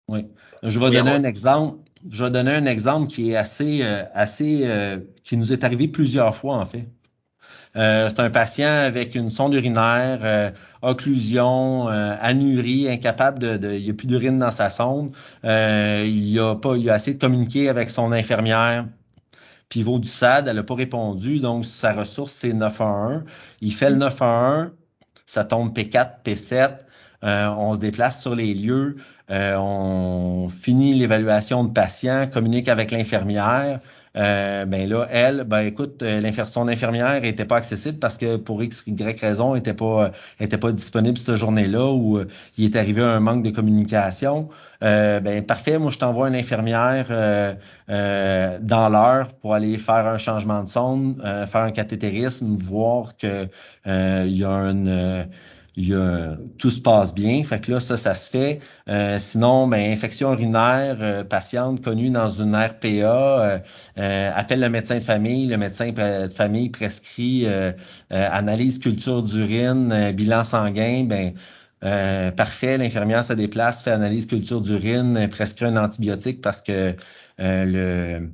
Oui. 0.10 0.26
Je 0.62 0.78
vais 0.78 0.92
donner 0.92 1.12
un 1.12 1.24
exemple. 1.24 1.78
Je 2.10 2.26
vais 2.26 2.32
donner 2.32 2.52
un 2.52 2.66
exemple 2.66 3.08
qui 3.08 3.32
est 3.32 3.38
assez, 3.38 3.82
euh, 3.82 4.04
assez, 4.14 4.64
euh, 4.66 5.00
qui 5.24 5.38
nous 5.38 5.54
est 5.54 5.64
arrivé 5.64 5.88
plusieurs 5.88 6.36
fois 6.36 6.58
en 6.58 6.66
fait. 6.66 6.90
Euh, 7.76 8.10
c'est 8.10 8.20
un 8.20 8.30
patient 8.30 8.68
avec 8.68 9.16
une 9.16 9.30
sonde 9.30 9.54
urinaire, 9.54 10.54
occlusion, 10.82 11.88
anurie, 11.88 12.90
incapable 12.90 13.40
de, 13.40 13.74
il 13.74 13.84
n'y 13.84 13.90
a 13.90 13.94
plus 13.94 14.08
d'urine 14.08 14.40
dans 14.40 14.52
sa 14.52 14.70
sonde. 14.70 15.12
il 15.44 16.40
a 16.40 16.56
pas, 16.56 16.76
il 16.76 16.90
a 16.90 16.96
essayé 16.98 17.16
de 17.16 17.22
communiquer 17.22 17.70
avec 17.70 17.90
son 17.90 18.12
infirmière. 18.12 18.86
Pivot 19.72 20.00
du 20.00 20.10
SAD, 20.10 20.50
elle 20.50 20.58
n'a 20.58 20.64
pas 20.64 20.76
répondu, 20.76 21.40
donc 21.40 21.64
sa 21.64 21.94
ressource 21.94 22.34
c'est 22.34 22.52
911. 22.52 23.24
Il 23.62 23.74
fait 23.74 23.90
le 23.90 23.96
911, 23.96 24.72
ça 25.26 25.46
tombe 25.46 25.74
P4, 25.74 26.24
P7. 26.26 26.76
Euh, 27.24 27.48
on 27.58 27.76
se 27.76 27.80
déplace 27.80 28.20
sur 28.22 28.36
les 28.36 28.54
lieux, 28.54 28.98
euh, 29.30 29.56
on 29.56 30.50
finit 30.50 30.94
l'évaluation 30.94 31.64
de 31.64 31.72
patient, 31.72 32.28
communique 32.28 32.68
avec 32.68 32.92
l'infirmière. 32.92 33.80
Euh, 34.18 34.66
ben 34.66 34.90
là, 34.90 35.08
elle, 35.10 35.44
ben 35.46 35.62
écoute, 35.62 36.04
son 36.48 36.68
infirmière 36.68 37.24
était 37.24 37.46
pas 37.46 37.58
accessible 37.58 37.98
parce 38.00 38.18
que 38.18 38.36
pour 38.36 38.62
X, 38.62 38.84
Y 38.86 39.20
raison, 39.20 39.56
était 39.56 39.74
pas, 39.74 40.12
était 40.40 40.58
pas 40.58 40.72
disponible 40.72 41.18
cette 41.18 41.36
journée-là 41.38 41.92
ou 41.92 42.20
il 42.58 42.66
est 42.66 42.76
arrivé 42.76 43.02
un 43.02 43.20
manque 43.22 43.44
de 43.44 43.52
communication. 43.52 44.50
ben 44.82 45.46
parfait, 45.46 45.80
moi 45.80 45.92
je 45.92 45.98
t'envoie 45.98 46.28
une 46.28 46.36
infirmière 46.36 47.08
dans 47.88 48.90
l'heure 48.90 49.34
pour 49.42 49.54
aller 49.54 49.78
faire 49.78 50.08
un 50.08 50.18
changement 50.18 50.64
de 50.64 50.68
sonde, 50.68 51.22
faire 51.22 51.62
un 51.62 51.72
cathétérisme, 51.72 52.58
voir 52.58 53.16
que 53.18 53.48
il 53.86 54.38
y 54.38 54.44
a 54.44 54.52
une 54.52 55.26
tout 55.76 56.70
se 56.70 56.82
passe 56.82 57.14
bien. 57.14 57.44
Fait 57.44 57.62
que 57.62 57.72
là, 57.72 57.80
ça, 57.80 57.98
ça 57.98 58.14
se 58.14 58.30
fait. 58.30 58.60
Euh, 58.90 59.20
sinon, 59.20 59.68
ben, 59.68 59.92
infection 59.92 60.34
urinaire, 60.34 60.98
euh, 61.00 61.24
patiente 61.24 61.82
connue 61.82 62.10
dans 62.10 62.30
une 62.30 62.56
RPA, 62.56 63.62
euh, 63.98 64.32
appelle 64.36 64.60
le 64.60 64.70
médecin 64.70 64.98
de 64.98 65.04
famille. 65.04 65.48
Le 65.48 65.58
médecin 65.58 65.92
de 65.92 66.34
famille 66.34 66.70
prescrit 66.70 67.48
analyse 68.10 68.80
culture 68.80 69.24
d'urine, 69.24 70.12
bilan 70.12 70.44
sanguin. 70.44 71.06
Ben, 71.06 71.34
parfait, 72.36 72.78
l'infirmière 72.78 73.24
se 73.24 73.34
déplace, 73.34 73.82
fait 73.82 73.92
analyse 73.92 74.28
culture 74.28 74.62
d'urine, 74.62 75.28
prescrit 75.30 75.66
un 75.66 75.78
antibiotique 75.78 76.42
parce 76.42 76.62
que 76.62 76.96
le 77.40 78.30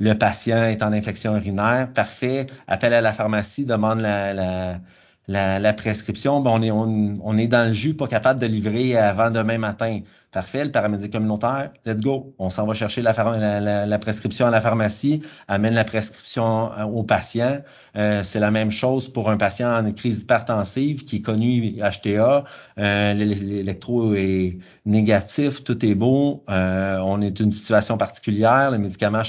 le 0.00 0.14
patient 0.14 0.62
est 0.62 0.84
en 0.84 0.92
infection 0.92 1.36
urinaire. 1.36 1.88
Parfait. 1.92 2.46
Appelle 2.68 2.94
à 2.94 3.00
la 3.00 3.12
pharmacie, 3.12 3.64
demande 3.66 4.00
la 4.00 4.78
la, 5.28 5.72
prescription, 5.74 6.40
ben 6.40 6.50
on, 6.54 6.62
est, 6.62 6.70
on, 6.70 7.36
est 7.36 7.48
dans 7.48 7.68
le 7.68 7.74
jus, 7.74 7.94
pas 7.94 8.08
capable 8.08 8.40
de 8.40 8.46
livrer 8.46 8.96
avant 8.96 9.30
demain 9.30 9.58
matin. 9.58 10.00
Parfait, 10.30 10.64
le 10.64 10.70
paramédic 10.70 11.12
communautaire, 11.12 11.70
let's 11.86 12.02
go. 12.02 12.34
On 12.38 12.50
s'en 12.50 12.66
va 12.66 12.74
chercher 12.74 13.00
la, 13.00 13.86
la, 13.86 13.98
prescription 13.98 14.46
à 14.46 14.50
la 14.50 14.60
pharmacie, 14.60 15.22
amène 15.48 15.74
la 15.74 15.84
prescription 15.84 16.70
euh, 16.72 16.84
au 16.84 17.02
patient. 17.02 17.62
Euh, 17.96 18.22
c'est 18.22 18.40
la 18.40 18.50
même 18.50 18.70
chose 18.70 19.08
pour 19.08 19.30
un 19.30 19.38
patient 19.38 19.70
en 19.70 19.90
crise 19.92 20.20
hypertensive 20.20 21.04
qui 21.04 21.16
est 21.16 21.22
connu 21.22 21.78
HTA. 21.78 22.44
Euh, 22.78 23.14
L'électro 23.14 24.14
est 24.14 24.58
négatif, 24.84 25.64
tout 25.64 25.82
est 25.84 25.94
beau. 25.94 26.44
Euh, 26.50 26.98
on 27.02 27.22
est 27.22 27.40
une 27.40 27.52
situation 27.52 27.96
particulière. 27.96 28.70
Le 28.70 28.78
médicament 28.78 29.22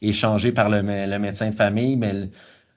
est 0.00 0.12
changé 0.12 0.52
par 0.52 0.70
le, 0.70 0.80
le 0.80 1.18
médecin 1.18 1.50
de 1.50 1.54
famille, 1.54 1.96
mais 1.96 2.30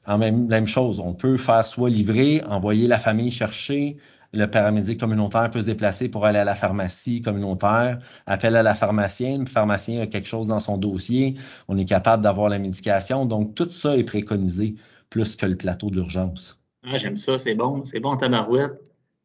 en 0.06 0.18
même, 0.18 0.68
chose, 0.68 1.00
on 1.00 1.14
peut 1.14 1.38
faire 1.38 1.66
soit 1.66 1.90
livrer, 1.90 2.44
envoyer 2.48 2.88
la 2.88 3.00
famille 3.00 3.32
chercher, 3.32 3.98
le 4.34 4.48
paramédic 4.48 5.00
communautaire 5.00 5.50
peut 5.52 5.62
se 5.62 5.66
déplacer 5.66 6.10
pour 6.10 6.26
aller 6.26 6.40
à 6.40 6.44
la 6.44 6.56
pharmacie 6.56 7.22
communautaire, 7.22 8.00
appelle 8.26 8.56
à 8.56 8.64
la 8.64 8.74
pharmacienne, 8.74 9.42
le 9.42 9.50
pharmacien 9.50 10.02
a 10.02 10.08
quelque 10.08 10.28
chose 10.28 10.48
dans 10.48 10.60
son 10.60 10.78
dossier, 10.78 11.36
on 11.68 11.78
est 11.78 11.86
capable 11.86 12.24
d'avoir 12.24 12.50
la 12.50 12.60
médication. 12.60 13.26
Donc, 13.26 13.56
tout 13.56 13.70
ça 13.70 13.96
est 13.96 14.04
préconisé 14.04 14.76
plus 15.10 15.36
que 15.36 15.46
le 15.46 15.56
plateau 15.56 15.90
d'urgence. 15.90 16.60
Ah, 16.84 16.98
j'aime 16.98 17.18
ça, 17.18 17.38
c'est 17.38 17.56
bon, 17.56 17.86
c'est 17.86 18.00
bon 18.00 18.18
tabarouette. 18.18 18.74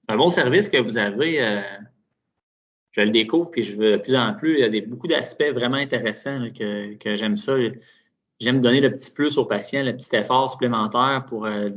C'est 0.03 0.15
un 0.15 0.17
bon 0.17 0.31
service 0.31 0.69
que 0.69 0.77
vous 0.77 0.99
avez. 0.99 1.43
Euh, 1.43 1.61
je 2.93 3.01
le 3.01 3.11
découvre, 3.11 3.51
puis 3.51 3.63
je 3.63 3.77
veux 3.77 3.93
de 3.93 3.97
plus 3.97 4.15
en 4.15 4.35
plus. 4.35 4.59
Il 4.59 4.75
y 4.75 4.79
a 4.79 4.87
beaucoup 4.87 5.09
d'aspects 5.09 5.51
vraiment 5.53 5.77
intéressants 5.77 6.49
que 6.55 7.15
j'aime 7.17 7.37
ça 7.37 7.55
j'aime 8.41 8.61
donner 8.61 8.81
le 8.81 8.91
petit 8.93 9.11
plus 9.11 9.39
au 9.39 9.45
patient, 9.45 9.83
le 9.83 9.97
petit 9.97 10.15
effort 10.17 10.49
supplémentaire 10.49 11.25
pour 11.27 11.47
euh, 11.47 11.71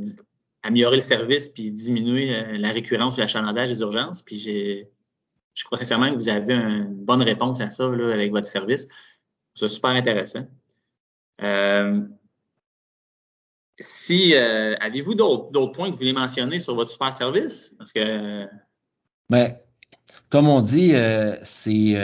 améliorer 0.62 0.96
le 0.96 1.02
service 1.02 1.48
puis 1.48 1.72
diminuer 1.72 2.34
euh, 2.34 2.58
la 2.58 2.70
récurrence 2.70 3.16
ou 3.16 3.20
l'achalandage 3.20 3.68
des 3.68 3.80
urgences. 3.80 4.22
Puis 4.22 4.38
j'ai, 4.38 4.90
je 5.54 5.64
crois 5.64 5.78
sincèrement 5.78 6.10
que 6.10 6.16
vous 6.16 6.28
avez 6.28 6.54
une 6.54 7.04
bonne 7.04 7.22
réponse 7.22 7.60
à 7.60 7.70
ça 7.70 7.88
là, 7.88 8.12
avec 8.12 8.30
votre 8.30 8.46
service. 8.46 8.88
C'est 9.54 9.68
super 9.68 9.90
intéressant. 9.90 10.46
Euh, 11.42 12.02
si 13.78 14.34
avez-vous 14.36 15.14
d'autres 15.14 15.72
points 15.72 15.88
que 15.88 15.92
vous 15.92 15.98
voulez 15.98 16.12
mentionner 16.12 16.60
sur 16.60 16.76
votre 16.76 16.90
super 16.90 17.12
service? 17.12 17.74
Parce 17.76 17.92
que 17.92 18.46
ben, 19.28 19.56
comme 20.28 20.48
on 20.48 20.60
dit, 20.60 20.92
c'est 21.42 21.96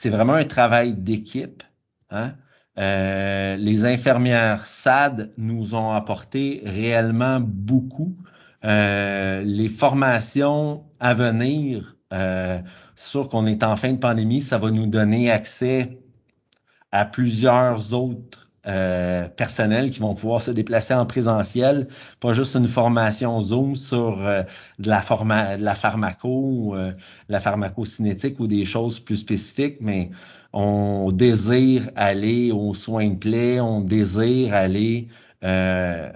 c'est 0.00 0.10
vraiment 0.10 0.32
un 0.32 0.44
travail 0.44 0.94
d'équipe. 0.94 1.62
Hein? 2.10 2.34
Euh, 2.78 3.56
les 3.56 3.84
infirmières 3.84 4.66
SAD 4.66 5.32
nous 5.36 5.74
ont 5.74 5.90
apporté 5.90 6.62
réellement 6.64 7.38
beaucoup. 7.40 8.16
Euh, 8.64 9.42
les 9.42 9.68
formations 9.68 10.84
à 11.00 11.14
venir, 11.14 11.96
euh, 12.12 12.60
c'est 12.96 13.08
sûr 13.08 13.28
qu'on 13.28 13.46
est 13.46 13.62
en 13.62 13.76
fin 13.76 13.92
de 13.92 13.98
pandémie, 13.98 14.40
ça 14.40 14.58
va 14.58 14.70
nous 14.70 14.86
donner 14.86 15.30
accès 15.30 15.98
à 16.92 17.04
plusieurs 17.04 17.92
autres 17.92 18.41
euh, 18.66 19.28
personnels 19.28 19.90
qui 19.90 20.00
vont 20.00 20.14
pouvoir 20.14 20.42
se 20.42 20.50
déplacer 20.50 20.94
en 20.94 21.06
présentiel, 21.06 21.88
pas 22.20 22.32
juste 22.32 22.54
une 22.54 22.68
formation 22.68 23.40
Zoom 23.42 23.74
sur 23.74 24.18
de, 24.18 24.88
la 24.88 25.02
forma 25.02 25.56
de 25.56 25.64
la 25.64 25.74
pharmaco, 25.74 26.76
la 27.28 27.40
pharmacocinétique 27.40 28.38
ou 28.40 28.46
des 28.46 28.64
choses 28.64 29.00
plus 29.00 29.16
spécifiques, 29.16 29.78
mais 29.80 30.10
on 30.52 31.10
désire 31.12 31.90
aller 31.96 32.52
aux 32.52 32.74
soins 32.74 33.10
de 33.10 33.16
plaie, 33.16 33.60
on 33.60 33.80
désire 33.80 34.54
aller 34.54 35.08
euh, 35.44 36.12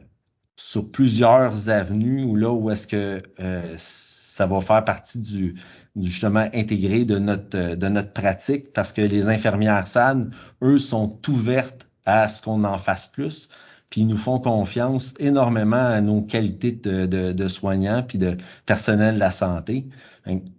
sur 0.56 0.90
plusieurs 0.90 1.68
avenues 1.68 2.24
ou 2.24 2.36
là 2.36 2.52
où 2.52 2.70
est-ce 2.70 2.86
que 2.86 3.22
euh, 3.40 3.74
ça 3.76 4.46
va 4.46 4.60
faire 4.60 4.84
partie 4.84 5.18
du, 5.18 5.56
justement 5.96 6.48
intégré 6.54 7.04
de 7.04 7.18
notre, 7.18 7.74
de 7.74 7.88
notre 7.88 8.12
pratique 8.12 8.72
parce 8.72 8.92
que 8.92 9.00
les 9.00 9.28
infirmières 9.28 9.88
SAD, 9.88 10.30
eux, 10.62 10.78
sont 10.78 11.18
ouvertes 11.28 11.85
à 12.06 12.28
ce 12.28 12.42
qu'on 12.42 12.64
en 12.64 12.78
fasse 12.78 13.08
plus. 13.08 13.48
Puis 13.90 14.00
ils 14.00 14.06
nous 14.06 14.16
font 14.16 14.40
confiance 14.40 15.14
énormément 15.18 15.76
à 15.76 16.00
nos 16.00 16.22
qualités 16.22 16.72
de, 16.72 17.06
de, 17.06 17.32
de 17.32 17.48
soignants 17.48 18.02
puis 18.02 18.18
de 18.18 18.36
personnel 18.64 19.14
de 19.14 19.20
la 19.20 19.30
santé. 19.30 19.86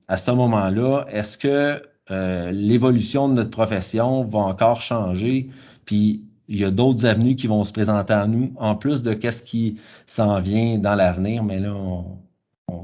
À 0.07 0.17
ce 0.17 0.31
moment-là, 0.31 1.05
est-ce 1.09 1.37
que 1.37 1.81
euh, 2.09 2.51
l'évolution 2.51 3.27
de 3.27 3.33
notre 3.33 3.51
profession 3.51 4.23
va 4.23 4.39
encore 4.39 4.79
changer, 4.81 5.49
puis 5.85 6.23
il 6.47 6.57
y 6.57 6.63
a 6.63 6.71
d'autres 6.71 7.05
avenues 7.05 7.35
qui 7.35 7.47
vont 7.47 7.65
se 7.65 7.73
présenter 7.73 8.13
à 8.13 8.27
nous, 8.27 8.53
en 8.55 8.75
plus 8.75 9.01
de 9.01 9.13
qu'est-ce 9.13 9.43
qui 9.43 9.79
s'en 10.05 10.39
vient 10.39 10.77
dans 10.77 10.95
l'avenir, 10.95 11.43
mais 11.43 11.59
là, 11.59 11.73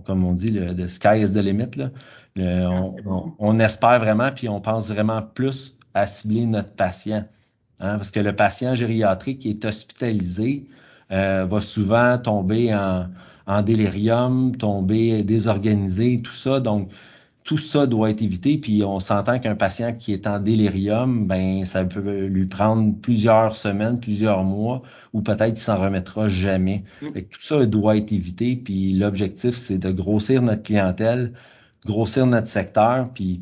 comme 0.05 0.25
on 0.25 0.33
dit, 0.33 0.51
le, 0.51 0.87
sky 0.89 1.21
is 1.21 1.31
the 1.31 1.37
limit. 1.37 1.77
Là. 1.77 1.89
Ah, 2.39 2.83
on, 3.39 3.59
espère 3.59 3.99
vraiment, 3.99 4.31
puis 4.31 4.49
on 4.49 4.59
pense 4.59 4.89
vraiment 4.89 5.21
plus 5.21 5.77
à 5.93 6.07
cibler 6.07 6.45
notre 6.45 6.71
patient. 6.71 7.25
Hein, 7.83 7.97
parce 7.97 8.11
que 8.11 8.21
le 8.21 8.33
patient 8.33 8.75
gériatrique 8.75 9.39
qui 9.39 9.49
est 9.49 9.65
hospitalisé 9.65 10.65
euh, 11.11 11.45
va 11.45 11.59
souvent 11.59 12.17
tomber 12.17 12.73
en, 12.73 13.07
en 13.45 13.61
délirium, 13.61 14.55
tomber 14.55 15.21
désorganisé, 15.23 16.21
tout 16.23 16.33
ça. 16.33 16.61
Donc, 16.61 16.89
tout 17.43 17.57
ça 17.57 17.85
doit 17.85 18.09
être 18.09 18.21
évité. 18.21 18.57
Puis 18.57 18.85
on 18.85 19.01
s'entend 19.01 19.37
qu'un 19.37 19.55
patient 19.55 19.93
qui 19.93 20.13
est 20.13 20.27
en 20.27 20.39
délirium, 20.39 21.27
ben 21.27 21.65
ça 21.65 21.83
peut 21.83 22.27
lui 22.27 22.45
prendre 22.45 22.95
plusieurs 23.01 23.57
semaines, 23.57 23.99
plusieurs 23.99 24.45
mois, 24.45 24.81
ou 25.11 25.21
peut-être 25.21 25.55
qu'il 25.55 25.57
s'en 25.57 25.77
remettra 25.77 26.29
jamais. 26.29 26.83
Mm. 27.01 27.07
tout 27.29 27.41
ça 27.41 27.65
doit 27.65 27.97
être 27.97 28.13
évité. 28.13 28.55
Puis 28.55 28.93
l'objectif, 28.93 29.55
c'est 29.55 29.77
de 29.77 29.91
grossir 29.91 30.41
notre 30.41 30.63
clientèle, 30.63 31.33
grossir 31.85 32.25
notre 32.27 32.47
secteur, 32.47 33.09
puis 33.13 33.41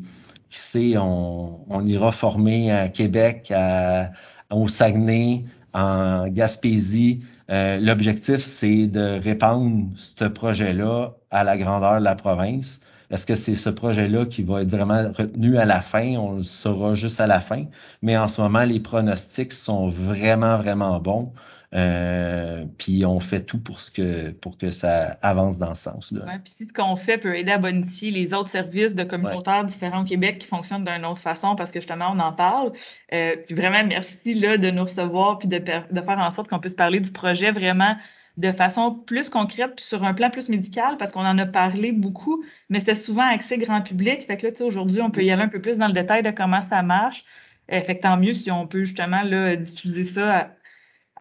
qui 0.50 0.58
sait, 0.58 0.98
on, 0.98 1.60
on 1.70 1.86
ira 1.86 2.12
former 2.12 2.72
à 2.72 2.88
Québec, 2.88 3.50
à, 3.54 4.10
au 4.52 4.68
Saguenay, 4.68 5.44
en 5.74 6.28
Gaspésie. 6.28 7.20
Euh, 7.50 7.78
l'objectif, 7.80 8.38
c'est 8.38 8.86
de 8.86 9.20
répandre 9.20 9.86
ce 9.96 10.24
projet-là 10.24 11.14
à 11.30 11.44
la 11.44 11.56
grandeur 11.58 11.98
de 11.98 12.04
la 12.04 12.14
province. 12.14 12.80
Est-ce 13.10 13.26
que 13.26 13.34
c'est 13.34 13.54
ce 13.54 13.68
projet-là 13.68 14.24
qui 14.24 14.42
va 14.42 14.62
être 14.62 14.70
vraiment 14.70 15.02
retenu 15.12 15.58
à 15.58 15.66
la 15.66 15.82
fin? 15.82 16.16
On 16.16 16.36
le 16.36 16.44
saura 16.44 16.94
juste 16.94 17.20
à 17.20 17.26
la 17.26 17.40
fin. 17.40 17.64
Mais 18.00 18.16
en 18.16 18.26
ce 18.26 18.40
moment, 18.40 18.64
les 18.64 18.80
pronostics 18.80 19.52
sont 19.52 19.90
vraiment, 19.90 20.56
vraiment 20.56 20.98
bons. 20.98 21.32
Euh, 21.74 22.66
puis 22.76 23.06
on 23.06 23.18
fait 23.18 23.40
tout 23.40 23.58
pour 23.58 23.80
ce 23.80 23.90
que 23.90 24.30
pour 24.30 24.58
que 24.58 24.70
ça 24.70 25.16
avance 25.22 25.58
dans 25.58 25.74
ce 25.74 25.84
sens-là. 25.84 26.26
Ouais, 26.26 26.38
puis 26.44 26.52
si 26.52 26.68
ce 26.68 26.72
qu'on 26.72 26.96
fait 26.96 27.16
peut 27.16 27.34
aider 27.34 27.50
à 27.50 27.56
bonifier 27.56 28.10
les 28.10 28.34
autres 28.34 28.50
services 28.50 28.94
de 28.94 29.04
communautaires 29.04 29.64
différents 29.64 30.02
au 30.02 30.04
Québec 30.04 30.38
qui 30.40 30.48
fonctionnent 30.48 30.84
d'une 30.84 31.06
autre 31.06 31.20
façon 31.20 31.56
parce 31.56 31.70
que 31.70 31.80
justement 31.80 32.10
on 32.12 32.18
en 32.18 32.32
parle. 32.32 32.72
Euh, 33.14 33.36
puis 33.46 33.54
vraiment 33.54 33.82
merci 33.86 34.34
là 34.34 34.58
de 34.58 34.70
nous 34.70 34.82
recevoir 34.82 35.38
puis 35.38 35.48
de, 35.48 35.58
de 35.58 36.00
faire 36.02 36.18
en 36.18 36.30
sorte 36.30 36.48
qu'on 36.48 36.60
puisse 36.60 36.74
parler 36.74 37.00
du 37.00 37.10
projet 37.10 37.52
vraiment 37.52 37.96
de 38.36 38.52
façon 38.52 38.94
plus 38.94 39.30
concrète 39.30 39.76
puis 39.76 39.84
sur 39.86 40.04
un 40.04 40.12
plan 40.12 40.28
plus 40.28 40.50
médical 40.50 40.96
parce 40.98 41.10
qu'on 41.12 41.24
en 41.24 41.38
a 41.38 41.46
parlé 41.46 41.92
beaucoup, 41.92 42.44
mais 42.68 42.80
c'était 42.80 42.94
souvent 42.94 43.26
accès 43.26 43.56
grand 43.56 43.80
public. 43.80 44.26
Fait 44.26 44.36
que 44.36 44.46
là, 44.46 44.52
aujourd'hui, 44.60 45.00
on 45.00 45.10
peut 45.10 45.22
y 45.22 45.30
aller 45.30 45.42
un 45.42 45.48
peu 45.48 45.60
plus 45.60 45.78
dans 45.78 45.86
le 45.86 45.92
détail 45.94 46.22
de 46.22 46.30
comment 46.30 46.62
ça 46.62 46.82
marche. 46.82 47.24
Euh, 47.70 47.80
fait 47.80 47.96
que 47.96 48.02
tant 48.02 48.16
mieux 48.16 48.34
si 48.34 48.50
on 48.50 48.66
peut 48.66 48.84
justement 48.84 49.22
là, 49.22 49.56
diffuser 49.56 50.04
ça 50.04 50.36
à, 50.36 50.50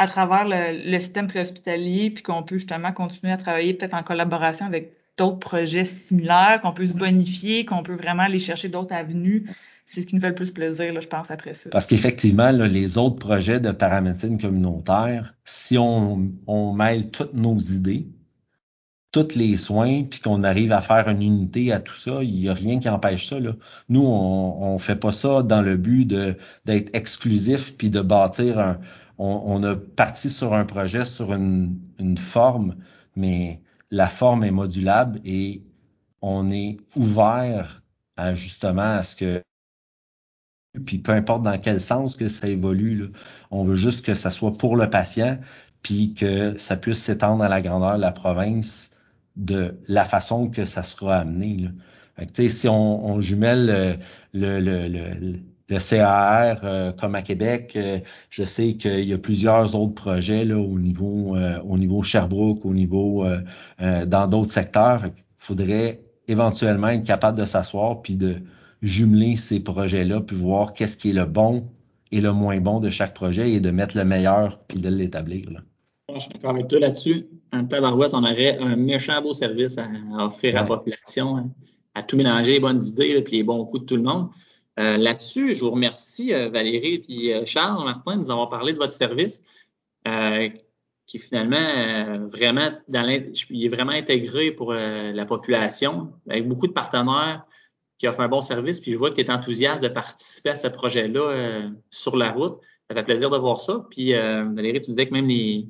à 0.02 0.08
travers 0.08 0.46
le, 0.48 1.00
système 1.00 1.28
préhospitalier, 1.28 2.10
puis 2.10 2.24
qu'on 2.24 2.42
peut 2.42 2.56
justement 2.56 2.92
continuer 2.92 3.32
à 3.32 3.38
travailler 3.38 3.76
peut-être 3.76 3.94
en 3.94 4.02
collaboration 4.02 4.66
avec 4.66 4.94
d'autres 5.16 5.38
projets 5.38 5.86
similaires, 5.86 6.60
qu'on 6.64 6.74
peut 6.74 6.86
se 6.86 6.94
bonifier, 6.94 7.66
qu'on 7.66 7.84
peut 7.84 7.94
vraiment 7.94 8.24
aller 8.24 8.40
chercher 8.40 8.68
d'autres 8.68 8.96
avenues. 8.96 9.46
C'est 9.86 10.02
ce 10.02 10.08
qui 10.08 10.16
nous 10.16 10.22
fait 10.22 10.30
le 10.30 10.36
plus 10.36 10.50
plaisir, 10.50 10.92
là, 10.92 11.02
je 11.02 11.08
pense, 11.08 11.30
après 11.30 11.54
ça. 11.54 11.70
Parce 11.70 11.86
qu'effectivement, 11.86 12.50
les 12.50 12.98
autres 12.98 13.20
projets 13.20 13.60
de 13.60 13.72
paramédecine 13.72 14.40
communautaire, 14.40 15.36
si 15.46 15.78
on, 15.78 16.32
on 16.48 16.74
mêle 16.74 17.12
toutes 17.12 17.36
nos 17.36 17.60
idées, 17.60 18.08
tous 19.12 19.36
les 19.36 19.58
soins, 19.58 20.06
puis 20.10 20.20
qu'on 20.20 20.44
arrive 20.44 20.72
à 20.72 20.82
faire 20.82 21.10
une 21.10 21.22
unité 21.22 21.72
à 21.74 21.80
tout 21.80 21.94
ça, 21.94 22.24
il 22.24 22.34
n'y 22.34 22.50
a 22.50 22.56
rien 22.56 22.80
qui 22.80 22.90
empêche 22.90 23.30
ça. 23.30 23.40
Là. 23.40 23.52
Nous, 23.90 24.02
on 24.02 24.74
ne 24.74 24.80
fait 24.80 24.96
pas 24.96 25.12
ça 25.12 25.44
dans 25.44 25.62
le 25.62 25.76
but 25.78 26.06
d'être 26.06 26.90
exclusif 26.96 27.76
puis 27.78 27.92
de 27.92 28.02
bâtir 28.02 28.58
un, 28.58 28.80
on, 29.22 29.64
a 29.64 29.76
parti 29.76 30.30
sur 30.30 30.54
un 30.54 30.66
projet, 30.66 31.06
sur 31.06 31.34
une, 31.34 32.18
forme, 32.18 32.76
mais 33.16 33.62
la 33.92 34.10
forme 34.10 34.44
est 34.44 34.52
modulable 34.52 35.22
et 35.24 35.64
on 36.22 36.52
est 36.52 36.78
ouvert 36.96 37.84
à 38.18 38.34
justement 38.34 38.98
à 38.98 39.04
ce 39.04 39.16
que 39.16 39.42
puis 40.86 41.00
peu 41.00 41.12
importe 41.12 41.44
dans 41.44 41.60
quel 41.60 41.82
sens 41.82 42.16
que 42.16 42.30
ça 42.30 42.48
évolue, 42.48 43.12
on 43.52 43.66
veut 43.66 43.76
juste 43.76 44.06
que 44.06 44.14
ça 44.14 44.32
soit 44.32 44.54
pour 44.54 44.78
le 44.78 44.90
patient, 44.90 45.38
puis 45.82 46.14
que 46.14 46.58
ça 46.58 46.78
puisse 46.78 47.00
s'étendre 47.00 47.44
à 47.44 47.50
la 47.50 47.62
grandeur 47.62 47.98
de 47.98 48.02
la 48.02 48.14
province 48.14 48.90
de 49.36 49.78
la 49.88 50.06
façon 50.06 50.50
que 50.50 50.66
ça 50.66 50.84
sera 50.84 51.18
amené. 51.20 51.58
Là. 51.58 52.26
si 52.50 52.68
on, 52.70 53.20
jumelle 53.20 54.00
le, 54.34 54.60
le, 54.62 54.88
le, 54.88 55.40
le 55.72 55.80
CAR 55.80 56.60
euh, 56.64 56.92
comme 56.92 57.16
à 57.16 57.22
Québec. 57.22 57.74
Euh, 57.76 58.00
je 58.30 58.44
sais 58.44 58.74
qu'il 58.74 59.06
y 59.06 59.14
a 59.14 59.18
plusieurs 59.18 59.74
autres 59.76 59.96
projets 59.96 60.44
là, 60.46 60.58
au 60.58 60.78
niveau 60.78 61.36
euh, 61.36 61.60
au 61.62 61.78
niveau 61.78 62.04
Sherbrooke, 62.04 62.66
au 62.66 62.74
niveau 62.74 63.26
dans 63.80 64.28
d'autres 64.28 64.52
secteurs. 64.52 65.02
Il 65.06 65.14
faudrait 65.38 66.02
éventuellement 66.28 66.90
être 66.90 67.04
capable 67.04 67.38
de 67.38 67.46
s'asseoir 67.46 68.02
puis 68.02 68.16
de 68.16 68.36
jumeler 68.82 69.36
ces 69.36 69.60
projets-là, 69.60 70.22
puis 70.22 70.36
voir 70.36 70.74
qu'est-ce 70.74 70.98
qui 70.98 71.12
est 71.12 71.14
le 71.14 71.26
bon 71.26 71.68
et 72.12 72.20
le 72.20 72.34
moins 72.34 72.60
bon 72.60 72.80
de 72.80 72.90
chaque 72.90 73.14
projet 73.14 73.52
et 73.52 73.60
de 73.60 73.72
mettre 73.72 73.98
le 73.98 74.04
meilleur 74.04 74.60
puis 74.68 74.80
de 74.80 74.90
l'établir. 74.90 75.44
Je 76.14 76.20
suis 76.20 76.30
d'accord 76.30 76.52
avec 76.52 76.68
toi 76.68 76.80
là-dessus. 76.80 77.28
En 77.54 77.66
tabarouette, 77.66 78.14
on 78.14 78.24
aurait 78.24 78.58
un 78.58 78.76
méchant 78.76 79.22
beau 79.22 79.34
service 79.34 79.78
à, 79.78 79.88
offrir 80.20 80.58
à 80.58 80.62
la 80.62 80.66
population, 80.66 81.38
hein, 81.38 81.50
à, 81.96 82.04
tout 82.04 82.18
mélanger 82.18 82.54
les 82.54 82.60
bonnes 82.60 82.82
idées 82.82 83.22
puis 83.22 83.38
les 83.38 83.44
bons 83.44 83.66
coups 83.66 83.84
de 83.84 83.86
tout 83.86 83.96
le 83.96 84.04
monde. 84.04 84.30
Euh, 84.82 84.98
là-dessus, 84.98 85.54
je 85.54 85.64
vous 85.64 85.72
remercie, 85.72 86.34
euh, 86.34 86.50
Valérie 86.50 87.04
et 87.08 87.36
euh, 87.36 87.46
Charles, 87.46 87.84
Martin, 87.84 88.14
de 88.14 88.22
nous 88.22 88.32
avoir 88.32 88.50
parlé 88.50 88.74
de 88.74 88.80
votre 88.80 88.94
service, 88.94 89.42
qui 91.06 91.20
finalement 91.20 92.28
vraiment 92.30 92.70
est 92.88 93.68
vraiment 93.68 93.92
intégré 93.92 94.52
pour 94.52 94.74
la 94.74 95.26
population, 95.26 96.14
avec 96.28 96.48
beaucoup 96.48 96.68
de 96.68 96.72
partenaires 96.72 97.46
qui 97.98 98.08
offrent 98.08 98.22
un 98.22 98.30
bon 98.30 98.42
service. 98.42 98.80
Puis 98.80 98.92
je 98.94 98.98
vois 98.98 99.10
que 99.10 99.16
tu 99.16 99.22
es 99.22 99.30
enthousiaste 99.30 99.84
de 99.84 99.90
participer 99.90 100.52
à 100.52 100.56
ce 100.56 100.68
projet-là 100.68 101.70
sur 101.90 102.16
la 102.16 102.32
route. 102.32 102.60
Ça 102.90 102.96
fait 102.96 103.04
plaisir 103.04 103.30
de 103.30 103.38
voir 103.38 103.60
ça. 103.60 103.86
Puis 103.92 104.14
Valérie, 104.14 104.80
tu 104.80 104.92
disais 104.92 105.06
que 105.06 105.14
même 105.14 105.28
les, 105.28 105.68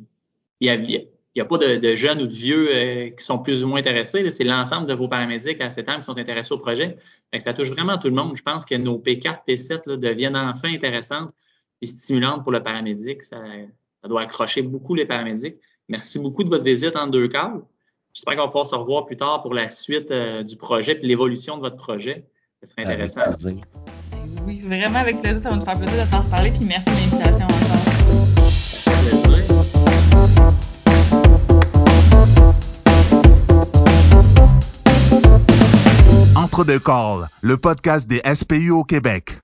il 0.60 0.68
y 0.68 0.70
a, 0.70 0.76
il 0.76 1.08
n'y 1.38 1.42
a 1.42 1.46
pas 1.46 1.58
de, 1.58 1.96
jeunes 1.96 2.22
ou 2.22 2.28
de 2.28 2.34
vieux 2.34 2.70
euh, 2.72 3.10
qui 3.10 3.24
sont 3.24 3.40
plus 3.40 3.64
ou 3.64 3.68
moins 3.68 3.80
intéressés. 3.80 4.30
C'est 4.30 4.44
l'ensemble 4.44 4.88
de 4.88 4.94
vos 4.94 5.08
paramédics 5.08 5.62
à 5.62 5.72
cet 5.72 5.88
âge 5.88 6.00
qui 6.00 6.04
sont 6.04 6.18
intéressés 6.18 6.54
au 6.54 6.58
projet. 6.58 6.98
ça 7.38 7.54
touche 7.54 7.70
vraiment 7.70 7.98
tout 7.98 8.10
le 8.10 8.16
monde. 8.16 8.36
Je 8.36 8.42
pense 8.42 8.66
que 8.66 8.76
nos 8.76 8.98
P4, 8.98 9.40
P7 9.48 9.90
là, 9.90 9.98
deviennent 9.98 10.36
enfin 10.36 10.74
intéressantes 10.74 11.30
et 11.82 11.86
stimulantes 11.86 12.44
pour 12.44 12.52
le 12.52 12.62
paramédic. 12.62 13.24
Ça, 13.24 13.38
doit 14.08 14.22
accrocher 14.22 14.62
beaucoup 14.62 14.96
les 14.96 15.06
paramédics. 15.06 15.56
Merci 15.88 16.20
beaucoup 16.20 16.44
de 16.44 16.50
votre 16.50 16.64
visite 16.64 16.96
en 16.96 17.08
deux 17.08 17.28
cas. 17.28 17.54
J'espère 18.14 18.36
qu'on 18.36 18.42
va 18.42 18.48
pouvoir 18.48 18.66
se 18.66 18.76
revoir 18.76 19.06
plus 19.06 19.16
tard 19.16 19.42
pour 19.42 19.54
la 19.54 19.70
suite 19.70 20.12
euh, 20.12 20.44
du 20.44 20.58
projet 20.58 21.00
et 21.02 21.06
l'évolution 21.06 21.56
de 21.56 21.62
votre 21.62 21.78
projet. 21.78 22.26
Ce 22.62 22.70
serait 22.70 22.84
intéressant. 22.84 23.22
Oui, 24.46 24.60
vraiment 24.62 25.00
avec 25.00 25.22
plaisir. 25.22 25.40
Ça 25.40 25.50
va 25.50 25.56
nous 25.56 25.64
faire 25.64 25.78
plaisir 25.78 26.06
de 26.06 26.12
t'en 26.12 26.24
parler. 26.24 26.52
Puis 26.52 26.66
merci 26.66 26.86
de 26.86 26.92
l'invitation 26.92 27.46
encore. 27.46 27.72
Le 37.42 37.58
podcast 37.58 38.08
des 38.08 38.22
SPU 38.36 38.70
au 38.70 38.84
Québec. 38.84 39.40